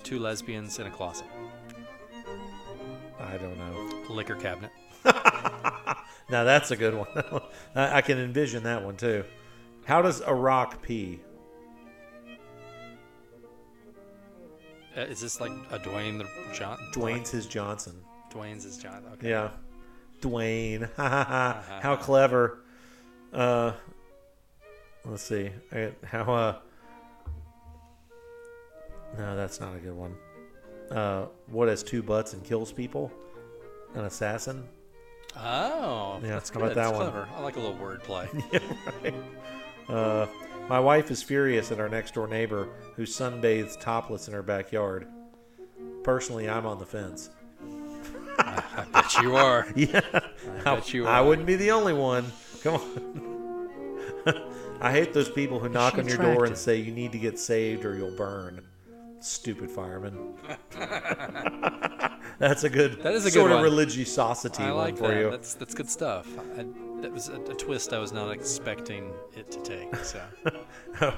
two 0.04 0.20
lesbians 0.20 0.78
in 0.78 0.86
a 0.86 0.90
closet? 0.90 1.26
I 3.18 3.36
don't 3.38 3.58
know. 3.58 4.04
Liquor 4.14 4.36
cabinet. 4.36 4.70
Now 6.30 6.44
that's 6.44 6.70
a 6.70 6.76
good 6.76 6.94
one. 6.94 7.08
I 7.74 8.00
can 8.00 8.16
envision 8.18 8.62
that 8.62 8.82
one 8.82 8.96
too. 8.96 9.24
How 9.84 10.00
does 10.00 10.22
a 10.24 10.32
rock 10.32 10.80
pee? 10.80 11.20
Uh, 14.96 15.00
is 15.02 15.20
this 15.20 15.40
like 15.40 15.52
a 15.70 15.78
Dwayne 15.78 16.18
the 16.18 16.26
John? 16.54 16.78
Dwayne's 16.92 17.30
his 17.30 17.46
Johnson. 17.46 17.94
Dwayne's 18.30 18.64
his 18.64 18.76
John. 18.76 19.04
Okay. 19.14 19.30
Yeah. 19.30 19.50
Dwayne. 20.20 20.88
Ha. 20.96 21.62
How 21.82 21.96
clever. 21.96 22.58
Uh, 23.32 23.72
let's 25.04 25.22
see. 25.22 25.50
I- 25.72 25.92
How, 26.04 26.22
uh, 26.32 26.58
no, 29.16 29.36
that's 29.36 29.60
not 29.60 29.74
a 29.76 29.78
good 29.78 29.94
one. 29.96 30.14
Uh, 30.90 31.26
what 31.48 31.68
has 31.68 31.82
two 31.82 32.02
butts 32.02 32.32
and 32.34 32.44
kills 32.44 32.72
people? 32.72 33.10
An 33.94 34.04
assassin? 34.04 34.66
Oh, 35.36 36.18
Yeah, 36.22 36.30
that's 36.30 36.50
how 36.50 36.60
good. 36.60 36.72
about 36.72 36.74
that 36.74 36.82
That's 36.84 36.92
one? 36.98 37.10
clever. 37.10 37.28
I 37.36 37.40
like 37.42 37.56
a 37.56 37.60
little 37.60 37.76
wordplay. 37.76 38.28
right. 39.02 39.14
Uh, 39.88 40.26
my 40.72 40.80
wife 40.80 41.10
is 41.10 41.22
furious 41.22 41.70
at 41.70 41.78
our 41.78 41.88
next 41.90 42.14
door 42.14 42.26
neighbor 42.26 42.66
who 42.96 43.02
sunbathes 43.02 43.78
topless 43.78 44.26
in 44.26 44.32
her 44.32 44.42
backyard. 44.42 45.06
Personally, 46.02 46.48
I'm 46.48 46.64
on 46.64 46.78
the 46.78 46.86
fence. 46.86 47.28
I 48.38 48.86
bet 48.90 49.22
you 49.22 49.36
are. 49.36 49.66
Yeah, 49.76 50.00
I, 50.64 50.74
bet 50.74 50.94
you 50.94 51.06
are. 51.06 51.10
I 51.10 51.20
wouldn't 51.20 51.46
be 51.46 51.56
the 51.56 51.72
only 51.72 51.92
one. 51.92 52.24
Come 52.62 52.76
on. 52.76 53.68
I 54.80 54.90
hate 54.90 55.12
those 55.12 55.28
people 55.28 55.58
who 55.58 55.68
knock 55.68 55.98
on 55.98 56.08
your 56.08 56.16
door 56.16 56.46
and 56.46 56.56
say 56.56 56.76
you 56.76 56.90
need 56.90 57.12
to 57.12 57.18
get 57.18 57.38
saved 57.38 57.84
or 57.84 57.94
you'll 57.94 58.16
burn. 58.16 58.62
Stupid 59.20 59.70
fireman. 59.70 60.32
That's 62.38 62.64
a 62.64 62.70
good. 62.70 63.02
That 63.02 63.12
is 63.12 63.26
a 63.26 63.28
good 63.28 63.34
sort 63.34 63.50
of 63.52 63.58
one. 63.58 63.64
religiosity 63.64 64.62
I 64.62 64.72
one 64.72 64.76
like 64.78 64.96
for 64.96 65.08
that. 65.08 65.20
you. 65.20 65.30
That's 65.30 65.52
that's 65.52 65.74
good 65.74 65.90
stuff. 65.90 66.26
I, 66.58 66.64
that 67.02 67.12
was 67.12 67.28
a, 67.28 67.40
a 67.40 67.54
twist 67.54 67.92
I 67.92 67.98
was 67.98 68.12
not 68.12 68.30
expecting 68.30 69.12
it 69.36 69.50
to 69.50 69.60
take. 69.60 69.94
So 69.96 70.22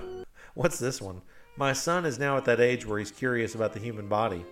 What's 0.54 0.78
this 0.78 1.00
one? 1.00 1.22
My 1.56 1.72
son 1.72 2.04
is 2.04 2.18
now 2.18 2.36
at 2.36 2.44
that 2.46 2.60
age 2.60 2.86
where 2.86 2.98
he's 2.98 3.10
curious 3.10 3.54
about 3.54 3.72
the 3.72 3.80
human 3.80 4.08
body. 4.08 4.44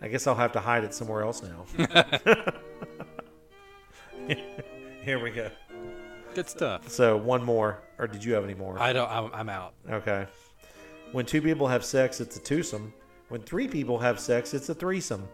I 0.00 0.08
guess 0.08 0.26
I'll 0.26 0.34
have 0.34 0.52
to 0.52 0.60
hide 0.60 0.84
it 0.84 0.94
somewhere 0.94 1.22
else 1.22 1.42
now. 1.42 1.64
Here 5.02 5.22
we 5.22 5.30
go. 5.30 5.50
good 6.34 6.48
stuff. 6.48 6.88
So 6.88 7.16
one 7.16 7.42
more, 7.44 7.82
or 7.98 8.06
did 8.06 8.24
you 8.24 8.34
have 8.34 8.44
any 8.44 8.54
more? 8.54 8.78
I 8.78 8.92
don't. 8.92 9.10
I'm, 9.10 9.30
I'm 9.32 9.48
out. 9.48 9.74
Okay. 9.90 10.26
When 11.12 11.24
two 11.24 11.40
people 11.40 11.66
have 11.68 11.84
sex, 11.84 12.20
it's 12.20 12.36
a 12.36 12.40
twosome. 12.40 12.92
When 13.28 13.40
three 13.40 13.68
people 13.68 13.98
have 13.98 14.20
sex, 14.20 14.52
it's 14.54 14.68
a 14.68 14.74
threesome. 14.74 15.28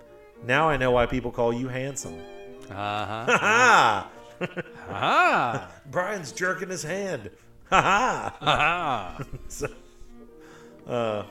Now 0.45 0.69
I 0.69 0.77
know 0.77 0.91
why 0.93 1.07
people 1.07 1.31
call 1.31 1.53
you 1.53 1.69
handsome. 1.69 2.19
Uh 2.71 3.25
huh. 3.27 4.05
Ha 4.47 4.63
ha! 4.89 5.69
ah. 5.69 5.73
Brian's 5.91 6.33
jerking 6.33 6.69
his 6.69 6.83
hand. 6.83 7.31
Ha 7.71 7.81
ha! 7.81 8.37
Ah. 8.41 9.25
So, 9.49 9.69
uh, 10.87 11.25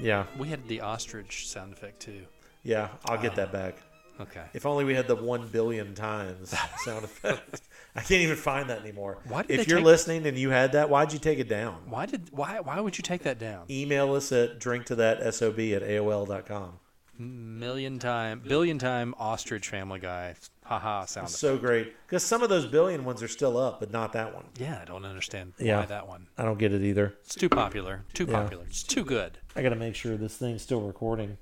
yeah, 0.00 0.26
We 0.38 0.48
had 0.48 0.66
the 0.68 0.80
ostrich 0.80 1.48
sound 1.48 1.72
effect 1.72 2.00
too. 2.00 2.22
yeah, 2.62 2.88
I'll 3.06 3.20
get 3.20 3.36
that 3.36 3.52
back. 3.52 3.76
Okay. 4.18 4.44
If 4.54 4.64
only 4.64 4.84
we 4.84 4.94
had 4.94 5.08
the 5.08 5.14
one 5.16 5.46
billion 5.48 5.94
times 5.94 6.54
sound 6.84 7.04
effect. 7.04 7.60
I 7.94 8.00
can't 8.00 8.22
even 8.22 8.36
find 8.36 8.70
that 8.70 8.80
anymore. 8.80 9.18
Why 9.28 9.42
did 9.42 9.60
if 9.60 9.66
they 9.66 9.70
you're 9.70 9.78
take- 9.80 9.86
listening 9.86 10.26
and 10.26 10.38
you 10.38 10.48
had 10.50 10.72
that, 10.72 10.88
why'd 10.88 11.12
you 11.12 11.18
take 11.18 11.38
it 11.38 11.48
down? 11.50 11.82
Why 11.86 12.06
did 12.06 12.28
why 12.30 12.60
why 12.60 12.80
would 12.80 12.96
you 12.96 13.02
take 13.02 13.22
that 13.24 13.38
down? 13.38 13.66
Email 13.70 14.14
us 14.14 14.32
at 14.32 14.58
drinktothatsob 14.58 15.76
at 15.76 15.82
AOL.com. 15.82 16.78
Million 17.18 17.98
time, 17.98 18.40
billion 18.46 18.78
time 18.78 19.14
ostrich 19.18 19.68
Family 19.68 19.98
Guy. 20.00 20.34
Haha. 20.66 21.04
Sound. 21.04 21.26
effect. 21.28 21.38
So 21.38 21.56
great. 21.56 21.94
Because 22.06 22.24
some 22.24 22.42
of 22.42 22.48
those 22.48 22.66
billion 22.66 23.04
ones 23.04 23.22
are 23.22 23.28
still 23.28 23.56
up, 23.56 23.78
but 23.80 23.92
not 23.92 24.12
that 24.14 24.34
one. 24.34 24.44
Yeah, 24.58 24.80
I 24.82 24.84
don't 24.84 25.04
understand 25.04 25.52
Yeah. 25.58 25.78
why 25.80 25.86
that 25.86 26.08
one. 26.08 26.26
I 26.36 26.42
don't 26.44 26.58
get 26.58 26.72
it 26.72 26.82
either. 26.82 27.14
It's 27.24 27.34
too 27.36 27.48
popular. 27.48 28.04
Too 28.14 28.24
Yeah. 28.24 28.42
popular. 28.42 28.64
It's 28.64 28.82
too 28.82 29.04
good. 29.04 29.38
I 29.54 29.62
got 29.62 29.68
to 29.70 29.76
make 29.76 29.94
sure 29.94 30.16
this 30.16 30.36
thing's 30.36 30.62
still 30.62 30.80
recording. 30.80 31.38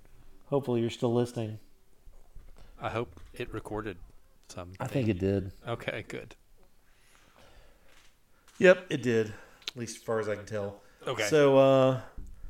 Hopefully, 0.47 0.83
you're 0.83 0.91
still 0.91 1.13
listening. 1.13 1.59
I 2.81 2.91
hope 2.91 3.19
it 3.33 3.53
recorded 3.53 3.97
some. 4.49 4.73
I 4.79 4.87
think 4.87 5.09
it 5.09 5.19
did. 5.19 5.53
Okay, 5.67 6.05
good. 6.07 6.37
Yep, 8.59 8.87
it 8.91 9.03
did. 9.03 9.29
At 9.69 9.77
least 9.77 9.97
as 9.97 10.03
far 10.03 10.21
as 10.21 10.29
I 10.29 10.37
can 10.37 10.47
tell. 10.47 10.83
Okay. 11.07 11.25
So, 11.25 11.59
uh, 11.59 12.01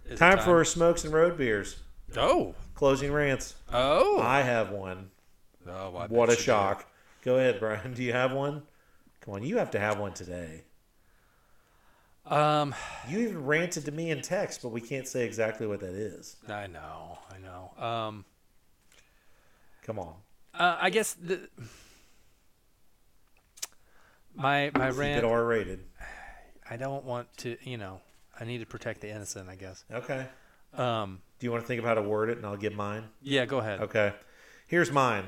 it 0.09 0.17
time, 0.17 0.39
for 0.41 0.65
smokes 0.65 1.05
and 1.05 1.13
road 1.15 1.39
beers. 1.39 1.77
Oh. 2.17 2.55
Closing 2.75 3.13
rants. 3.13 3.55
Oh. 3.73 4.21
I 4.21 4.43
have 4.43 4.71
one. 4.71 5.11
Oh 5.69 5.97
I 5.97 6.07
What 6.07 6.31
a 6.31 6.37
shock. 6.37 6.87
Go 7.23 7.37
ahead, 7.37 7.59
Brian. 7.61 7.95
Do 7.95 8.03
you 8.03 8.13
have 8.13 8.33
one? 8.33 8.63
Come 9.21 9.35
on, 9.35 9.43
you 9.43 9.57
have 9.59 9.71
to 9.73 9.79
have 9.81 9.99
one 9.99 10.13
today. 10.13 10.63
Um, 12.27 12.75
You 13.09 13.19
even 13.21 13.45
ranted 13.45 13.85
to 13.87 13.93
me 13.93 14.11
in 14.11 14.23
text, 14.23 14.63
but 14.63 14.71
we 14.71 14.81
can't 14.81 15.07
say 15.07 15.25
exactly 15.27 15.67
what 15.67 15.81
that 15.81 15.95
is. 15.95 16.37
I 16.49 16.67
know, 16.67 17.19
I 17.31 17.39
know. 17.39 17.85
Um, 17.85 18.25
Come 19.83 19.99
on. 19.99 20.15
uh, 20.55 20.79
I 20.81 20.91
guess 20.91 21.13
the 21.15 21.49
my 24.35 24.71
my 24.75 24.89
Keep 24.91 24.97
it 24.97 25.01
rant. 25.01 25.25
R 25.25 25.45
rated. 25.45 25.81
I 26.69 26.77
don't 26.77 27.05
want 27.05 27.29
to, 27.39 27.57
you 27.63 27.77
know. 27.77 28.01
I 28.39 28.45
need 28.45 28.59
to 28.59 28.67
protect 28.67 29.01
the 29.01 29.11
innocent. 29.11 29.49
I 29.49 29.55
guess. 29.55 29.85
Okay. 29.93 30.27
Um, 30.77 31.21
Do 31.39 31.47
you 31.47 31.53
want 31.53 31.63
to 31.63 31.69
think 31.69 31.79
of 31.79 31.85
how 31.85 31.95
to 31.95 32.03
word 32.03 32.31
it 32.31 32.39
and 32.39 32.47
I'll 32.47 32.57
give 32.57 32.75
mine? 32.75 33.05
yeah, 33.23 33.45
go 33.47 33.59
ahead. 33.59 33.81
Okay. 33.81 34.13
Here's 34.67 34.91
mine. 34.91 35.27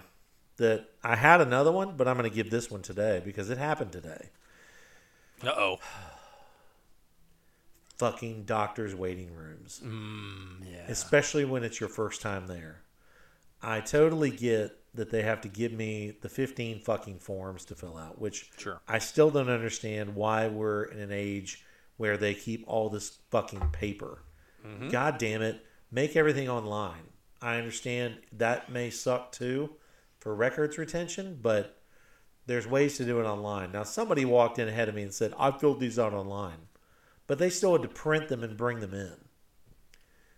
That 0.59 0.88
I 1.04 1.16
had 1.16 1.40
another 1.40 1.70
one, 1.70 1.96
but 1.96 2.09
I'm 2.09 2.16
going 2.16 2.28
to 2.28 2.34
give 2.34 2.50
this 2.50 2.70
one 2.70 2.82
today 2.82 3.20
because 3.24 3.50
it 3.50 3.59
happened 3.59 3.92
today. 3.92 4.30
Uh 5.44 5.48
oh. 5.50 5.78
Fucking 7.98 8.44
doctors' 8.44 8.94
waiting 8.94 9.34
rooms. 9.34 9.80
Mm, 9.84 10.70
yeah. 10.70 10.84
especially 10.88 11.44
when 11.46 11.64
it's 11.64 11.80
your 11.80 11.88
first 11.88 12.20
time 12.20 12.46
there. 12.46 12.82
I 13.62 13.80
totally 13.80 14.30
get 14.30 14.78
that 14.94 15.11
they 15.11 15.22
have 15.22 15.40
to 15.42 15.48
give 15.48 15.72
me 15.72 16.14
the 16.20 16.28
15 16.28 16.80
fucking 16.80 17.18
forms 17.20 17.64
to 17.66 17.74
fill 17.74 17.96
out, 17.96 18.20
which 18.20 18.50
Sure. 18.59 18.80
I 18.86 18.98
still 18.98 19.30
don't 19.30 19.48
understand 19.48 20.14
why 20.14 20.48
we're 20.48 20.84
in 20.84 20.98
an 21.00 21.12
age 21.12 21.64
where 21.96 22.16
they 22.16 22.34
keep 22.34 22.64
all 22.66 22.90
this 22.90 23.18
fucking 23.30 23.70
paper. 23.72 24.22
God 24.90 25.18
damn 25.18 25.42
it, 25.42 25.64
make 25.92 26.16
everything 26.16 26.48
online. 26.48 27.04
I 27.40 27.57
understand 27.59 28.16
that 28.32 28.68
may 28.70 28.90
suck 28.90 29.30
too 29.30 29.70
for 30.27 30.35
records 30.35 30.77
retention, 30.77 31.39
but 31.41 31.79
there's 32.47 32.66
ways 32.66 32.97
to 32.97 33.05
do 33.05 33.20
it 33.20 33.24
online. 33.24 33.70
Now, 33.70 33.85
somebody 33.85 34.24
walked 34.24 34.59
in 34.59 34.66
ahead 34.66 34.89
of 34.89 34.97
me 34.97 35.03
and 35.03 35.14
said, 35.14 35.33
I 35.39 35.53
filled 35.53 35.79
these 35.79 36.01
out 36.01 36.12
online, 36.12 36.66
but 37.29 37.39
they 37.39 37.49
still 37.49 37.74
had 37.74 37.83
to 37.83 37.89
print 37.89 38.27
them 38.27 38.43
and 38.43 38.57
bring 38.57 38.81
them 38.81 38.93
in. 38.93 39.12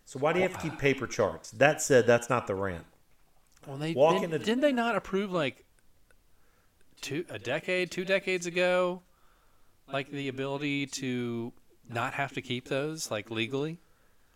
So 0.05 0.19
why 0.19 0.35
do 0.35 0.41
you 0.41 0.47
have 0.47 0.53
to 0.59 0.61
keep 0.61 0.79
paper 0.79 1.07
charts? 1.07 1.53
That 1.53 1.81
said, 1.81 2.07
that's 2.07 2.29
not 2.29 2.47
the 2.47 2.55
rant. 2.55 2.85
Well, 3.67 3.79
they 3.79 3.95
Walk 3.95 4.21
didn't, 4.21 4.35
into- 4.35 4.45
didn't 4.45 4.61
they 4.61 4.73
not 4.73 4.95
approve 4.95 5.33
like 5.33 5.65
two 7.01 7.25
a 7.31 7.39
decade, 7.39 7.91
two 7.91 8.05
decades 8.05 8.45
ago, 8.45 9.01
like 9.91 10.11
the 10.11 10.29
ability 10.29 10.85
to 10.85 11.51
not 11.89 12.13
have 12.13 12.35
to 12.35 12.43
keep 12.43 12.69
those 12.69 13.11
like 13.11 13.31
legally? 13.31 13.79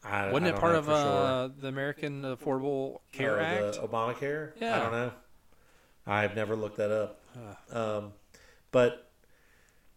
I, 0.03 0.33
Wasn't 0.33 0.47
I 0.51 0.57
it 0.57 0.59
part 0.59 0.77
of 0.77 0.87
sure. 0.87 0.95
uh, 0.95 1.49
the 1.61 1.69
American 1.69 2.23
Affordable 2.23 3.01
Care 3.13 3.39
Oh, 3.39 3.43
Act? 3.45 3.77
Obamacare? 3.83 4.53
I 4.57 4.65
Yeah. 4.65 4.79
don't 4.79 4.93
know. 4.93 5.13
I've 6.07 6.35
never 6.35 6.57
looked 6.57 6.77
that 6.79 6.91
up. 6.91 7.21
Um, 7.75 8.13
but 8.71 9.11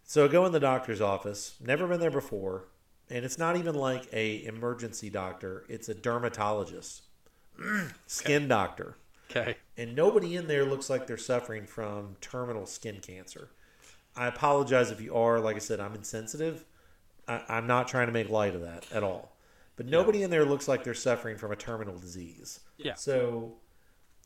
so 0.03 0.25
I 0.25 0.27
go 0.27 0.45
in 0.45 0.51
the 0.51 0.59
doctor's 0.59 1.01
office. 1.01 1.55
Never 1.59 1.87
been 1.87 1.99
there 1.99 2.11
before, 2.11 2.65
and 3.09 3.25
it's 3.25 3.37
not 3.37 3.57
even 3.57 3.75
like 3.75 4.07
a 4.13 4.43
emergency 4.45 5.09
doctor. 5.09 5.65
It's 5.67 5.89
a 5.89 5.93
dermatologist, 5.95 7.03
skin 8.07 8.47
doctor, 8.47 8.97
Okay. 9.31 9.55
and 9.77 9.95
nobody 9.95 10.35
in 10.35 10.47
there 10.47 10.65
looks 10.65 10.89
like 10.89 11.07
they're 11.07 11.17
suffering 11.17 11.65
from 11.65 12.15
terminal 12.21 12.65
skin 12.65 12.99
cancer. 13.01 13.49
I 14.15 14.27
apologize 14.27 14.91
if 14.91 15.01
you 15.01 15.13
are. 15.15 15.39
Like 15.39 15.55
I 15.55 15.59
said, 15.59 15.79
I'm 15.79 15.93
insensitive. 15.95 16.63
I, 17.27 17.41
I'm 17.49 17.67
not 17.67 17.87
trying 17.87 18.07
to 18.07 18.13
make 18.13 18.29
light 18.29 18.55
of 18.55 18.61
that 18.61 18.85
at 18.93 19.03
all. 19.03 19.35
But 19.75 19.87
nobody 19.87 20.23
in 20.23 20.29
there 20.29 20.45
looks 20.45 20.69
like 20.69 20.85
they're 20.85 20.93
suffering 20.93 21.37
from 21.37 21.51
a 21.51 21.55
terminal 21.57 21.97
disease. 21.97 22.61
Yeah. 22.77 22.93
So 22.93 23.55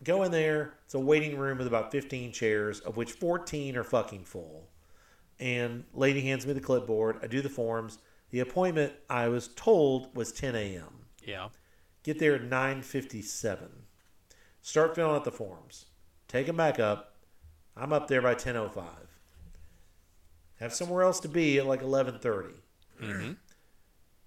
go 0.04 0.24
in 0.24 0.32
there. 0.32 0.74
It's 0.86 0.94
a 0.94 1.00
waiting 1.00 1.38
room 1.38 1.58
with 1.58 1.68
about 1.68 1.92
15 1.92 2.32
chairs, 2.32 2.80
of 2.80 2.98
which 2.98 3.12
14 3.12 3.76
are 3.78 3.84
fucking 3.84 4.26
full. 4.26 4.70
And 5.40 5.86
lady 5.94 6.22
hands 6.22 6.46
me 6.46 6.54
the 6.54 6.60
clipboard. 6.60 7.20
I 7.22 7.28
do 7.28 7.42
the 7.42 7.50
forms. 7.50 8.00
The 8.32 8.40
appointment 8.40 8.94
I 9.10 9.28
was 9.28 9.48
told 9.48 10.16
was 10.16 10.32
10 10.32 10.56
a.m. 10.56 11.06
Yeah. 11.24 11.50
Get 12.04 12.20
there 12.20 12.36
at 12.36 12.42
9:57. 12.42 13.70
Start 14.62 14.96
filling 14.96 15.16
out 15.16 15.24
the 15.24 15.32
forms. 15.32 15.86
Take 16.28 16.48
them 16.48 16.58
back 16.58 16.80
up. 16.80 17.16
I'm 17.76 17.94
up 17.94 18.08
there 18.08 18.22
by 18.22 18.36
10:05. 18.36 18.84
Have 20.60 20.74
somewhere 20.74 21.04
else 21.04 21.20
to 21.22 21.30
be 21.30 21.58
at 21.58 21.66
like 21.66 21.82
11:30. 21.82 22.54
Mm-hmm. 23.02 23.32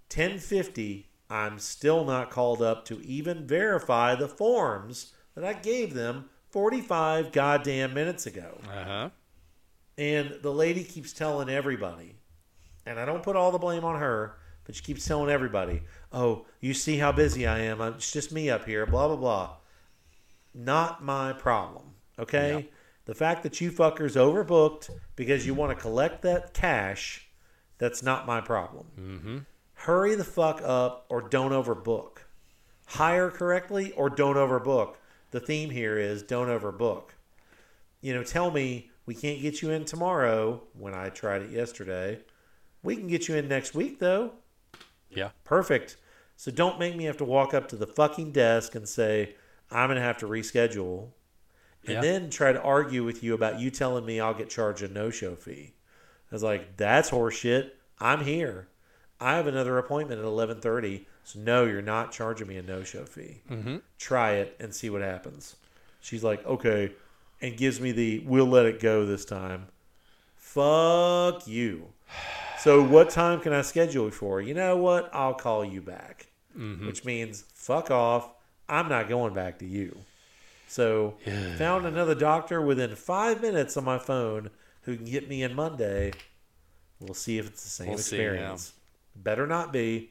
10:50. 0.08 1.04
I'm 1.30 1.58
still 1.58 2.04
not 2.04 2.30
called 2.30 2.60
up 2.60 2.84
to 2.86 3.00
even 3.06 3.46
verify 3.46 4.14
the 4.14 4.28
forms 4.28 5.12
that 5.34 5.44
I 5.44 5.52
gave 5.54 5.94
them 5.94 6.26
45 6.50 7.32
goddamn 7.32 7.94
minutes 7.94 8.26
ago. 8.26 8.58
Uh 8.68 8.84
huh. 8.84 9.10
And 9.98 10.38
the 10.42 10.52
lady 10.52 10.84
keeps 10.84 11.12
telling 11.12 11.48
everybody, 11.48 12.16
and 12.86 12.98
I 12.98 13.04
don't 13.04 13.22
put 13.22 13.36
all 13.36 13.52
the 13.52 13.58
blame 13.58 13.84
on 13.84 14.00
her, 14.00 14.36
but 14.64 14.74
she 14.74 14.82
keeps 14.82 15.06
telling 15.06 15.30
everybody, 15.30 15.82
oh, 16.12 16.46
you 16.60 16.74
see 16.74 16.98
how 16.98 17.12
busy 17.12 17.46
I 17.46 17.60
am. 17.60 17.80
It's 17.80 18.12
just 18.12 18.32
me 18.32 18.48
up 18.48 18.64
here, 18.64 18.86
blah, 18.86 19.08
blah, 19.08 19.16
blah. 19.16 19.56
Not 20.54 21.02
my 21.04 21.32
problem, 21.32 21.94
okay? 22.18 22.54
Yep. 22.54 22.70
The 23.04 23.14
fact 23.14 23.42
that 23.42 23.60
you 23.60 23.72
fuckers 23.72 24.16
overbooked 24.16 24.90
because 25.16 25.46
you 25.46 25.54
want 25.54 25.76
to 25.76 25.80
collect 25.80 26.22
that 26.22 26.54
cash, 26.54 27.28
that's 27.78 28.02
not 28.02 28.26
my 28.26 28.40
problem. 28.40 28.86
Mm-hmm. 28.98 29.38
Hurry 29.74 30.14
the 30.14 30.24
fuck 30.24 30.62
up 30.62 31.06
or 31.08 31.28
don't 31.28 31.50
overbook. 31.50 32.18
Hire 32.86 33.30
correctly 33.30 33.92
or 33.92 34.08
don't 34.08 34.36
overbook. 34.36 34.94
The 35.32 35.40
theme 35.40 35.70
here 35.70 35.98
is 35.98 36.22
don't 36.22 36.48
overbook. 36.48 37.10
You 38.00 38.14
know, 38.14 38.22
tell 38.22 38.50
me 38.50 38.90
we 39.06 39.14
can't 39.14 39.42
get 39.42 39.60
you 39.62 39.70
in 39.70 39.84
tomorrow 39.84 40.62
when 40.78 40.94
I 40.94 41.08
tried 41.08 41.42
it 41.42 41.50
yesterday. 41.50 42.20
We 42.82 42.96
can 42.96 43.08
get 43.08 43.28
you 43.28 43.34
in 43.36 43.48
next 43.48 43.74
week 43.74 43.98
though. 43.98 44.32
Yeah. 45.10 45.30
Perfect. 45.44 45.96
So 46.36 46.50
don't 46.50 46.78
make 46.78 46.96
me 46.96 47.04
have 47.04 47.16
to 47.18 47.24
walk 47.24 47.54
up 47.54 47.68
to 47.68 47.76
the 47.76 47.86
fucking 47.86 48.32
desk 48.32 48.74
and 48.74 48.88
say, 48.88 49.34
I'm 49.70 49.88
going 49.88 49.96
to 49.96 50.02
have 50.02 50.18
to 50.18 50.26
reschedule. 50.26 51.08
And 51.84 51.94
Yeah. 51.94 52.00
then 52.00 52.30
try 52.30 52.52
to 52.52 52.62
argue 52.62 53.04
with 53.04 53.22
you 53.22 53.34
about 53.34 53.58
you 53.60 53.70
telling 53.70 54.04
me 54.04 54.20
I'll 54.20 54.34
get 54.34 54.50
charged 54.50 54.82
a 54.82 54.88
no 54.88 55.10
show 55.10 55.34
fee. 55.34 55.74
I 56.30 56.34
was 56.34 56.42
like, 56.42 56.76
that's 56.76 57.10
horseshit. 57.10 57.70
I'm 57.98 58.24
here. 58.24 58.68
I 59.20 59.36
have 59.36 59.46
another 59.46 59.78
appointment 59.78 60.20
at 60.20 60.26
11:30. 60.26 61.06
So 61.24 61.38
no, 61.38 61.64
you're 61.64 61.82
not 61.82 62.12
charging 62.12 62.48
me 62.48 62.56
a 62.56 62.62
no-show 62.62 63.04
fee. 63.04 63.40
Mm-hmm. 63.50 63.76
Try 63.98 64.32
it 64.32 64.56
and 64.58 64.74
see 64.74 64.90
what 64.90 65.02
happens." 65.02 65.56
She's 66.00 66.24
like, 66.24 66.44
"Okay," 66.46 66.92
and 67.40 67.56
gives 67.56 67.80
me 67.80 67.92
the 67.92 68.20
"We'll 68.26 68.46
let 68.46 68.66
it 68.66 68.80
go 68.80 69.06
this 69.06 69.24
time." 69.24 69.68
Fuck 70.36 71.46
you. 71.46 71.88
So 72.58 72.82
what 72.82 73.10
time 73.10 73.40
can 73.40 73.52
I 73.52 73.62
schedule 73.62 74.04
you 74.06 74.10
for? 74.10 74.40
You 74.40 74.54
know 74.54 74.76
what? 74.76 75.10
I'll 75.12 75.34
call 75.34 75.64
you 75.64 75.80
back. 75.80 76.26
Mm-hmm. 76.56 76.86
Which 76.86 77.04
means 77.04 77.44
fuck 77.54 77.90
off. 77.90 78.28
I'm 78.68 78.88
not 78.88 79.08
going 79.08 79.34
back 79.34 79.58
to 79.60 79.66
you. 79.66 79.96
So 80.68 81.14
found 81.56 81.86
another 81.86 82.14
doctor 82.14 82.60
within 82.60 82.94
five 82.96 83.42
minutes 83.42 83.76
on 83.76 83.84
my 83.84 83.98
phone 83.98 84.50
who 84.82 84.96
can 84.96 85.04
get 85.04 85.28
me 85.28 85.42
in 85.42 85.54
Monday. 85.54 86.12
We'll 87.00 87.14
see 87.14 87.38
if 87.38 87.46
it's 87.46 87.62
the 87.62 87.68
same 87.68 87.88
We'll 87.88 87.96
yeah. 87.96 88.00
experience. 88.00 88.72
Better 89.16 89.46
not 89.46 89.72
be. 89.72 90.10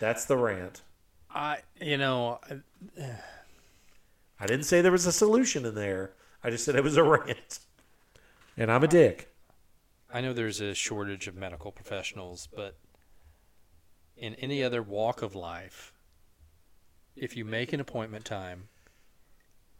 That's 0.00 0.24
the 0.24 0.36
rant. 0.36 0.82
I, 1.30 1.58
you 1.80 1.96
know, 1.96 2.40
I- 2.50 3.10
I 4.40 4.46
didn't 4.46 4.64
say 4.64 4.80
there 4.80 4.92
was 4.92 5.06
a 5.06 5.12
solution 5.12 5.64
in 5.64 5.74
there. 5.74 6.12
I 6.42 6.50
just 6.50 6.64
said 6.64 6.76
it 6.76 6.84
was 6.84 6.96
a 6.96 7.02
rant. 7.04 7.60
And 8.56 8.70
I'm 8.70 8.84
a 8.84 8.88
dick. 8.88 9.32
I 10.12 10.20
know 10.20 10.32
there's 10.32 10.60
a 10.60 10.74
shortage 10.74 11.26
of 11.26 11.34
medical 11.34 11.72
professionals, 11.72 12.46
but 12.54 12.76
in 14.16 14.34
any 14.36 14.62
other 14.62 14.82
walk 14.82 15.22
of 15.22 15.34
life, 15.34 15.92
if 17.16 17.36
you 17.36 17.44
make 17.44 17.72
an 17.72 17.80
appointment 17.80 18.24
time, 18.24 18.68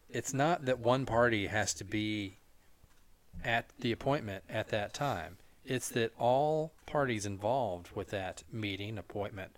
it's 0.08 0.34
not 0.34 0.64
that 0.64 0.78
one 0.80 1.06
party 1.06 1.46
has 1.48 1.74
to 1.74 1.84
be 1.84 2.38
at 3.44 3.66
the 3.78 3.92
appointment 3.92 4.44
at 4.48 4.68
that 4.68 4.94
time. 4.94 5.36
It's 5.64 5.88
that 5.90 6.12
all 6.18 6.72
parties 6.86 7.26
involved 7.26 7.90
with 7.94 8.10
that 8.10 8.42
meeting 8.52 8.98
appointment 8.98 9.56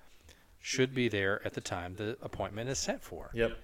should 0.61 0.95
be 0.95 1.09
there 1.09 1.41
at 1.45 1.55
the 1.55 1.61
time 1.61 1.95
the 1.97 2.17
appointment 2.23 2.69
is 2.69 2.79
set 2.79 3.03
for. 3.03 3.31
Yep. 3.35 3.57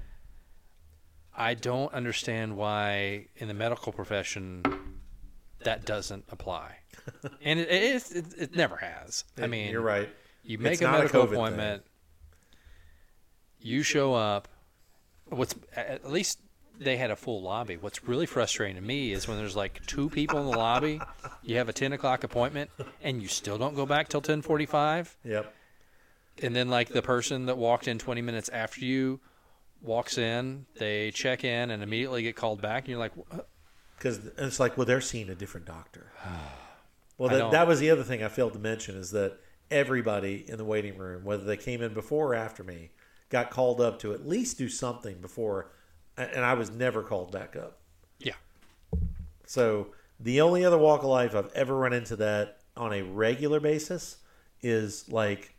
I 1.37 1.55
don't 1.55 1.93
understand 1.95 2.57
why 2.57 3.27
in 3.37 3.49
the 3.49 3.55
medical 3.55 3.93
profession 3.93 4.63
that 5.65 5.85
doesn't 5.87 6.25
apply, 6.31 6.77
and 7.43 7.59
it 7.59 7.69
it, 7.71 8.11
it, 8.17 8.25
it 8.39 8.57
never 8.57 8.77
has. 8.77 9.25
I 9.41 9.47
mean, 9.47 9.71
you're 9.71 9.81
right. 9.81 10.09
You 10.45 10.59
make 10.59 10.73
It's 10.75 10.81
a 10.83 10.85
not 10.85 10.95
a 10.95 10.99
medical 10.99 11.25
thing. 11.27 11.35
appointment. 11.35 11.85
You 13.61 13.83
show 13.83 14.13
up. 14.15 14.49
What's 15.27 15.55
at 15.77 16.11
least 16.11 16.41
they 16.79 16.97
had 16.97 17.11
a 17.11 17.17
full 17.17 17.41
lobby. 17.43 17.77
What's 17.77 18.05
really 18.05 18.27
frustrating 18.27 18.77
to 18.77 18.83
me 18.83 19.13
is 19.13 19.29
when 19.29 19.39
there's 19.39 19.55
like 19.57 19.87
two 19.87 20.11
people 20.11 20.39
in 20.41 20.47
the 20.51 20.59
lobby. 20.59 21.01
You 21.43 21.57
have 21.59 21.69
a 21.69 21.73
ten 21.73 21.93
o'clock 21.93 22.25
appointment, 22.25 22.71
and 23.03 23.23
you 23.23 23.29
still 23.29 23.57
don't 23.57 23.75
go 23.75 23.87
back 23.87 24.09
till 24.09 24.21
ten 24.21 24.43
forty-five. 24.43 25.17
Yep. 25.25 25.55
And 26.41 26.55
then 26.55 26.69
like 26.69 26.89
the 26.89 27.03
person 27.03 27.47
that 27.47 27.59
walked 27.59 27.89
in 27.89 27.99
20 27.99 28.23
minutes 28.23 28.49
after 28.49 28.85
you 28.85 29.21
walks 29.83 30.17
in, 30.19 30.67
they 30.77 31.11
check 31.11 31.45
in 31.45 31.71
and 31.71 31.83
immediately 31.83 32.23
get 32.23 32.37
called 32.37 32.63
back 32.63 32.85
and 32.85 32.91
you're 32.91 32.99
like 32.99 33.13
Because 33.99 34.21
it's 34.39 34.61
like, 34.61 34.77
well, 34.77 34.87
they're 34.87 35.01
seeing 35.01 35.29
a 35.29 35.35
different 35.35 35.67
doctor. 35.67 36.13
Well, 37.19 37.29
that, 37.29 37.51
that 37.53 37.67
was 37.69 37.79
the 37.79 37.91
other 37.91 38.03
thing 38.03 38.25
I 38.25 38.29
failed 38.29 38.55
to 38.55 38.59
mention 38.59 38.97
is 38.97 39.13
that 39.13 39.39
everybody 39.71 40.45
in 40.49 40.57
the 40.57 40.65
waiting 40.65 40.99
room, 40.99 41.25
whether 41.25 41.45
they 41.45 41.57
came 41.57 41.81
in 41.81 41.95
before 41.95 42.33
or 42.33 42.35
after 42.35 42.65
me, 42.65 42.91
got 43.29 43.51
called 43.51 43.81
up 43.81 44.01
to 44.01 44.13
at 44.13 44.27
least 44.27 44.59
do 44.59 44.69
something 44.69 45.21
before, 45.21 45.71
and 46.17 46.45
I 46.45 46.55
was 46.55 46.71
never 46.71 47.03
called 47.03 47.31
back 47.31 47.55
up. 47.55 47.79
yeah. 48.19 48.35
So 49.47 49.89
the 50.19 50.41
only 50.41 50.65
other 50.65 50.79
walk 50.79 51.03
of 51.03 51.11
life 51.11 51.35
I've 51.37 51.53
ever 51.55 51.77
run 51.77 51.93
into 51.93 52.17
that 52.17 52.61
on 52.77 52.93
a 52.93 53.03
regular 53.03 53.61
basis 53.61 54.17
is 54.63 55.09
like 55.11 55.52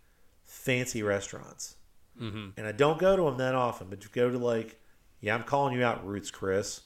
fancy 0.53 1.01
restaurants. 1.01 1.75
Mm-hmm. 2.21 2.49
And 2.57 2.67
I 2.67 2.71
don't 2.71 2.99
go 2.99 3.15
to 3.15 3.23
them 3.23 3.37
that 3.37 3.55
often, 3.55 3.87
but 3.89 4.03
you 4.03 4.09
go 4.13 4.29
to 4.29 4.37
like, 4.37 4.79
yeah, 5.19 5.33
I'm 5.33 5.43
calling 5.43 5.73
you 5.73 5.83
out, 5.83 6.05
Ruth's 6.05 6.31
Chris. 6.31 6.81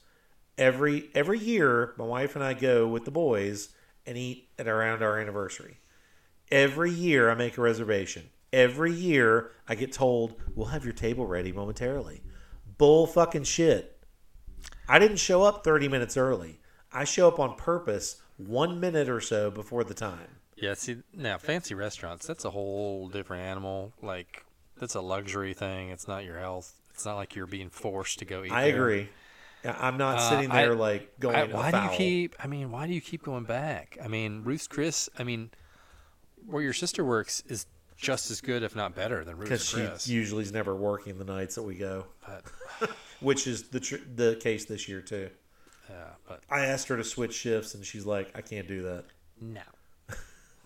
Every 0.56 1.10
every 1.14 1.38
year, 1.38 1.94
my 1.98 2.04
wife 2.04 2.34
and 2.34 2.42
I 2.42 2.54
go 2.54 2.88
with 2.88 3.04
the 3.04 3.10
boys 3.10 3.68
and 4.06 4.16
eat 4.16 4.48
at 4.58 4.66
around 4.66 5.02
our 5.02 5.20
anniversary. 5.20 5.78
Every 6.50 6.90
year, 6.90 7.30
I 7.30 7.34
make 7.34 7.58
a 7.58 7.60
reservation. 7.60 8.30
Every 8.52 8.92
year, 8.92 9.50
I 9.68 9.74
get 9.74 9.92
told 9.92 10.36
we'll 10.54 10.68
have 10.68 10.84
your 10.84 10.94
table 10.94 11.26
ready 11.26 11.52
momentarily. 11.52 12.22
Bull 12.78 13.06
fucking 13.06 13.44
shit. 13.44 14.02
I 14.88 14.98
didn't 14.98 15.18
show 15.18 15.42
up 15.42 15.62
30 15.62 15.88
minutes 15.88 16.16
early. 16.16 16.58
I 16.90 17.04
show 17.04 17.28
up 17.28 17.38
on 17.38 17.56
purpose 17.56 18.16
one 18.38 18.80
minute 18.80 19.08
or 19.08 19.20
so 19.20 19.50
before 19.50 19.84
the 19.84 19.94
time. 19.94 20.37
Yeah, 20.60 20.74
see 20.74 20.96
now 21.14 21.38
fancy 21.38 21.74
restaurants, 21.74 22.26
that's 22.26 22.44
a 22.44 22.50
whole 22.50 23.08
different 23.08 23.42
animal. 23.44 23.92
Like 24.02 24.44
that's 24.78 24.94
a 24.94 25.00
luxury 25.00 25.54
thing. 25.54 25.90
It's 25.90 26.08
not 26.08 26.24
your 26.24 26.38
health. 26.38 26.80
It's 26.94 27.04
not 27.04 27.16
like 27.16 27.34
you're 27.36 27.46
being 27.46 27.70
forced 27.70 28.18
to 28.20 28.24
go 28.24 28.44
eat. 28.44 28.50
I 28.52 28.70
there. 28.70 28.74
agree. 28.74 29.08
I- 29.64 29.88
I'm 29.88 29.96
not 29.96 30.18
Uh, 30.18 30.30
sitting 30.30 30.50
I- 30.50 30.62
there 30.64 30.74
like 30.74 31.18
going. 31.20 31.36
I, 31.36 31.44
why 31.44 31.70
do 31.70 31.78
you 31.78 31.90
keep? 31.96 32.34
I 32.38 32.46
mean, 32.46 32.70
why 32.70 32.86
do 32.86 32.92
you 32.92 33.00
keep 33.00 33.22
going 33.22 33.44
back? 33.44 33.98
I 34.02 34.08
mean, 34.08 34.42
Ruth's 34.44 34.66
Chris. 34.66 35.08
I 35.18 35.24
mean, 35.24 35.50
where 36.46 36.62
your 36.62 36.72
sister 36.72 37.04
works 37.04 37.42
is 37.48 37.66
just 37.96 38.30
as 38.30 38.40
good, 38.40 38.62
if 38.62 38.74
not 38.76 38.94
better, 38.94 39.24
than 39.24 39.36
because 39.36 39.50
Ruth's 39.50 39.64
she 39.68 39.76
Chris. 39.88 40.08
usually 40.08 40.42
is 40.44 40.52
never 40.52 40.74
working 40.74 41.18
the 41.18 41.24
nights 41.24 41.56
that 41.56 41.64
we 41.64 41.74
go, 41.74 42.06
but, 42.26 42.90
which 43.20 43.46
is 43.48 43.64
the 43.70 43.80
tr- 43.80 43.96
the 44.14 44.36
case 44.40 44.64
this 44.64 44.88
year 44.88 45.00
too. 45.02 45.28
yeah, 45.90 46.04
but 46.28 46.42
I 46.48 46.66
asked 46.66 46.86
her 46.88 46.96
to 46.96 47.02
switch 47.04 47.34
shifts, 47.34 47.74
and 47.74 47.84
she's 47.84 48.06
like, 48.06 48.30
"I 48.36 48.40
can't 48.42 48.68
do 48.68 48.82
that." 48.82 49.04
no, 49.40 49.62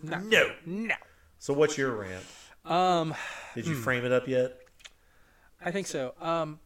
no, 0.03 0.18
No. 0.18 0.53
no. 0.66 0.94
So, 1.38 1.53
what's 1.53 1.76
your 1.76 1.90
rant? 1.92 2.24
Um, 2.64 3.14
Did 3.55 3.66
you 3.66 3.74
frame 3.74 4.05
it 4.05 4.12
up 4.12 4.28
yet? 4.28 4.59
I 5.64 5.70
think 5.70 5.86
so. 5.86 6.14
Um, 6.20 6.61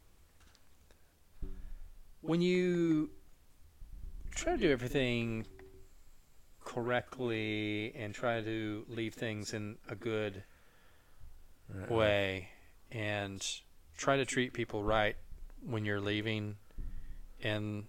when 2.20 2.40
you 2.40 3.10
try 4.34 4.52
to 4.52 4.58
do 4.58 4.70
everything 4.70 5.46
correctly 6.64 7.94
and 7.94 8.14
try 8.14 8.40
to 8.42 8.84
leave 8.88 9.14
things 9.14 9.54
in 9.54 9.76
a 9.88 9.94
good 9.94 10.42
way 11.88 12.48
and 12.90 13.46
try 13.96 14.16
to 14.16 14.24
treat 14.24 14.52
people 14.52 14.82
right 14.82 15.16
when 15.64 15.84
you're 15.84 16.00
leaving 16.00 16.56
and 17.42 17.84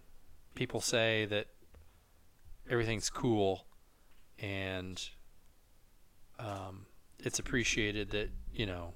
people 0.56 0.80
say 0.80 1.26
that 1.26 1.48
everything's 2.70 3.10
cool 3.10 3.66
and 4.39 5.10
um, 6.40 6.86
it's 7.20 7.40
appreciated 7.40 8.12
that 8.12 8.30
you 8.54 8.66
know 8.66 8.94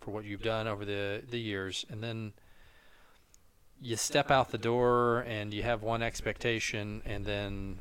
for 0.00 0.10
what 0.10 0.24
you've 0.24 0.42
done 0.42 0.66
over 0.68 0.84
the 0.84 1.22
the 1.28 1.40
years. 1.40 1.84
And 1.88 2.02
then 2.02 2.32
you 3.80 3.96
step 3.96 4.30
out 4.30 4.50
the 4.50 4.58
door 4.58 5.20
and 5.20 5.52
you 5.52 5.62
have 5.62 5.82
one 5.82 6.02
expectation 6.02 7.02
and 7.04 7.24
then 7.24 7.80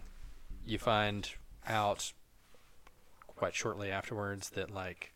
you 0.66 0.78
find 0.78 1.30
out 1.68 2.12
quite 3.28 3.56
shortly 3.56 3.92
afterwards 3.92 4.50
that 4.52 4.72
like 4.72 5.14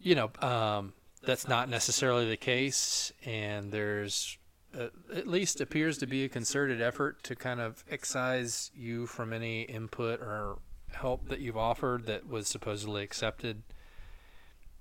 you 0.00 0.14
know 0.14 0.30
um, 0.40 0.92
that's 1.22 1.46
not 1.46 1.68
necessarily 1.68 2.28
the 2.28 2.36
case. 2.36 3.12
And 3.24 3.70
there's 3.70 4.38
uh, 4.78 4.88
at 5.14 5.26
least 5.26 5.60
appears 5.60 5.98
to 5.98 6.06
be 6.06 6.24
a 6.24 6.28
concerted 6.28 6.80
effort 6.80 7.22
to 7.24 7.36
kind 7.36 7.60
of 7.60 7.84
excise 7.90 8.70
you 8.74 9.06
from 9.06 9.32
any 9.32 9.62
input 9.62 10.20
or 10.20 10.58
help 10.94 11.28
that 11.28 11.40
you've 11.40 11.56
offered 11.56 12.06
that 12.06 12.28
was 12.28 12.48
supposedly 12.48 13.02
accepted 13.02 13.62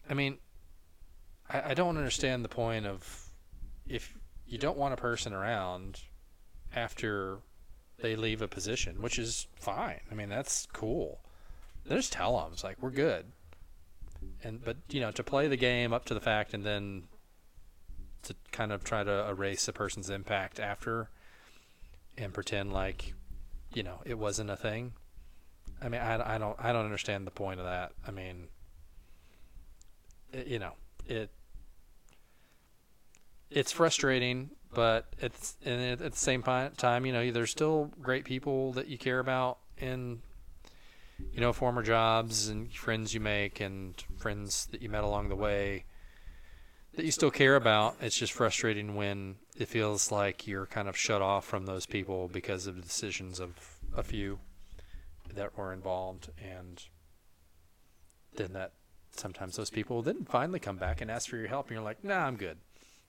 I 0.10 0.14
mean, 0.14 0.38
I, 1.50 1.72
I 1.72 1.74
don't 1.74 1.98
understand 1.98 2.44
the 2.44 2.50
point 2.50 2.86
of 2.86 3.30
if 3.88 4.14
you 4.46 4.58
don't 4.58 4.78
want 4.78 4.94
a 4.94 4.98
person 4.98 5.34
around 5.34 6.02
after 6.76 7.38
they 8.00 8.16
leave 8.16 8.42
a 8.42 8.48
position, 8.48 9.02
which 9.02 9.20
is 9.20 9.48
fine. 9.56 10.02
I 10.12 10.16
mean, 10.16 10.30
that's 10.30 10.68
cool. 10.74 11.22
Then 11.86 11.98
just 11.98 12.14
tell 12.14 12.38
them, 12.38 12.52
it's 12.54 12.64
like 12.64 12.78
we're 12.82 12.92
good. 12.92 13.26
And 14.44 14.64
but 14.64 14.78
you 14.90 15.00
know, 15.00 15.12
to 15.12 15.24
play 15.24 15.48
the 15.48 15.58
game 15.58 15.94
up 15.94 16.06
to 16.06 16.14
the 16.14 16.20
fact, 16.20 16.54
and 16.54 16.66
then 16.66 17.04
to 18.24 18.36
kind 18.52 18.72
of 18.72 18.84
try 18.84 19.04
to 19.04 19.30
erase 19.30 19.68
a 19.68 19.74
person's 19.74 20.10
impact 20.10 20.60
after, 20.60 21.10
and 22.18 22.34
pretend 22.34 22.72
like, 22.72 23.14
you 23.74 23.82
know, 23.82 24.02
it 24.06 24.18
wasn't 24.18 24.50
a 24.50 24.56
thing. 24.56 24.94
I 25.82 25.90
mean, 25.90 26.02
I, 26.02 26.36
I 26.36 26.38
don't 26.38 26.56
I 26.60 26.72
don't 26.72 26.86
understand 26.86 27.26
the 27.26 27.32
point 27.32 27.60
of 27.60 27.66
that. 27.66 27.94
I 28.08 28.12
mean 28.12 28.48
it- 30.32 30.48
you 30.48 30.60
know 30.60 30.74
it 31.08 31.32
it's 33.50 33.72
frustrating 33.72 34.50
but 34.74 35.14
it's 35.20 35.58
and 35.66 36.02
at 36.02 36.12
the 36.12 36.18
same 36.18 36.42
time 36.42 37.06
you 37.06 37.12
know 37.12 37.32
there's 37.32 37.52
still 37.52 37.92
great 38.02 38.24
people 38.24 38.72
that 38.74 38.88
you 38.88 38.98
care 38.98 39.20
about 39.20 39.58
in 39.78 40.22
you 41.34 41.42
know 41.42 41.52
former 41.52 41.84
jobs 41.84 42.48
and 42.48 42.72
friends 42.74 43.14
you 43.14 43.20
make 43.20 43.60
and 43.60 44.04
friends 44.18 44.68
that 44.68 44.82
you 44.82 44.90
met 44.90 45.04
along 45.04 45.28
the 45.30 45.36
way 45.36 45.84
that 46.94 47.04
you 47.06 47.12
still 47.12 47.32
care 47.32 47.56
about 47.56 47.96
it's 48.00 48.18
just 48.18 48.32
frustrating 48.34 48.96
when 48.96 49.36
it 49.58 49.68
feels 49.68 50.12
like 50.12 50.48
you're 50.48 50.66
kind 50.66 50.88
of 50.88 50.96
shut 50.96 51.22
off 51.22 51.46
from 51.46 51.66
those 51.66 51.86
people 51.86 52.30
because 52.30 52.68
of 52.68 52.76
the 52.76 52.82
decisions 52.82 53.40
of 53.40 53.80
a 53.96 54.04
few 54.04 54.40
that 55.36 55.58
were 55.58 55.74
involved, 55.74 56.30
and 56.42 56.84
then 58.36 58.54
that 58.54 58.74
sometimes 59.16 59.56
those 59.58 59.70
people 59.70 60.02
then 60.02 60.26
finally 60.26 60.60
come 60.60 60.78
back 60.78 61.02
and 61.02 61.12
ask 61.12 61.30
for 61.30 61.38
your 61.38 61.48
help, 61.48 61.68
and 61.68 61.76
you're 61.76 61.84
like, 61.84 62.04
"Nah, 62.04 62.26
I'm 62.26 62.38
good." 62.38 62.58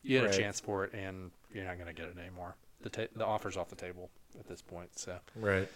You 0.03 0.17
had 0.19 0.27
Right. 0.27 0.35
a 0.35 0.39
chance 0.39 0.59
for 0.61 0.85
it, 0.85 0.93
and 0.95 1.31
you're 1.53 1.65
not 1.65 1.77
going 1.77 1.87
to 1.87 1.93
get 1.93 2.09
it 2.09 2.19
anymore. 2.19 2.57
The 2.81 2.91
ta- 2.91 3.07
the 3.15 3.25
offer's 3.25 3.57
off 3.57 3.69
the 3.69 3.77
table 3.77 4.11
at 4.39 4.47
this 4.49 4.61
point. 4.63 4.99
So, 4.99 5.19
Right. 5.37 5.69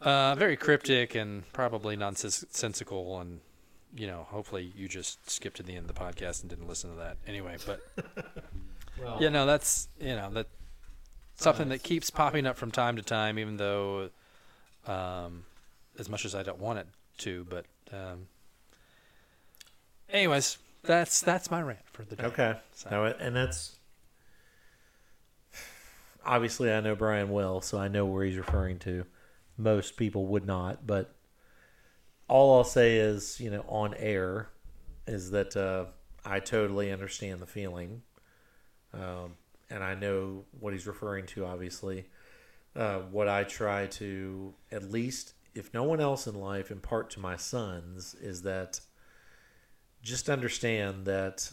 uh, 0.00 0.34
very 0.36 0.56
cryptic 0.56 1.14
and 1.14 1.50
probably 1.52 1.96
nonsensical, 1.96 3.20
and 3.20 3.40
you 3.94 4.06
know, 4.06 4.22
hopefully 4.30 4.72
you 4.76 4.88
just 4.88 5.28
skipped 5.28 5.56
to 5.58 5.62
the 5.62 5.74
end 5.76 5.90
of 5.90 5.94
the 5.94 6.00
podcast 6.00 6.40
and 6.40 6.48
didn't 6.48 6.68
listen 6.68 6.90
to 6.90 6.96
that 6.96 7.18
anyway. 7.26 7.58
But 7.66 7.80
Well, 8.98 9.20
you 9.20 9.28
know, 9.30 9.44
that's 9.46 9.88
you 10.00 10.14
know 10.16 10.30
that 10.30 10.46
something 11.36 11.68
that 11.70 11.82
keeps 11.82 12.08
popping 12.10 12.46
up 12.46 12.56
from 12.56 12.70
time 12.70 12.96
to 12.96 13.02
time, 13.02 13.38
even 13.38 13.56
though, 13.56 14.10
um, 14.86 15.44
as 16.00 16.08
much 16.08 16.24
as 16.24 16.34
I 16.34 16.42
don't 16.42 16.58
want 16.58 16.78
it 16.80 16.86
to, 17.18 17.46
but 17.48 17.66
um, 17.92 18.26
anyways, 20.08 20.58
that's 20.82 21.20
that's 21.20 21.50
my 21.50 21.60
rant 21.62 21.86
for 21.92 22.02
the 22.04 22.16
day. 22.16 22.24
Okay. 22.24 22.56
So- 22.74 23.14
and 23.20 23.36
that's 23.36 23.76
obviously 26.24 26.72
I 26.72 26.80
know 26.80 26.96
Brian 26.96 27.28
well, 27.30 27.60
so 27.60 27.78
I 27.78 27.88
know 27.88 28.06
where 28.06 28.24
he's 28.24 28.36
referring 28.38 28.78
to. 28.80 29.04
Most 29.56 29.96
people 29.96 30.26
would 30.26 30.46
not, 30.46 30.86
but 30.86 31.14
all 32.28 32.56
I'll 32.56 32.64
say 32.64 32.96
is, 32.96 33.38
you 33.40 33.50
know, 33.50 33.64
on 33.68 33.94
air, 33.94 34.48
is 35.06 35.32
that 35.32 35.56
uh, 35.56 35.86
I 36.24 36.40
totally 36.40 36.90
understand 36.90 37.40
the 37.40 37.46
feeling, 37.46 38.02
um, 38.94 39.34
and 39.68 39.84
I 39.84 39.94
know 39.94 40.44
what 40.58 40.72
he's 40.72 40.86
referring 40.86 41.26
to. 41.26 41.44
Obviously, 41.44 42.06
uh, 42.74 43.00
what 43.10 43.28
I 43.28 43.44
try 43.44 43.86
to 43.86 44.54
at 44.72 44.90
least, 44.90 45.34
if 45.54 45.72
no 45.74 45.82
one 45.82 46.00
else 46.00 46.26
in 46.26 46.34
life, 46.34 46.70
impart 46.70 47.10
to 47.10 47.20
my 47.20 47.36
sons 47.36 48.14
is 48.20 48.42
that 48.42 48.80
just 50.02 50.28
understand 50.28 51.04
that 51.06 51.52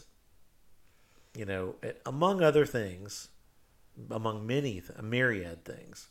you 1.38 1.44
know, 1.44 1.76
among 2.04 2.42
other 2.42 2.66
things, 2.66 3.28
among 4.10 4.44
many, 4.44 4.82
a 4.96 5.02
myriad 5.02 5.64
things, 5.64 6.08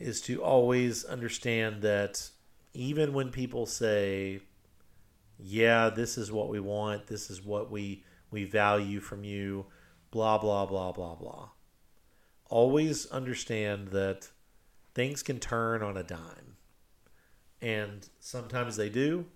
is 0.00 0.20
to 0.22 0.42
always 0.42 1.04
understand 1.04 1.82
that 1.82 2.30
even 2.74 3.12
when 3.12 3.30
people 3.30 3.64
say, 3.64 4.40
yeah, 5.38 5.88
this 5.88 6.18
is 6.18 6.32
what 6.32 6.48
we 6.48 6.58
want, 6.58 7.06
this 7.06 7.30
is 7.30 7.44
what 7.44 7.70
we, 7.70 8.04
we 8.32 8.42
value 8.42 8.98
from 8.98 9.22
you, 9.22 9.66
blah, 10.10 10.36
blah, 10.36 10.66
blah, 10.66 10.90
blah, 10.90 11.14
blah, 11.14 11.50
always 12.50 13.06
understand 13.12 13.88
that 13.88 14.28
things 14.94 15.22
can 15.22 15.38
turn 15.38 15.80
on 15.80 15.96
a 15.96 16.02
dime. 16.02 16.56
And 17.60 18.08
sometimes 18.20 18.76
they 18.76 18.88
do. 18.88 19.26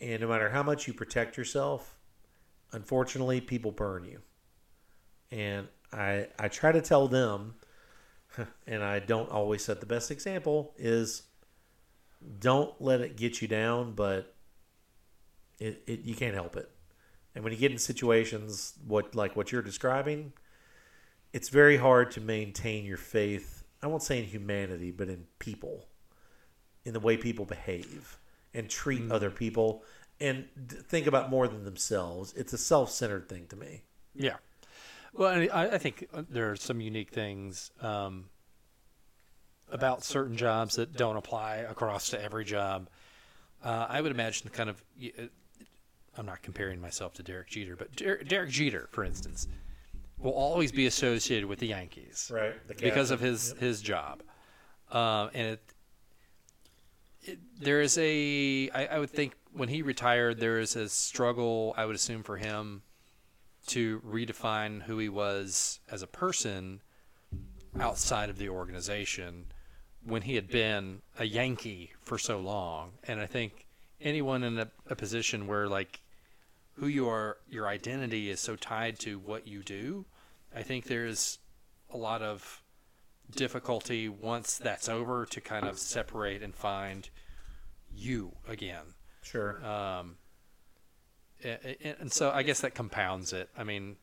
And 0.00 0.20
no 0.20 0.28
matter 0.28 0.50
how 0.50 0.62
much 0.62 0.86
you 0.86 0.94
protect 0.94 1.36
yourself, 1.36 1.96
unfortunately 2.72 3.40
people 3.40 3.72
burn 3.72 4.04
you. 4.04 4.20
And 5.30 5.68
i 5.92 6.26
i 6.38 6.48
try 6.48 6.72
to 6.72 6.80
tell 6.80 7.08
them 7.08 7.54
and 8.66 8.82
i 8.82 8.98
don't 8.98 9.30
always 9.30 9.64
set 9.64 9.80
the 9.80 9.86
best 9.86 10.10
example 10.10 10.72
is 10.76 11.22
don't 12.38 12.80
let 12.80 13.00
it 13.00 13.16
get 13.16 13.40
you 13.40 13.48
down 13.48 13.92
but 13.92 14.34
it, 15.58 15.82
it 15.86 16.00
you 16.00 16.14
can't 16.14 16.34
help 16.34 16.56
it. 16.56 16.70
And 17.34 17.44
when 17.44 17.52
you 17.52 17.58
get 17.58 17.70
in 17.70 17.78
situations 17.78 18.74
what 18.86 19.14
like 19.14 19.36
what 19.36 19.52
you're 19.52 19.62
describing 19.62 20.32
it's 21.32 21.48
very 21.48 21.76
hard 21.76 22.10
to 22.12 22.20
maintain 22.20 22.84
your 22.84 22.96
faith 22.96 23.64
i 23.82 23.86
won't 23.86 24.02
say 24.02 24.18
in 24.18 24.24
humanity 24.24 24.90
but 24.90 25.08
in 25.08 25.26
people 25.38 25.86
in 26.84 26.92
the 26.92 27.00
way 27.00 27.16
people 27.16 27.44
behave 27.44 28.18
and 28.54 28.68
treat 28.68 29.10
other 29.10 29.30
people 29.30 29.82
and 30.20 30.46
think 30.88 31.06
about 31.06 31.30
more 31.30 31.48
than 31.48 31.64
themselves. 31.64 32.34
It's 32.36 32.52
a 32.52 32.58
self-centered 32.58 33.28
thing 33.28 33.46
to 33.48 33.56
me. 33.56 33.82
Yeah. 34.14 34.36
Well, 35.12 35.48
I, 35.52 35.66
I 35.72 35.78
think 35.78 36.06
uh, 36.12 36.22
there 36.28 36.50
are 36.50 36.56
some 36.56 36.80
unique 36.80 37.10
things 37.10 37.70
um, 37.80 38.26
about 39.70 40.04
certain 40.04 40.36
jobs 40.36 40.76
that 40.76 40.92
don't 40.96 41.16
apply 41.16 41.56
across 41.58 42.10
to 42.10 42.22
every 42.22 42.44
job. 42.44 42.88
Uh, 43.64 43.86
I 43.88 44.00
would 44.00 44.12
imagine 44.12 44.48
the 44.50 44.56
kind 44.56 44.70
of. 44.70 44.82
uh, 45.02 45.22
I'm 46.16 46.26
not 46.26 46.42
comparing 46.42 46.80
myself 46.80 47.14
to 47.14 47.22
Derek 47.22 47.48
Jeter, 47.48 47.76
but 47.76 47.94
Der- 47.94 48.22
Derek 48.24 48.50
Jeter, 48.50 48.88
for 48.90 49.04
instance, 49.04 49.46
will 50.18 50.32
always 50.32 50.72
be 50.72 50.86
associated 50.86 51.48
with 51.48 51.60
the 51.60 51.68
Yankees 51.68 52.30
Right. 52.34 52.54
because 52.78 53.10
of 53.10 53.20
his 53.20 53.54
his 53.60 53.80
job, 53.80 54.22
um, 54.90 55.30
and 55.34 55.46
it, 55.54 55.60
there 57.60 57.80
is 57.80 57.98
a 57.98 58.70
I, 58.70 58.86
I 58.86 58.98
would 58.98 59.10
think 59.10 59.34
when 59.52 59.68
he 59.68 59.82
retired 59.82 60.40
there 60.40 60.58
is 60.58 60.76
a 60.76 60.88
struggle 60.88 61.74
I 61.76 61.84
would 61.84 61.96
assume 61.96 62.22
for 62.22 62.36
him 62.36 62.82
to 63.68 64.00
redefine 64.00 64.82
who 64.82 64.98
he 64.98 65.08
was 65.08 65.80
as 65.90 66.02
a 66.02 66.06
person 66.06 66.80
outside 67.78 68.30
of 68.30 68.38
the 68.38 68.48
organization 68.48 69.46
when 70.04 70.22
he 70.22 70.34
had 70.34 70.48
been 70.48 71.02
a 71.18 71.24
Yankee 71.24 71.92
for 72.00 72.16
so 72.16 72.38
long, 72.38 72.92
and 73.06 73.20
I 73.20 73.26
think 73.26 73.66
anyone 74.00 74.42
in 74.42 74.58
a, 74.58 74.68
a 74.88 74.96
position 74.96 75.46
where 75.46 75.68
like 75.68 76.00
who 76.74 76.86
you 76.86 77.08
are 77.08 77.36
your 77.48 77.68
identity 77.68 78.30
is 78.30 78.40
so 78.40 78.56
tied 78.56 78.98
to 78.98 79.18
what 79.18 79.46
you 79.46 79.62
do 79.62 80.04
i 80.56 80.62
think 80.62 80.86
there's 80.86 81.38
a 81.92 81.96
lot 81.96 82.22
of 82.22 82.62
difficulty 83.30 84.08
once 84.08 84.58
that's 84.58 84.88
over 84.88 85.26
to 85.26 85.40
kind 85.40 85.66
of 85.66 85.78
separate 85.78 86.42
and 86.42 86.54
find 86.54 87.08
you 87.94 88.32
again 88.48 88.84
Sure. 89.22 89.64
um, 89.64 90.16
and 91.42 92.12
so 92.12 92.30
i 92.30 92.42
guess 92.42 92.60
that 92.60 92.74
compounds 92.74 93.32
it 93.32 93.48
i 93.56 93.64
mean 93.64 93.96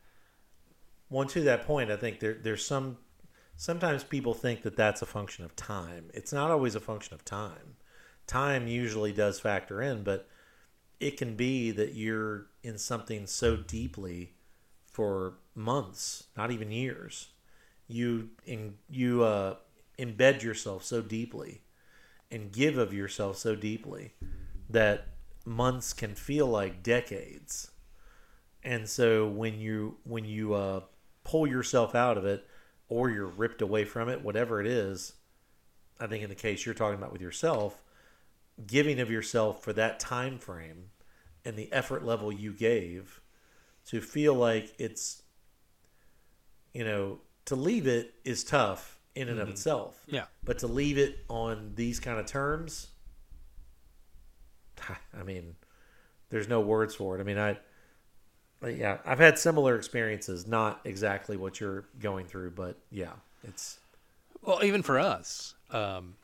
Well, 1.09 1.27
to 1.27 1.41
that 1.43 1.65
point, 1.65 1.89
I 1.91 1.95
think 1.97 2.19
there 2.19 2.33
there's 2.33 2.65
some 2.65 2.97
sometimes 3.55 4.03
people 4.03 4.33
think 4.33 4.61
that 4.63 4.75
that's 4.75 5.01
a 5.01 5.05
function 5.05 5.45
of 5.45 5.55
time. 5.55 6.09
It's 6.13 6.33
not 6.33 6.51
always 6.51 6.75
a 6.75 6.79
function 6.79 7.13
of 7.13 7.23
time. 7.23 7.77
Time 8.27 8.67
usually 8.67 9.13
does 9.13 9.39
factor 9.39 9.81
in, 9.81 10.03
but 10.03 10.27
it 10.99 11.15
can 11.17 11.35
be 11.35 11.71
that 11.71 11.93
you're 11.93 12.47
in 12.61 12.77
something 12.77 13.25
so 13.27 13.55
deeply 13.55 14.33
for 14.91 15.35
months, 15.55 16.27
not 16.35 16.51
even 16.51 16.71
years. 16.71 17.29
You 17.87 18.29
in 18.45 18.75
you 18.89 19.23
uh, 19.23 19.55
embed 19.97 20.41
yourself 20.43 20.83
so 20.83 21.01
deeply 21.01 21.61
and 22.29 22.51
give 22.51 22.77
of 22.77 22.93
yourself 22.93 23.37
so 23.37 23.55
deeply 23.55 24.13
that 24.69 25.07
months 25.45 25.93
can 25.93 26.13
feel 26.13 26.47
like 26.47 26.83
decades. 26.83 27.71
And 28.63 28.87
so 28.87 29.27
when 29.27 29.59
you 29.59 29.97
when 30.03 30.25
you 30.25 30.53
uh, 30.53 30.81
pull 31.23 31.47
yourself 31.47 31.95
out 31.95 32.17
of 32.17 32.25
it, 32.25 32.45
or 32.89 33.09
you're 33.09 33.27
ripped 33.27 33.61
away 33.61 33.85
from 33.85 34.09
it, 34.09 34.23
whatever 34.23 34.59
it 34.59 34.67
is, 34.67 35.13
I 35.99 36.07
think 36.07 36.23
in 36.23 36.29
the 36.29 36.35
case 36.35 36.65
you're 36.65 36.75
talking 36.75 36.97
about 36.97 37.11
with 37.11 37.21
yourself, 37.21 37.81
giving 38.65 38.99
of 38.99 39.09
yourself 39.09 39.63
for 39.63 39.73
that 39.73 39.99
time 39.99 40.37
frame 40.39 40.89
and 41.45 41.55
the 41.55 41.71
effort 41.71 42.03
level 42.03 42.31
you 42.31 42.51
gave 42.51 43.21
to 43.85 44.01
feel 44.01 44.33
like 44.33 44.73
it's 44.77 45.21
you 46.73 46.83
know 46.83 47.19
to 47.47 47.55
leave 47.55 47.87
it 47.87 48.13
is 48.23 48.43
tough 48.43 48.97
in 49.15 49.27
and 49.29 49.39
of 49.39 49.49
itself. 49.49 50.03
Yeah. 50.07 50.25
But 50.45 50.59
to 50.59 50.67
leave 50.67 50.97
it 50.97 51.25
on 51.27 51.73
these 51.75 51.99
kind 51.99 52.19
of 52.19 52.25
terms 52.27 52.87
i 55.19 55.23
mean 55.23 55.55
there's 56.29 56.47
no 56.47 56.61
words 56.61 56.93
for 56.93 57.17
it. 57.17 57.21
I 57.21 57.23
mean 57.23 57.37
i 57.39 57.57
yeah 58.67 58.97
i've 59.05 59.19
had 59.19 59.37
similar 59.39 59.75
experiences 59.75 60.45
not 60.47 60.81
exactly 60.85 61.37
what 61.37 61.59
you're 61.59 61.85
going 61.99 62.25
through 62.25 62.51
but 62.51 62.77
yeah 62.91 63.13
it's 63.47 63.79
Well, 64.41 64.63
even 64.63 64.81
for 64.83 64.99
us, 64.99 65.53
um, 65.71 66.15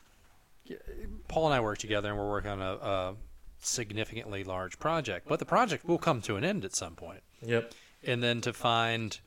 Paul 1.28 1.46
and 1.46 1.54
I 1.54 1.60
work 1.60 1.78
together, 1.78 2.08
and 2.08 2.18
we're 2.18 2.28
working 2.30 2.50
on 2.50 2.60
a, 2.62 2.72
a 2.74 3.14
significantly 3.60 4.44
large 4.44 4.78
project. 4.78 5.28
But 5.28 5.38
the 5.38 5.44
project 5.44 5.84
will 5.84 5.98
come 5.98 6.20
to 6.22 6.36
an 6.36 6.44
end 6.44 6.64
at 6.64 6.74
some 6.74 6.94
point, 6.96 7.22
yep. 7.42 7.72
And 8.06 8.22
then 8.22 8.40
to 8.42 8.52
find 8.52 9.18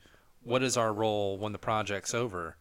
what 0.48 0.62
is 0.62 0.76
our 0.76 0.92
role 0.92 1.36
when 1.36 1.52
the 1.52 1.58
project's 1.58 2.14
over. 2.14 2.56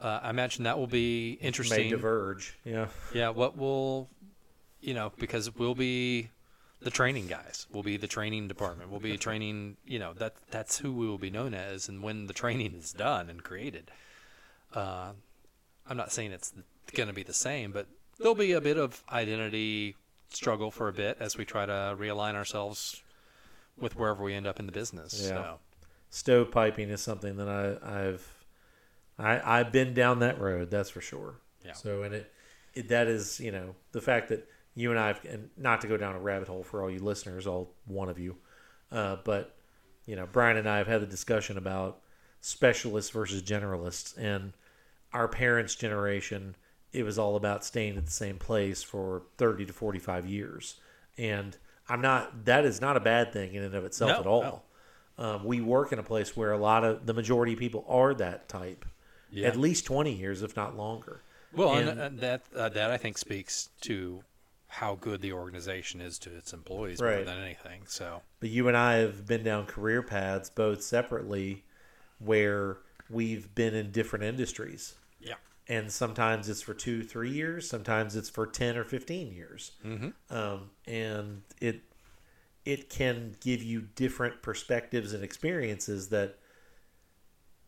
Uh, 0.00 0.20
I 0.22 0.30
imagine 0.30 0.64
that 0.64 0.78
will 0.78 0.86
be 0.86 1.32
interesting. 1.42 1.76
may 1.76 1.90
diverge 1.90 2.56
yeah 2.64 2.86
Yeah, 3.12 3.28
what 3.28 3.56
will, 3.58 4.08
you 4.80 4.94
know, 4.94 5.12
because 5.18 5.54
we'll 5.54 5.74
be 5.74 6.30
the 6.80 6.90
training 6.90 7.26
guys. 7.26 7.66
We'll 7.70 7.82
be 7.82 7.98
the 7.98 8.06
training 8.06 8.48
department. 8.48 8.90
We'll 8.90 9.00
be 9.00 9.18
training. 9.18 9.76
You 9.84 9.98
know, 9.98 10.14
that 10.14 10.34
that's 10.50 10.78
who 10.78 10.92
we 10.92 11.06
will 11.06 11.18
be 11.18 11.30
known 11.30 11.52
as. 11.52 11.88
And 11.88 12.02
when 12.02 12.26
the 12.26 12.32
training 12.32 12.74
is 12.74 12.92
done 12.92 13.28
and 13.28 13.42
created, 13.42 13.90
uh, 14.74 15.10
I'm 15.86 15.96
not 15.98 16.12
saying 16.12 16.32
it's 16.32 16.54
going 16.94 17.08
to 17.08 17.14
be 17.14 17.22
the 17.22 17.34
same, 17.34 17.72
but 17.72 17.86
there'll 18.18 18.34
be 18.34 18.52
a 18.52 18.60
bit 18.60 18.78
of 18.78 19.02
identity 19.12 19.96
struggle 20.30 20.70
for 20.70 20.88
a 20.88 20.92
bit 20.92 21.18
as 21.20 21.36
we 21.36 21.44
try 21.44 21.66
to 21.66 21.94
realign 21.98 22.34
ourselves 22.34 23.02
with 23.78 23.96
wherever 23.96 24.22
we 24.22 24.34
end 24.34 24.46
up 24.46 24.58
in 24.58 24.64
the 24.64 24.72
business. 24.72 25.20
Yeah. 25.22 25.28
So, 25.28 25.58
stovepiping 26.10 26.90
is 26.90 27.00
something 27.00 27.36
that 27.36 27.48
I, 27.48 28.08
I've 28.08 28.34
I, 29.18 29.60
I've 29.60 29.70
been 29.72 29.92
down 29.94 30.20
that 30.20 30.40
road. 30.40 30.70
That's 30.70 30.90
for 30.90 31.00
sure. 31.00 31.36
Yeah. 31.64 31.72
So 31.72 32.02
and 32.02 32.14
it 32.14 32.32
it, 32.74 32.88
that 32.88 33.06
is 33.08 33.40
you 33.40 33.52
know 33.52 33.74
the 33.92 34.00
fact 34.00 34.28
that 34.28 34.48
you 34.74 34.90
and 34.90 34.98
I 34.98 35.08
have, 35.08 35.24
and 35.24 35.50
not 35.56 35.80
to 35.82 35.86
go 35.88 35.96
down 35.96 36.14
a 36.14 36.20
rabbit 36.20 36.48
hole 36.48 36.62
for 36.62 36.82
all 36.82 36.90
you 36.90 37.00
listeners, 37.00 37.46
all 37.46 37.74
one 37.86 38.08
of 38.08 38.18
you, 38.18 38.36
uh, 38.92 39.16
but 39.24 39.56
you 40.06 40.16
know 40.16 40.26
Brian 40.30 40.56
and 40.56 40.68
I 40.68 40.78
have 40.78 40.86
had 40.86 41.02
the 41.02 41.06
discussion 41.06 41.58
about 41.58 42.00
specialists 42.40 43.10
versus 43.10 43.42
generalists, 43.42 44.16
and 44.16 44.52
our 45.12 45.28
parents' 45.28 45.74
generation, 45.74 46.54
it 46.92 47.02
was 47.02 47.18
all 47.18 47.36
about 47.36 47.64
staying 47.64 47.96
at 47.98 48.06
the 48.06 48.10
same 48.12 48.38
place 48.38 48.82
for 48.82 49.22
thirty 49.36 49.66
to 49.66 49.72
forty-five 49.72 50.24
years, 50.26 50.76
and 51.18 51.56
I'm 51.88 52.00
not. 52.00 52.44
That 52.46 52.64
is 52.64 52.80
not 52.80 52.96
a 52.96 53.00
bad 53.00 53.32
thing 53.32 53.54
in 53.54 53.62
and 53.64 53.74
of 53.74 53.84
itself 53.84 54.12
No, 54.12 54.20
at 54.20 54.26
all. 54.26 54.42
no. 54.42 54.62
Um, 55.20 55.44
we 55.44 55.60
work 55.60 55.92
in 55.92 55.98
a 55.98 56.02
place 56.02 56.36
where 56.36 56.50
a 56.52 56.58
lot 56.58 56.82
of 56.82 57.06
the 57.06 57.14
majority 57.14 57.52
of 57.52 57.58
people 57.58 57.84
are 57.88 58.14
that 58.14 58.48
type, 58.48 58.84
Yeah. 59.30 59.46
at 59.48 59.56
least 59.56 59.84
twenty 59.84 60.12
years, 60.12 60.42
if 60.42 60.56
not 60.56 60.76
longer. 60.76 61.22
Well, 61.52 61.74
and, 61.74 62.00
And- 62.00 62.18
that 62.20 62.42
uh, 62.56 62.68
that 62.70 62.90
I 62.90 62.96
think 62.96 63.18
speaks 63.18 63.68
to 63.82 64.24
how 64.68 64.94
good 64.94 65.20
the 65.20 65.32
organization 65.32 66.00
is 66.00 66.18
to 66.20 66.34
its 66.36 66.52
employees 66.52 67.00
more 67.02 67.22
than 67.24 67.38
anything. 67.38 67.82
So 67.86 68.22
But 68.40 68.50
you 68.50 68.66
and 68.68 68.76
I 68.76 68.94
have 68.94 69.26
been 69.26 69.42
down 69.42 69.66
career 69.66 70.00
paths 70.02 70.48
both 70.48 70.82
separately 70.82 71.64
where 72.18 72.78
we've 73.08 73.52
been 73.54 73.74
in 73.74 73.90
different 73.90 74.24
industries. 74.24 74.94
yeah, 75.18 75.34
And 75.66 75.90
sometimes 75.90 76.48
it's 76.48 76.62
for 76.62 76.72
two, 76.74 77.02
three 77.02 77.30
years. 77.32 77.68
Sometimes 77.68 78.14
it's 78.14 78.28
for 78.30 78.46
10 78.46 78.76
or 78.76 78.84
15 78.84 79.32
years. 79.32 79.72
mm-hmm. 79.84 80.10
Um, 80.34 80.70
and 80.86 81.42
it, 81.60 81.82
it 82.70 82.88
can 82.88 83.34
give 83.40 83.62
you 83.62 83.80
different 83.80 84.42
perspectives 84.42 85.12
and 85.12 85.24
experiences 85.24 86.08
that 86.10 86.38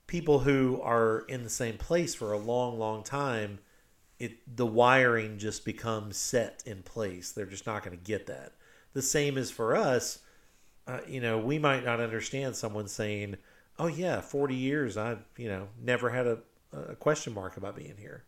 people 0.06 0.40
who 0.40 0.80
are 0.80 1.24
in 1.28 1.42
the 1.42 1.50
same 1.50 1.76
place 1.76 2.14
for 2.14 2.32
a 2.32 2.38
long, 2.38 2.78
long 2.78 3.02
time, 3.02 3.58
it 4.20 4.56
the 4.56 4.66
wiring 4.66 5.38
just 5.38 5.64
becomes 5.64 6.16
set 6.16 6.62
in 6.64 6.84
place. 6.84 7.32
They're 7.32 7.46
just 7.46 7.66
not 7.66 7.82
going 7.82 7.98
to 7.98 8.04
get 8.04 8.26
that. 8.28 8.52
The 8.92 9.02
same 9.02 9.36
is 9.36 9.50
for 9.50 9.74
us. 9.74 10.20
Uh, 10.86 11.00
you 11.08 11.20
know, 11.20 11.38
we 11.38 11.58
might 11.58 11.84
not 11.84 11.98
understand 12.00 12.54
someone 12.54 12.86
saying, 12.86 13.36
"Oh 13.80 13.88
yeah, 13.88 14.20
forty 14.20 14.54
years. 14.54 14.96
I 14.96 15.16
you 15.36 15.48
know 15.48 15.68
never 15.80 16.10
had 16.10 16.28
a, 16.28 16.38
a 16.72 16.94
question 16.94 17.34
mark 17.34 17.56
about 17.56 17.74
being 17.74 17.96
here." 17.98 18.24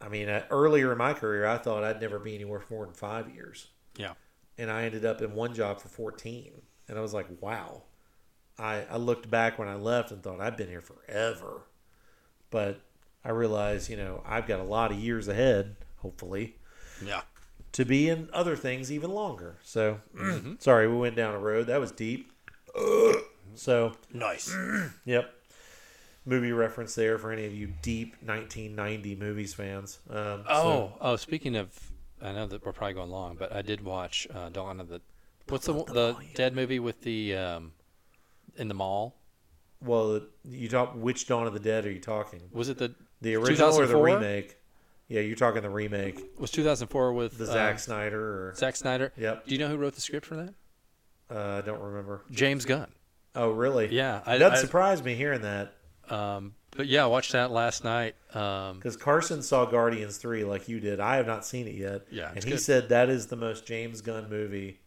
I 0.00 0.08
mean, 0.08 0.30
uh, 0.30 0.46
earlier 0.48 0.92
in 0.92 0.98
my 0.98 1.12
career, 1.12 1.46
I 1.46 1.58
thought 1.58 1.84
I'd 1.84 2.00
never 2.00 2.18
be 2.18 2.34
anywhere 2.34 2.60
for 2.60 2.72
more 2.72 2.86
than 2.86 2.94
five 2.94 3.28
years 3.34 3.66
yeah, 3.96 4.14
and 4.58 4.70
I 4.70 4.84
ended 4.84 5.04
up 5.04 5.22
in 5.22 5.34
one 5.34 5.54
job 5.54 5.80
for 5.80 5.88
14. 5.88 6.52
And 6.88 6.98
I 6.98 7.00
was 7.00 7.14
like, 7.14 7.26
wow. 7.40 7.82
I, 8.58 8.84
I 8.90 8.96
looked 8.96 9.30
back 9.30 9.58
when 9.58 9.68
I 9.68 9.74
left 9.76 10.10
and 10.10 10.22
thought 10.22 10.40
I've 10.40 10.56
been 10.56 10.68
here 10.68 10.82
forever. 10.82 11.62
But 12.50 12.80
I 13.24 13.30
realized, 13.30 13.88
you 13.88 13.96
know, 13.96 14.22
I've 14.26 14.46
got 14.46 14.60
a 14.60 14.64
lot 14.64 14.90
of 14.92 14.98
years 14.98 15.28
ahead, 15.28 15.76
hopefully, 15.98 16.56
yeah. 17.04 17.22
to 17.72 17.84
be 17.84 18.08
in 18.08 18.28
other 18.32 18.56
things 18.56 18.90
even 18.92 19.10
longer. 19.10 19.56
So, 19.62 20.00
sorry, 20.58 20.88
we 20.88 20.96
went 20.96 21.16
down 21.16 21.34
a 21.34 21.38
road. 21.38 21.68
That 21.68 21.80
was 21.80 21.92
deep. 21.92 22.32
so, 23.54 23.92
Nice. 24.12 24.54
yep. 25.04 25.32
Movie 26.26 26.52
reference 26.52 26.94
there 26.94 27.16
for 27.18 27.32
any 27.32 27.46
of 27.46 27.54
you 27.54 27.72
deep 27.82 28.14
1990 28.22 29.16
movies 29.16 29.54
fans. 29.54 30.00
Um, 30.10 30.44
Oh, 30.48 30.62
so- 30.62 30.92
oh. 31.00 31.16
Speaking 31.16 31.56
of, 31.56 31.89
I 32.22 32.32
know 32.32 32.46
that 32.46 32.64
we're 32.64 32.72
probably 32.72 32.94
going 32.94 33.10
long, 33.10 33.36
but 33.38 33.52
I 33.52 33.62
did 33.62 33.84
watch 33.84 34.26
uh, 34.34 34.48
Dawn 34.50 34.80
of 34.80 34.88
the. 34.88 35.00
What's 35.48 35.66
the 35.66 35.72
the 35.72 35.92
the 35.92 36.16
dead 36.34 36.54
movie 36.54 36.78
with 36.78 37.00
the 37.02 37.34
um, 37.36 37.72
in 38.56 38.68
the 38.68 38.74
mall? 38.74 39.16
well, 39.82 40.20
you 40.44 40.68
talk 40.68 40.92
which 40.94 41.26
Dawn 41.26 41.46
of 41.46 41.54
the 41.54 41.58
Dead 41.60 41.86
are 41.86 41.90
you 41.90 42.00
talking? 42.00 42.42
Was 42.52 42.68
it 42.68 42.76
the 42.78 42.94
The 43.22 43.34
original 43.36 43.78
or 43.80 43.86
the 43.86 43.96
remake? 43.96 44.56
Yeah, 45.08 45.22
you're 45.22 45.34
talking 45.36 45.62
the 45.62 45.70
remake, 45.70 46.22
was 46.38 46.50
2004 46.52 47.12
with 47.14 47.36
the 47.38 47.44
uh, 47.44 47.46
Zack 47.52 47.78
Snyder. 47.80 48.20
Or 48.50 48.54
Zack 48.54 48.76
Snyder? 48.76 49.12
yep, 49.16 49.44
Do 49.46 49.52
you 49.52 49.58
know 49.58 49.68
who 49.68 49.76
wrote 49.76 49.94
the 49.94 50.00
script 50.00 50.24
for 50.26 50.36
that? 50.36 50.54
uh, 51.34 51.58
I 51.58 51.66
don't 51.66 51.80
remember. 51.80 52.22
James 52.30 52.64
Gunn. 52.64 52.86
Oh, 53.34 53.50
really? 53.50 53.88
Yeah, 53.88 54.20
I, 54.26 54.38
that 54.38 54.52
I- 54.52 54.56
surprised 54.60 55.04
me 55.04 55.14
hearing 55.14 55.40
that 55.42 55.74
um, 56.10 56.54
but 56.76 56.86
yeah, 56.86 57.04
I 57.04 57.06
watched 57.06 57.32
that 57.32 57.50
last 57.50 57.84
night. 57.84 58.14
Um, 58.34 58.76
because 58.76 58.96
Carson 58.96 59.42
saw 59.42 59.64
Guardians 59.64 60.16
three 60.18 60.44
like 60.44 60.68
you 60.68 60.80
did. 60.80 61.00
I 61.00 61.16
have 61.16 61.26
not 61.26 61.44
seen 61.44 61.66
it 61.66 61.74
yet. 61.74 62.02
Yeah, 62.10 62.30
and 62.34 62.42
he 62.44 62.50
good. 62.52 62.60
said 62.60 62.88
that 62.90 63.08
is 63.08 63.26
the 63.26 63.36
most 63.36 63.66
James 63.66 64.00
Gunn 64.00 64.28
movie 64.30 64.80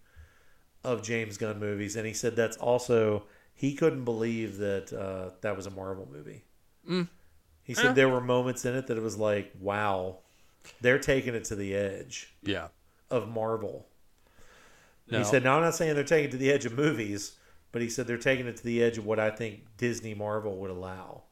of 0.84 1.02
James 1.04 1.38
Gunn 1.38 1.60
movies, 1.60 1.96
and 1.96 2.06
he 2.06 2.14
said 2.14 2.36
that's 2.36 2.58
also 2.58 3.24
he 3.54 3.76
couldn't 3.76 4.04
believe 4.06 4.58
that 4.58 4.92
uh, 4.94 5.32
that 5.42 5.56
was 5.56 5.66
a 5.66 5.72
Marvel 5.72 6.08
movie. 6.12 6.44
Mm. 6.90 7.08
He 7.64 7.74
said 7.74 7.86
Yeah. 7.86 7.94
there 7.94 8.10
were 8.10 8.22
moments 8.22 8.66
in 8.66 8.76
it 8.76 8.88
that 8.88 8.98
it 8.98 9.04
was 9.04 9.18
like, 9.18 9.54
wow, 9.60 10.18
they're 10.82 11.00
taking 11.00 11.34
it 11.36 11.46
to 11.46 11.56
the 11.56 11.74
edge 11.76 12.34
yeah. 12.44 12.68
of 13.10 13.30
Marvel. 13.30 13.88
No, 15.10 15.20
He 15.20 15.24
said, 15.24 15.44
"No, 15.44 15.56
I'm 15.56 15.62
not 15.62 15.76
saying 15.76 15.96
they're 15.96 16.04
taking 16.04 16.30
it 16.30 16.32
to 16.32 16.38
the 16.38 16.52
edge 16.52 16.66
of 16.66 16.74
movies, 16.74 17.34
but 17.72 17.82
he 17.82 17.90
said 17.90 18.08
they're 18.08 18.18
taking 18.18 18.48
it 18.48 18.58
to 18.58 18.64
the 18.64 18.82
edge 18.84 18.98
of 18.98 19.06
what 19.06 19.20
I 19.20 19.30
think 19.30 19.62
Disney 19.78 20.14
Marvel 20.14 20.58
would 20.58 20.72
allow." 20.72 21.24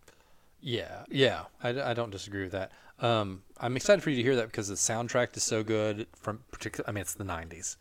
Yeah, 0.61 1.03
yeah, 1.09 1.43
I, 1.63 1.69
I 1.69 1.93
don't 1.93 2.11
disagree 2.11 2.43
with 2.43 2.51
that. 2.51 2.71
Um, 2.99 3.41
I'm 3.59 3.75
excited 3.75 4.03
for 4.03 4.11
you 4.11 4.17
to 4.17 4.21
hear 4.23 4.35
that 4.35 4.47
because 4.47 4.67
the 4.67 4.75
soundtrack 4.75 5.35
is 5.35 5.43
so 5.43 5.63
good. 5.63 6.07
From 6.15 6.43
particular, 6.51 6.87
I 6.87 6.91
mean, 6.93 7.01
it's 7.01 7.15
the 7.15 7.23
'90s. 7.23 7.77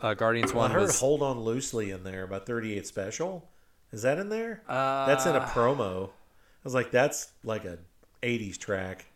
Uh, 0.00 0.14
Guardians 0.14 0.52
Well, 0.52 0.62
I 0.62 0.64
one 0.64 0.70
heard 0.72 0.82
was 0.82 1.00
"Hold 1.00 1.22
On 1.22 1.38
Loosely" 1.40 1.90
in 1.90 2.04
there 2.04 2.22
about 2.24 2.46
38 2.46 2.86
Special. 2.86 3.48
Is 3.92 4.02
that 4.02 4.18
in 4.18 4.28
there? 4.30 4.62
uh, 4.68 5.06
that's 5.06 5.26
in 5.26 5.36
a 5.36 5.40
promo. 5.40 6.08
I 6.08 6.10
was 6.64 6.74
like, 6.74 6.90
that's 6.90 7.32
like 7.44 7.64
a 7.64 7.78
80s 8.22 8.58
track. 8.58 9.06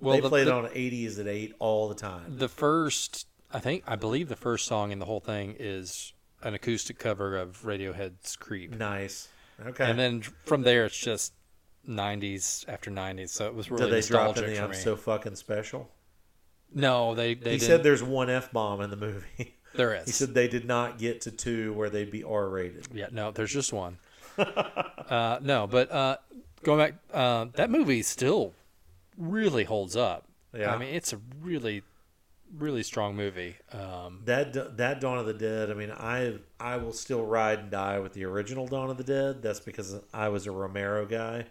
well, 0.00 0.16
they 0.16 0.20
the, 0.20 0.28
played 0.28 0.46
the, 0.48 0.52
on 0.54 0.64
80s 0.66 1.20
at 1.20 1.26
8 1.28 1.54
all 1.58 1.88
the 1.88 1.94
time. 1.94 2.36
the 2.38 2.48
first. 2.48 3.26
I 3.52 3.58
think 3.60 3.84
I 3.86 3.96
believe 3.96 4.28
the 4.28 4.36
first 4.36 4.66
song 4.66 4.92
in 4.92 4.98
the 4.98 5.06
whole 5.06 5.20
thing 5.20 5.56
is 5.58 6.12
an 6.42 6.54
acoustic 6.54 6.98
cover 6.98 7.36
of 7.36 7.62
Radiohead's 7.64 8.36
"Creep," 8.36 8.76
Nice. 8.76 9.28
Okay. 9.66 9.84
and 9.90 9.98
then 9.98 10.22
from 10.46 10.62
there 10.62 10.86
it's 10.86 10.98
just 10.98 11.32
'90s 11.88 12.68
after 12.68 12.90
'90s. 12.90 13.30
So 13.30 13.46
it 13.46 13.54
was 13.54 13.70
really 13.70 13.90
Did 13.90 14.02
they 14.02 14.06
drop 14.06 14.36
in 14.36 14.46
the 14.46 14.62
I'm 14.62 14.74
so 14.74 14.96
fucking 14.96 15.36
special? 15.36 15.90
no, 16.72 17.14
they 17.14 17.34
they 17.34 17.52
he 17.52 17.56
didn't. 17.58 17.60
said 17.68 17.82
there's 17.82 18.02
one 18.02 18.30
F 18.30 18.52
bomb 18.52 18.80
in 18.80 18.90
the 18.90 18.96
movie. 18.96 19.56
there 19.74 19.94
is. 19.94 20.06
he 20.06 20.12
said 20.12 20.34
they 20.34 20.48
did 20.48 20.64
not 20.66 20.98
get 20.98 21.20
to 21.22 21.30
two 21.30 21.72
where 21.74 21.90
they'd 21.90 22.10
be 22.10 22.22
R 22.24 22.48
rated. 22.48 22.88
Yeah, 22.92 23.06
no, 23.10 23.30
there's 23.30 23.52
just 23.52 23.72
one. 23.72 23.98
uh, 24.38 25.38
no, 25.42 25.66
but 25.66 25.90
uh, 25.90 26.16
going 26.62 26.78
back, 26.78 26.94
uh, 27.12 27.46
that 27.54 27.70
movie 27.70 28.02
still 28.02 28.52
really 29.18 29.64
holds 29.64 29.96
up. 29.96 30.26
Yeah. 30.56 30.74
I 30.74 30.78
mean, 30.78 30.94
it's 30.94 31.12
a 31.12 31.20
really, 31.40 31.82
really 32.56 32.82
strong 32.82 33.14
movie. 33.16 33.56
Um, 33.72 34.22
That 34.24 34.76
that 34.78 35.00
Dawn 35.00 35.18
of 35.18 35.26
the 35.26 35.34
Dead. 35.34 35.70
I 35.70 35.74
mean, 35.74 35.90
I 35.90 36.38
I 36.58 36.76
will 36.76 36.92
still 36.92 37.24
ride 37.24 37.58
and 37.60 37.70
die 37.70 37.98
with 37.98 38.12
the 38.14 38.24
original 38.24 38.66
Dawn 38.66 38.90
of 38.90 38.96
the 38.96 39.04
Dead. 39.04 39.42
That's 39.42 39.60
because 39.60 39.96
I 40.12 40.28
was 40.28 40.46
a 40.46 40.50
Romero 40.52 41.06
guy, 41.06 41.46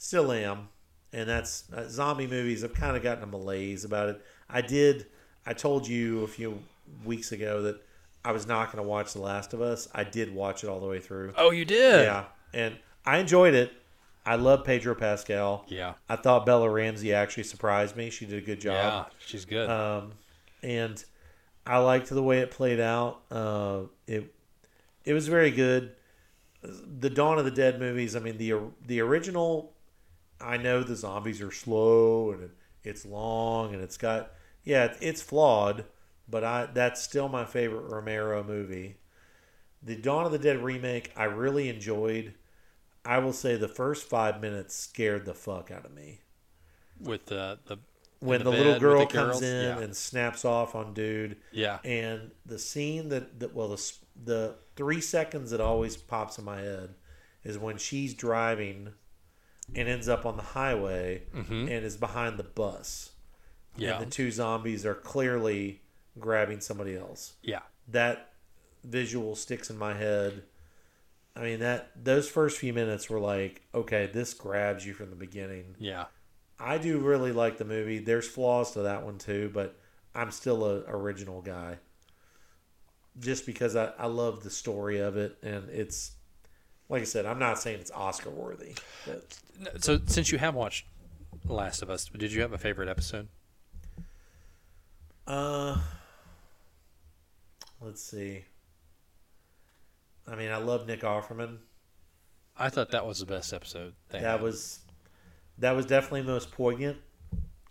still 0.00 0.32
am, 0.32 0.68
and 1.12 1.28
that's 1.28 1.64
uh, 1.76 1.86
zombie 1.88 2.26
movies. 2.26 2.64
I've 2.64 2.74
kind 2.74 2.96
of 2.96 3.02
gotten 3.02 3.22
a 3.22 3.26
malaise 3.26 3.84
about 3.84 4.08
it. 4.08 4.24
I 4.48 4.62
did. 4.62 5.06
I 5.46 5.52
told 5.52 5.86
you 5.86 6.24
a 6.24 6.26
few 6.26 6.58
weeks 7.04 7.32
ago 7.32 7.62
that 7.62 7.82
I 8.24 8.32
was 8.32 8.46
not 8.46 8.72
going 8.72 8.82
to 8.82 8.88
watch 8.88 9.12
The 9.12 9.20
Last 9.20 9.52
of 9.52 9.60
Us. 9.60 9.88
I 9.94 10.04
did 10.04 10.34
watch 10.34 10.64
it 10.64 10.68
all 10.68 10.80
the 10.80 10.86
way 10.86 11.00
through. 11.00 11.34
oh, 11.36 11.50
you 11.50 11.64
did? 11.64 12.04
Yeah, 12.04 12.24
and 12.54 12.76
I 13.04 13.18
enjoyed 13.18 13.54
it. 13.54 13.72
I 14.24 14.36
love 14.36 14.64
Pedro 14.64 14.94
Pascal. 14.94 15.64
Yeah. 15.68 15.94
I 16.08 16.16
thought 16.16 16.44
Bella 16.46 16.68
Ramsey 16.68 17.12
actually 17.12 17.44
surprised 17.44 17.96
me. 17.96 18.10
She 18.10 18.26
did 18.26 18.42
a 18.42 18.46
good 18.46 18.60
job. 18.60 18.74
Yeah, 18.74 19.04
she's 19.26 19.44
good. 19.44 19.68
Um, 19.68 20.12
and 20.62 21.02
I 21.66 21.78
liked 21.78 22.08
the 22.08 22.22
way 22.22 22.40
it 22.40 22.50
played 22.50 22.80
out. 22.80 23.22
Uh, 23.30 23.82
it 24.06 24.34
it 25.04 25.12
was 25.12 25.28
very 25.28 25.50
good. 25.50 25.92
The 26.62 27.08
Dawn 27.08 27.38
of 27.38 27.44
the 27.46 27.50
Dead 27.50 27.80
movies. 27.80 28.14
I 28.16 28.18
mean 28.20 28.38
the 28.38 28.54
the 28.86 29.00
original. 29.00 29.72
I 30.40 30.56
know 30.56 30.82
the 30.82 30.96
zombies 30.96 31.40
are 31.40 31.52
slow 31.52 32.32
and 32.32 32.44
it, 32.44 32.50
it's 32.82 33.04
long 33.04 33.74
and 33.74 33.82
it's 33.82 33.96
got 33.96 34.32
yeah 34.64 34.94
it's 35.00 35.22
flawed, 35.22 35.84
but 36.28 36.44
I 36.44 36.66
that's 36.72 37.02
still 37.02 37.28
my 37.28 37.44
favorite 37.44 37.90
Romero 37.90 38.42
movie. 38.42 38.96
The 39.82 39.96
Dawn 39.96 40.26
of 40.26 40.32
the 40.32 40.38
Dead 40.38 40.62
remake 40.62 41.12
I 41.16 41.24
really 41.24 41.68
enjoyed. 41.68 42.34
I 43.04 43.18
will 43.18 43.32
say 43.32 43.56
the 43.56 43.68
first 43.68 44.08
five 44.08 44.40
minutes 44.40 44.74
scared 44.74 45.24
the 45.24 45.34
fuck 45.34 45.70
out 45.70 45.86
of 45.86 45.94
me 45.94 46.20
with 47.00 47.26
the 47.26 47.58
the 47.66 47.78
when 48.20 48.38
the, 48.40 48.44
the 48.44 48.50
little 48.50 48.64
bed 48.64 48.72
with 48.74 48.80
girl 48.80 49.06
the 49.06 49.12
comes 49.12 49.42
in 49.42 49.64
yeah. 49.64 49.78
and 49.78 49.96
snaps 49.96 50.44
off 50.44 50.74
on 50.74 50.92
dude 50.92 51.36
yeah 51.52 51.78
and 51.84 52.30
the 52.44 52.58
scene 52.58 53.08
that, 53.08 53.40
that 53.40 53.54
well 53.54 53.68
the, 53.68 53.92
the 54.24 54.54
three 54.76 55.00
seconds 55.00 55.50
that 55.50 55.60
always 55.60 55.96
pops 55.96 56.38
in 56.38 56.44
my 56.44 56.60
head 56.60 56.94
is 57.42 57.58
when 57.58 57.78
she's 57.78 58.12
driving 58.12 58.92
and 59.74 59.88
ends 59.88 60.08
up 60.08 60.26
on 60.26 60.36
the 60.36 60.42
highway 60.42 61.22
Mhm. 61.34 61.62
and 61.70 61.84
is 61.84 61.96
behind 61.96 62.38
the 62.38 62.44
bus. 62.44 63.12
Yeah. 63.76 63.98
and 63.98 64.06
the 64.06 64.10
two 64.10 64.30
zombies 64.32 64.84
are 64.84 64.96
clearly 64.96 65.80
grabbing 66.18 66.60
somebody 66.60 66.96
else. 66.96 67.34
Yeah. 67.42 67.60
That 67.88 68.32
visual 68.84 69.36
sticks 69.36 69.70
in 69.70 69.78
my 69.78 69.94
head. 69.94 70.42
I 71.36 71.42
mean 71.42 71.60
that 71.60 71.92
those 71.96 72.28
first 72.28 72.58
few 72.58 72.72
minutes 72.72 73.08
were 73.08 73.20
like 73.20 73.62
okay 73.72 74.06
this 74.12 74.34
grabs 74.34 74.84
you 74.84 74.92
from 74.92 75.10
the 75.10 75.16
beginning. 75.16 75.76
Yeah. 75.78 76.06
I 76.58 76.76
do 76.78 76.98
really 76.98 77.32
like 77.32 77.56
the 77.58 77.64
movie. 77.64 78.00
There's 78.00 78.28
flaws 78.28 78.72
to 78.72 78.82
that 78.82 79.04
one 79.04 79.18
too, 79.18 79.50
but 79.54 79.78
I'm 80.14 80.30
still 80.32 80.64
a 80.64 80.80
original 80.88 81.40
guy. 81.40 81.78
Just 83.18 83.46
because 83.46 83.76
I, 83.76 83.92
I 83.98 84.06
love 84.06 84.42
the 84.42 84.50
story 84.50 84.98
of 84.98 85.16
it, 85.16 85.36
and 85.42 85.68
it's 85.70 86.12
like 86.90 87.00
I 87.02 87.04
said, 87.06 87.24
I'm 87.24 87.38
not 87.38 87.58
saying 87.58 87.80
it's 87.80 87.90
Oscar 87.92 88.28
worthy. 88.28 88.74
But 89.06 89.38
So 89.82 89.98
since 90.06 90.30
you 90.30 90.36
have 90.38 90.54
watched 90.54 90.84
Last 91.46 91.80
of 91.82 91.88
Us, 91.88 92.06
did 92.06 92.32
you 92.32 92.42
have 92.42 92.52
a 92.52 92.58
favorite 92.58 92.88
episode? 92.90 93.28
uh, 95.26 95.78
let's 97.80 98.02
see. 98.02 98.44
I 100.26 100.34
mean, 100.34 100.50
I 100.50 100.56
love 100.58 100.86
Nick 100.86 101.00
Offerman. 101.02 101.58
I 102.58 102.68
thought 102.68 102.90
that 102.90 103.06
was 103.06 103.20
the 103.20 103.26
best 103.26 103.52
episode. 103.52 103.94
That 104.10 104.20
had. 104.22 104.42
was 104.42 104.80
that 105.58 105.72
was 105.72 105.86
definitely 105.86 106.22
the 106.22 106.32
most 106.32 106.50
poignant. 106.52 106.98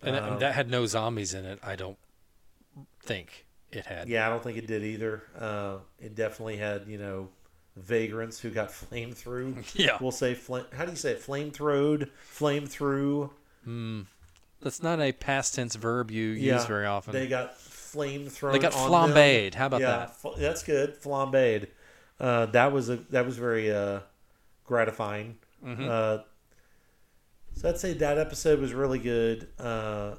and 0.01 0.15
that- 0.15 0.23
um, 0.23 0.39
that 0.39 0.55
had 0.55 0.69
no 0.69 0.85
zombies 0.85 1.33
in 1.33 1.45
it. 1.45 1.59
I 1.61 1.75
don't 1.75 1.97
think 3.03 3.45
it 3.71 3.85
had. 3.85 4.07
Yeah, 4.09 4.25
I 4.25 4.29
don't 4.29 4.41
think 4.43 4.57
it 4.57 4.67
did 4.67 4.83
either. 4.83 5.23
Uh, 5.37 5.77
it 5.99 6.15
definitely 6.15 6.57
had, 6.57 6.87
you 6.87 6.97
know, 6.97 7.29
vagrants 7.75 8.39
who 8.39 8.49
got 8.49 8.71
flame 8.71 9.11
through. 9.13 9.57
Yeah. 9.73 9.97
We'll 10.01 10.11
say 10.11 10.33
flame. 10.33 10.65
How 10.75 10.85
do 10.85 10.91
you 10.91 10.97
say 10.97 11.11
it? 11.11 11.19
Flame 11.19 11.51
throwed, 11.51 12.09
flame 12.23 12.65
through. 12.67 13.31
That's 14.61 14.81
not 14.81 14.99
a 14.99 15.11
past 15.11 15.55
tense 15.55 15.75
verb 15.75 16.09
you 16.11 16.29
Yeah, 16.29 16.55
use 16.55 16.65
very 16.65 16.85
often. 16.85 17.13
They 17.13 17.27
got 17.27 17.55
flame 17.57 18.27
thrown. 18.27 18.53
They 18.53 18.59
got 18.59 18.73
flambéed. 18.73 19.53
How 19.53 19.67
about 19.67 19.81
yeah, 19.81 19.87
that? 19.97 20.15
fl- 20.15 20.35
that's 20.37 20.63
good. 20.63 20.99
Flambéed. 21.01 21.67
Uh, 22.19 22.47
that 22.47 22.71
was 22.71 22.89
a 22.89 22.97
that 23.11 23.25
was 23.25 23.37
very 23.37 23.71
uh, 23.71 23.99
gratifying. 24.65 25.37
Mm-hmm. 25.65 25.87
Uh, 25.87 26.17
so 27.55 27.69
I'd 27.69 27.77
say 27.79 27.93
that 27.93 28.17
episode 28.17 28.59
was 28.59 28.73
really 28.73 28.99
good. 28.99 29.47
Uh, 29.59 30.15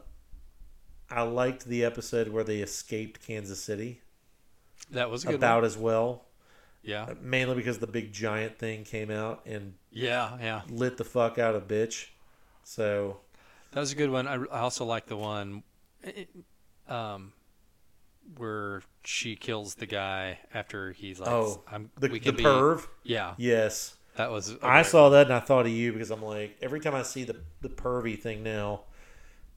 I 1.10 1.22
liked 1.22 1.64
the 1.66 1.84
episode 1.84 2.28
where 2.28 2.44
they 2.44 2.58
escaped 2.58 3.26
Kansas 3.26 3.62
City 3.62 4.00
That 4.92 5.10
was 5.10 5.24
about 5.24 5.56
one. 5.58 5.64
as 5.64 5.76
well. 5.76 6.24
Yeah. 6.82 7.02
Uh, 7.04 7.14
mainly 7.20 7.54
because 7.56 7.78
the 7.78 7.86
big 7.86 8.12
giant 8.12 8.58
thing 8.58 8.84
came 8.84 9.10
out 9.10 9.42
and 9.46 9.74
Yeah, 9.90 10.36
yeah. 10.40 10.62
lit 10.70 10.96
the 10.96 11.04
fuck 11.04 11.38
out 11.38 11.54
of 11.54 11.68
bitch. 11.68 12.08
So 12.64 13.18
That 13.72 13.80
was 13.80 13.92
a 13.92 13.96
good 13.96 14.10
one. 14.10 14.26
I, 14.26 14.34
I 14.34 14.60
also 14.60 14.84
like 14.84 15.06
the 15.06 15.16
one 15.16 15.62
eh, 16.04 16.24
eh, 16.88 16.92
um, 16.92 17.32
where 18.36 18.82
she 19.04 19.36
kills 19.36 19.74
the 19.76 19.86
guy 19.86 20.38
after 20.54 20.92
he's 20.92 21.20
like, 21.20 21.28
Oh, 21.30 21.62
I'm, 21.70 21.90
the, 21.98 22.08
we 22.08 22.18
the 22.18 22.32
be, 22.32 22.42
perv, 22.44 22.86
Yeah, 23.02 23.34
yes, 23.36 23.96
that 24.16 24.30
was. 24.30 24.50
a 24.52 24.58
I 24.62 24.82
saw 24.82 25.08
that 25.10 25.26
and 25.26 25.34
I 25.34 25.40
thought 25.40 25.66
of 25.66 25.72
you 25.72 25.92
because 25.92 26.10
I'm 26.10 26.22
like 26.22 26.56
every 26.62 26.80
time 26.80 26.94
I 26.94 27.02
see 27.02 27.24
the 27.24 27.36
the 27.60 27.68
pervy 27.68 28.18
thing 28.20 28.42
now, 28.42 28.82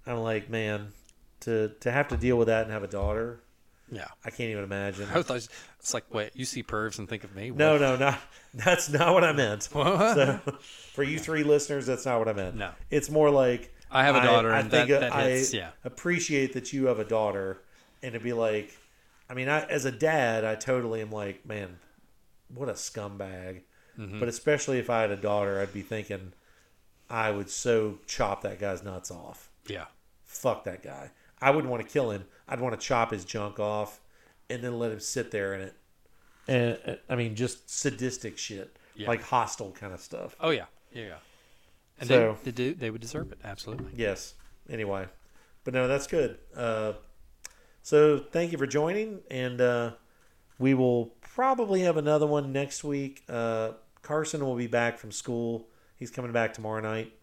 I'm 0.06 0.18
like 0.20 0.50
man, 0.50 0.90
to 1.42 1.70
to 1.82 1.92
have 1.92 2.08
to 2.10 2.18
deal 2.18 2.38
with 2.38 2.48
that 2.48 2.64
and 2.64 2.72
have 2.72 2.84
a 2.84 2.88
daughter. 2.88 3.42
Yeah. 3.94 4.08
I 4.26 4.30
can't 4.30 4.50
even 4.50 4.64
imagine. 4.64 5.08
I 5.14 5.22
thought 5.22 5.48
it's 5.80 5.94
like, 5.94 6.12
wait, 6.14 6.32
you 6.34 6.46
see 6.46 6.64
pervs 6.64 7.00
and 7.00 7.08
think 7.08 7.24
of 7.24 7.36
me? 7.36 7.52
No, 7.52 7.74
What? 7.74 7.82
no, 7.82 7.96
not 7.98 8.20
that's 8.54 8.90
not 8.90 9.14
what 9.14 9.24
I 9.24 9.32
meant. 9.34 9.66
What? 9.74 10.16
So, 10.16 10.40
for 10.94 11.04
you 11.04 11.20
three 11.20 11.44
listeners, 11.44 11.86
that's 11.86 12.06
not 12.06 12.20
what 12.20 12.28
I 12.28 12.34
meant. 12.34 12.56
No. 12.56 12.72
it's 12.90 13.10
more 13.10 13.30
like 13.30 13.74
I 13.92 14.04
have 14.06 14.16
a 14.16 14.22
daughter, 14.22 14.52
and 14.52 14.72
that, 14.72 14.90
uh, 14.90 15.00
that 15.02 15.14
I 15.14 15.30
hits. 15.30 15.54
Yeah. 15.54 15.70
appreciate 15.84 16.54
that 16.54 16.74
you 16.74 16.88
have 16.88 17.00
a 17.00 17.06
daughter, 17.06 17.62
and 18.02 18.10
it'd 18.10 18.24
be 18.24 18.34
like, 18.34 18.76
I 19.30 19.36
mean, 19.36 19.48
I 19.50 19.66
as 19.66 19.86
a 19.86 19.92
dad, 19.92 20.44
I 20.44 20.56
totally 20.56 21.02
am 21.02 21.12
like, 21.12 21.46
man, 21.46 21.78
what 22.54 22.70
a 22.70 22.74
scumbag. 22.74 23.62
Mm-hmm. 24.00 24.20
But 24.20 24.28
especially 24.30 24.80
if 24.80 24.90
I 24.90 25.02
had 25.02 25.12
a 25.12 25.16
daughter, 25.18 25.62
I'd 25.62 25.74
be 25.74 25.82
thinking, 25.84 26.34
I 27.10 27.30
would 27.30 27.50
so 27.50 28.00
chop 28.08 28.42
that 28.42 28.60
guy's 28.60 28.84
nuts 28.84 29.12
off. 29.12 29.50
Yeah. 29.68 29.86
Fuck 30.26 30.64
that 30.64 30.82
guy. 30.82 31.12
I 31.44 31.52
wouldn't 31.52 31.70
want 31.72 31.86
to 31.86 31.90
kill 31.92 32.12
him. 32.12 32.26
I'd 32.48 32.60
want 32.60 32.80
to 32.80 32.86
chop 32.88 33.12
his 33.12 33.26
junk 33.26 33.60
off, 33.60 34.00
and 34.50 34.64
then 34.64 34.80
let 34.80 34.92
him 34.92 35.00
sit 35.00 35.32
there 35.32 35.54
in 35.56 35.62
it. 35.62 35.76
And 36.48 36.80
uh, 36.88 36.96
I 37.10 37.16
mean, 37.16 37.36
just 37.36 37.70
sadistic 37.70 38.38
shit, 38.38 38.76
Yeah. 38.96 39.08
like 39.08 39.22
hostile 39.24 39.72
kind 39.72 39.94
of 39.94 40.00
stuff. 40.02 40.36
Oh 40.40 40.50
yeah. 40.52 40.66
Yeah. 40.92 41.04
yeah. 41.04 41.14
And 42.00 42.08
So- 42.10 42.38
they, 42.44 42.52
they 42.52 42.56
do. 42.56 42.74
They 42.76 42.90
would 42.90 43.02
deserve 43.02 43.32
it. 43.32 43.40
Absolutely. 43.44 43.92
Yes. 43.96 44.34
Anyway, 44.70 45.08
but 45.64 45.74
no, 45.74 45.88
that's 45.88 46.08
good. 46.08 46.38
Uh, 46.56 46.94
so 47.82 48.18
thank 48.20 48.52
you 48.52 48.58
for 48.58 48.66
joining, 48.68 49.20
and 49.30 49.60
uh, 49.60 49.92
we 50.58 50.74
will 50.74 51.08
probably 51.22 51.82
have 51.82 51.98
another 51.98 52.26
one 52.28 52.52
next 52.54 52.84
week. 52.84 53.24
Uh, 53.28 53.72
Carson 54.02 54.46
will 54.46 54.56
be 54.56 54.68
back 54.68 54.98
from 54.98 55.12
school. 55.12 55.68
He's 55.98 56.12
coming 56.12 56.32
back 56.32 56.54
tomorrow 56.54 56.82
night. 56.82 57.14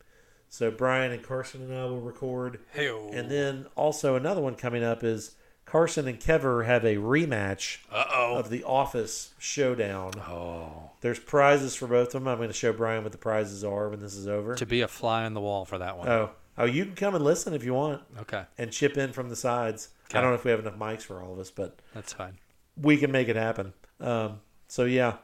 So 0.52 0.70
Brian 0.72 1.12
and 1.12 1.22
Carson 1.22 1.62
and 1.62 1.72
I 1.72 1.84
will 1.84 2.00
record, 2.00 2.58
Hey. 2.72 2.88
and 2.88 3.30
then 3.30 3.66
also 3.76 4.16
another 4.16 4.40
one 4.40 4.56
coming 4.56 4.82
up 4.82 5.04
is 5.04 5.36
Carson 5.64 6.08
and 6.08 6.18
Kever 6.18 6.66
have 6.66 6.84
a 6.84 6.96
rematch 6.96 7.78
Uh 7.92 8.04
oh. 8.12 8.36
of 8.36 8.50
the 8.50 8.64
Office 8.64 9.32
Showdown. 9.38 10.10
Oh. 10.18 10.90
There's 11.02 11.20
prizes 11.20 11.76
for 11.76 11.86
both 11.86 12.08
of 12.08 12.12
them. 12.14 12.26
I'm 12.28 12.38
going 12.38 12.48
to 12.48 12.52
show 12.54 12.72
Brian 12.72 13.04
what 13.04 13.12
the 13.12 13.18
prizes 13.18 13.62
are 13.64 13.88
when 13.88 14.00
this 14.00 14.14
is 14.16 14.26
over. 14.26 14.56
To 14.56 14.66
be 14.66 14.80
a 14.80 14.88
fly 14.88 15.24
on 15.24 15.34
the 15.34 15.40
wall 15.40 15.64
for 15.64 15.78
that 15.78 15.96
one. 15.96 16.08
Oh, 16.08 16.30
oh, 16.58 16.64
you 16.64 16.84
can 16.84 16.96
come 16.96 17.14
and 17.14 17.24
listen 17.24 17.54
if 17.54 17.62
you 17.64 17.72
want 17.72 18.02
Okay. 18.22 18.42
and 18.58 18.72
chip 18.72 18.96
in 18.98 19.12
from 19.12 19.28
the 19.28 19.36
sides. 19.36 19.90
I 20.12 20.20
don't 20.20 20.30
know 20.30 20.34
if 20.34 20.44
we 20.44 20.50
have 20.50 20.58
enough 20.58 20.76
mics 20.76 21.02
for 21.02 21.22
all 21.22 21.32
of 21.32 21.38
us, 21.38 21.52
but 21.52 21.78
That's 21.94 22.12
fine. 22.12 22.38
we 22.76 22.96
can 22.96 23.12
make 23.12 23.28
it 23.28 23.36
happen. 23.36 23.72
Um, 24.00 24.40
so 24.66 24.84
yeah, 24.84 25.18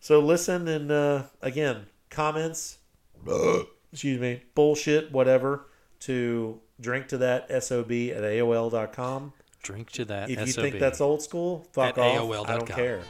so 0.00 0.18
listen 0.18 0.66
and 0.66 0.90
uh, 0.90 1.22
again 1.40 1.86
comments, 2.10 2.78
excuse 3.92 4.20
me, 4.20 4.42
bullshit, 4.54 5.10
whatever, 5.12 5.66
to 6.00 6.60
drink 6.80 7.08
to 7.08 7.18
that 7.18 7.48
sob 7.62 7.90
at 7.90 8.22
AOL.com. 8.22 9.32
Drink 9.62 9.90
to 9.92 10.04
that. 10.06 10.30
If 10.30 10.40
you 10.40 10.46
SOB 10.52 10.62
think 10.62 10.78
that's 10.78 11.00
old 11.00 11.22
school, 11.22 11.66
fuck 11.72 11.98
off. 11.98 12.16
AOL.com. 12.20 12.46
I 12.50 12.56
don't 12.58 12.68
care. 12.68 13.00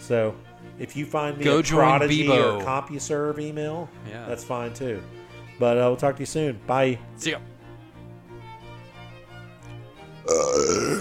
So 0.00 0.34
if 0.78 0.96
you 0.96 1.06
find 1.06 1.38
me 1.38 1.44
Go 1.44 1.60
a 1.60 1.62
Prodigy 1.62 2.26
Bebo. 2.26 2.60
or 2.60 2.64
CompuServe 2.64 3.38
email, 3.38 3.88
Yeah. 4.08 4.26
that's 4.26 4.44
fine 4.44 4.74
too. 4.74 5.02
But 5.58 5.78
uh, 5.78 5.86
I 5.86 5.88
will 5.88 5.96
talk 5.96 6.16
to 6.16 6.20
you 6.22 6.26
soon. 6.26 6.58
Bye. 6.66 6.98
See 7.16 7.30
ya. 7.30 7.38
Uh, 10.28 11.00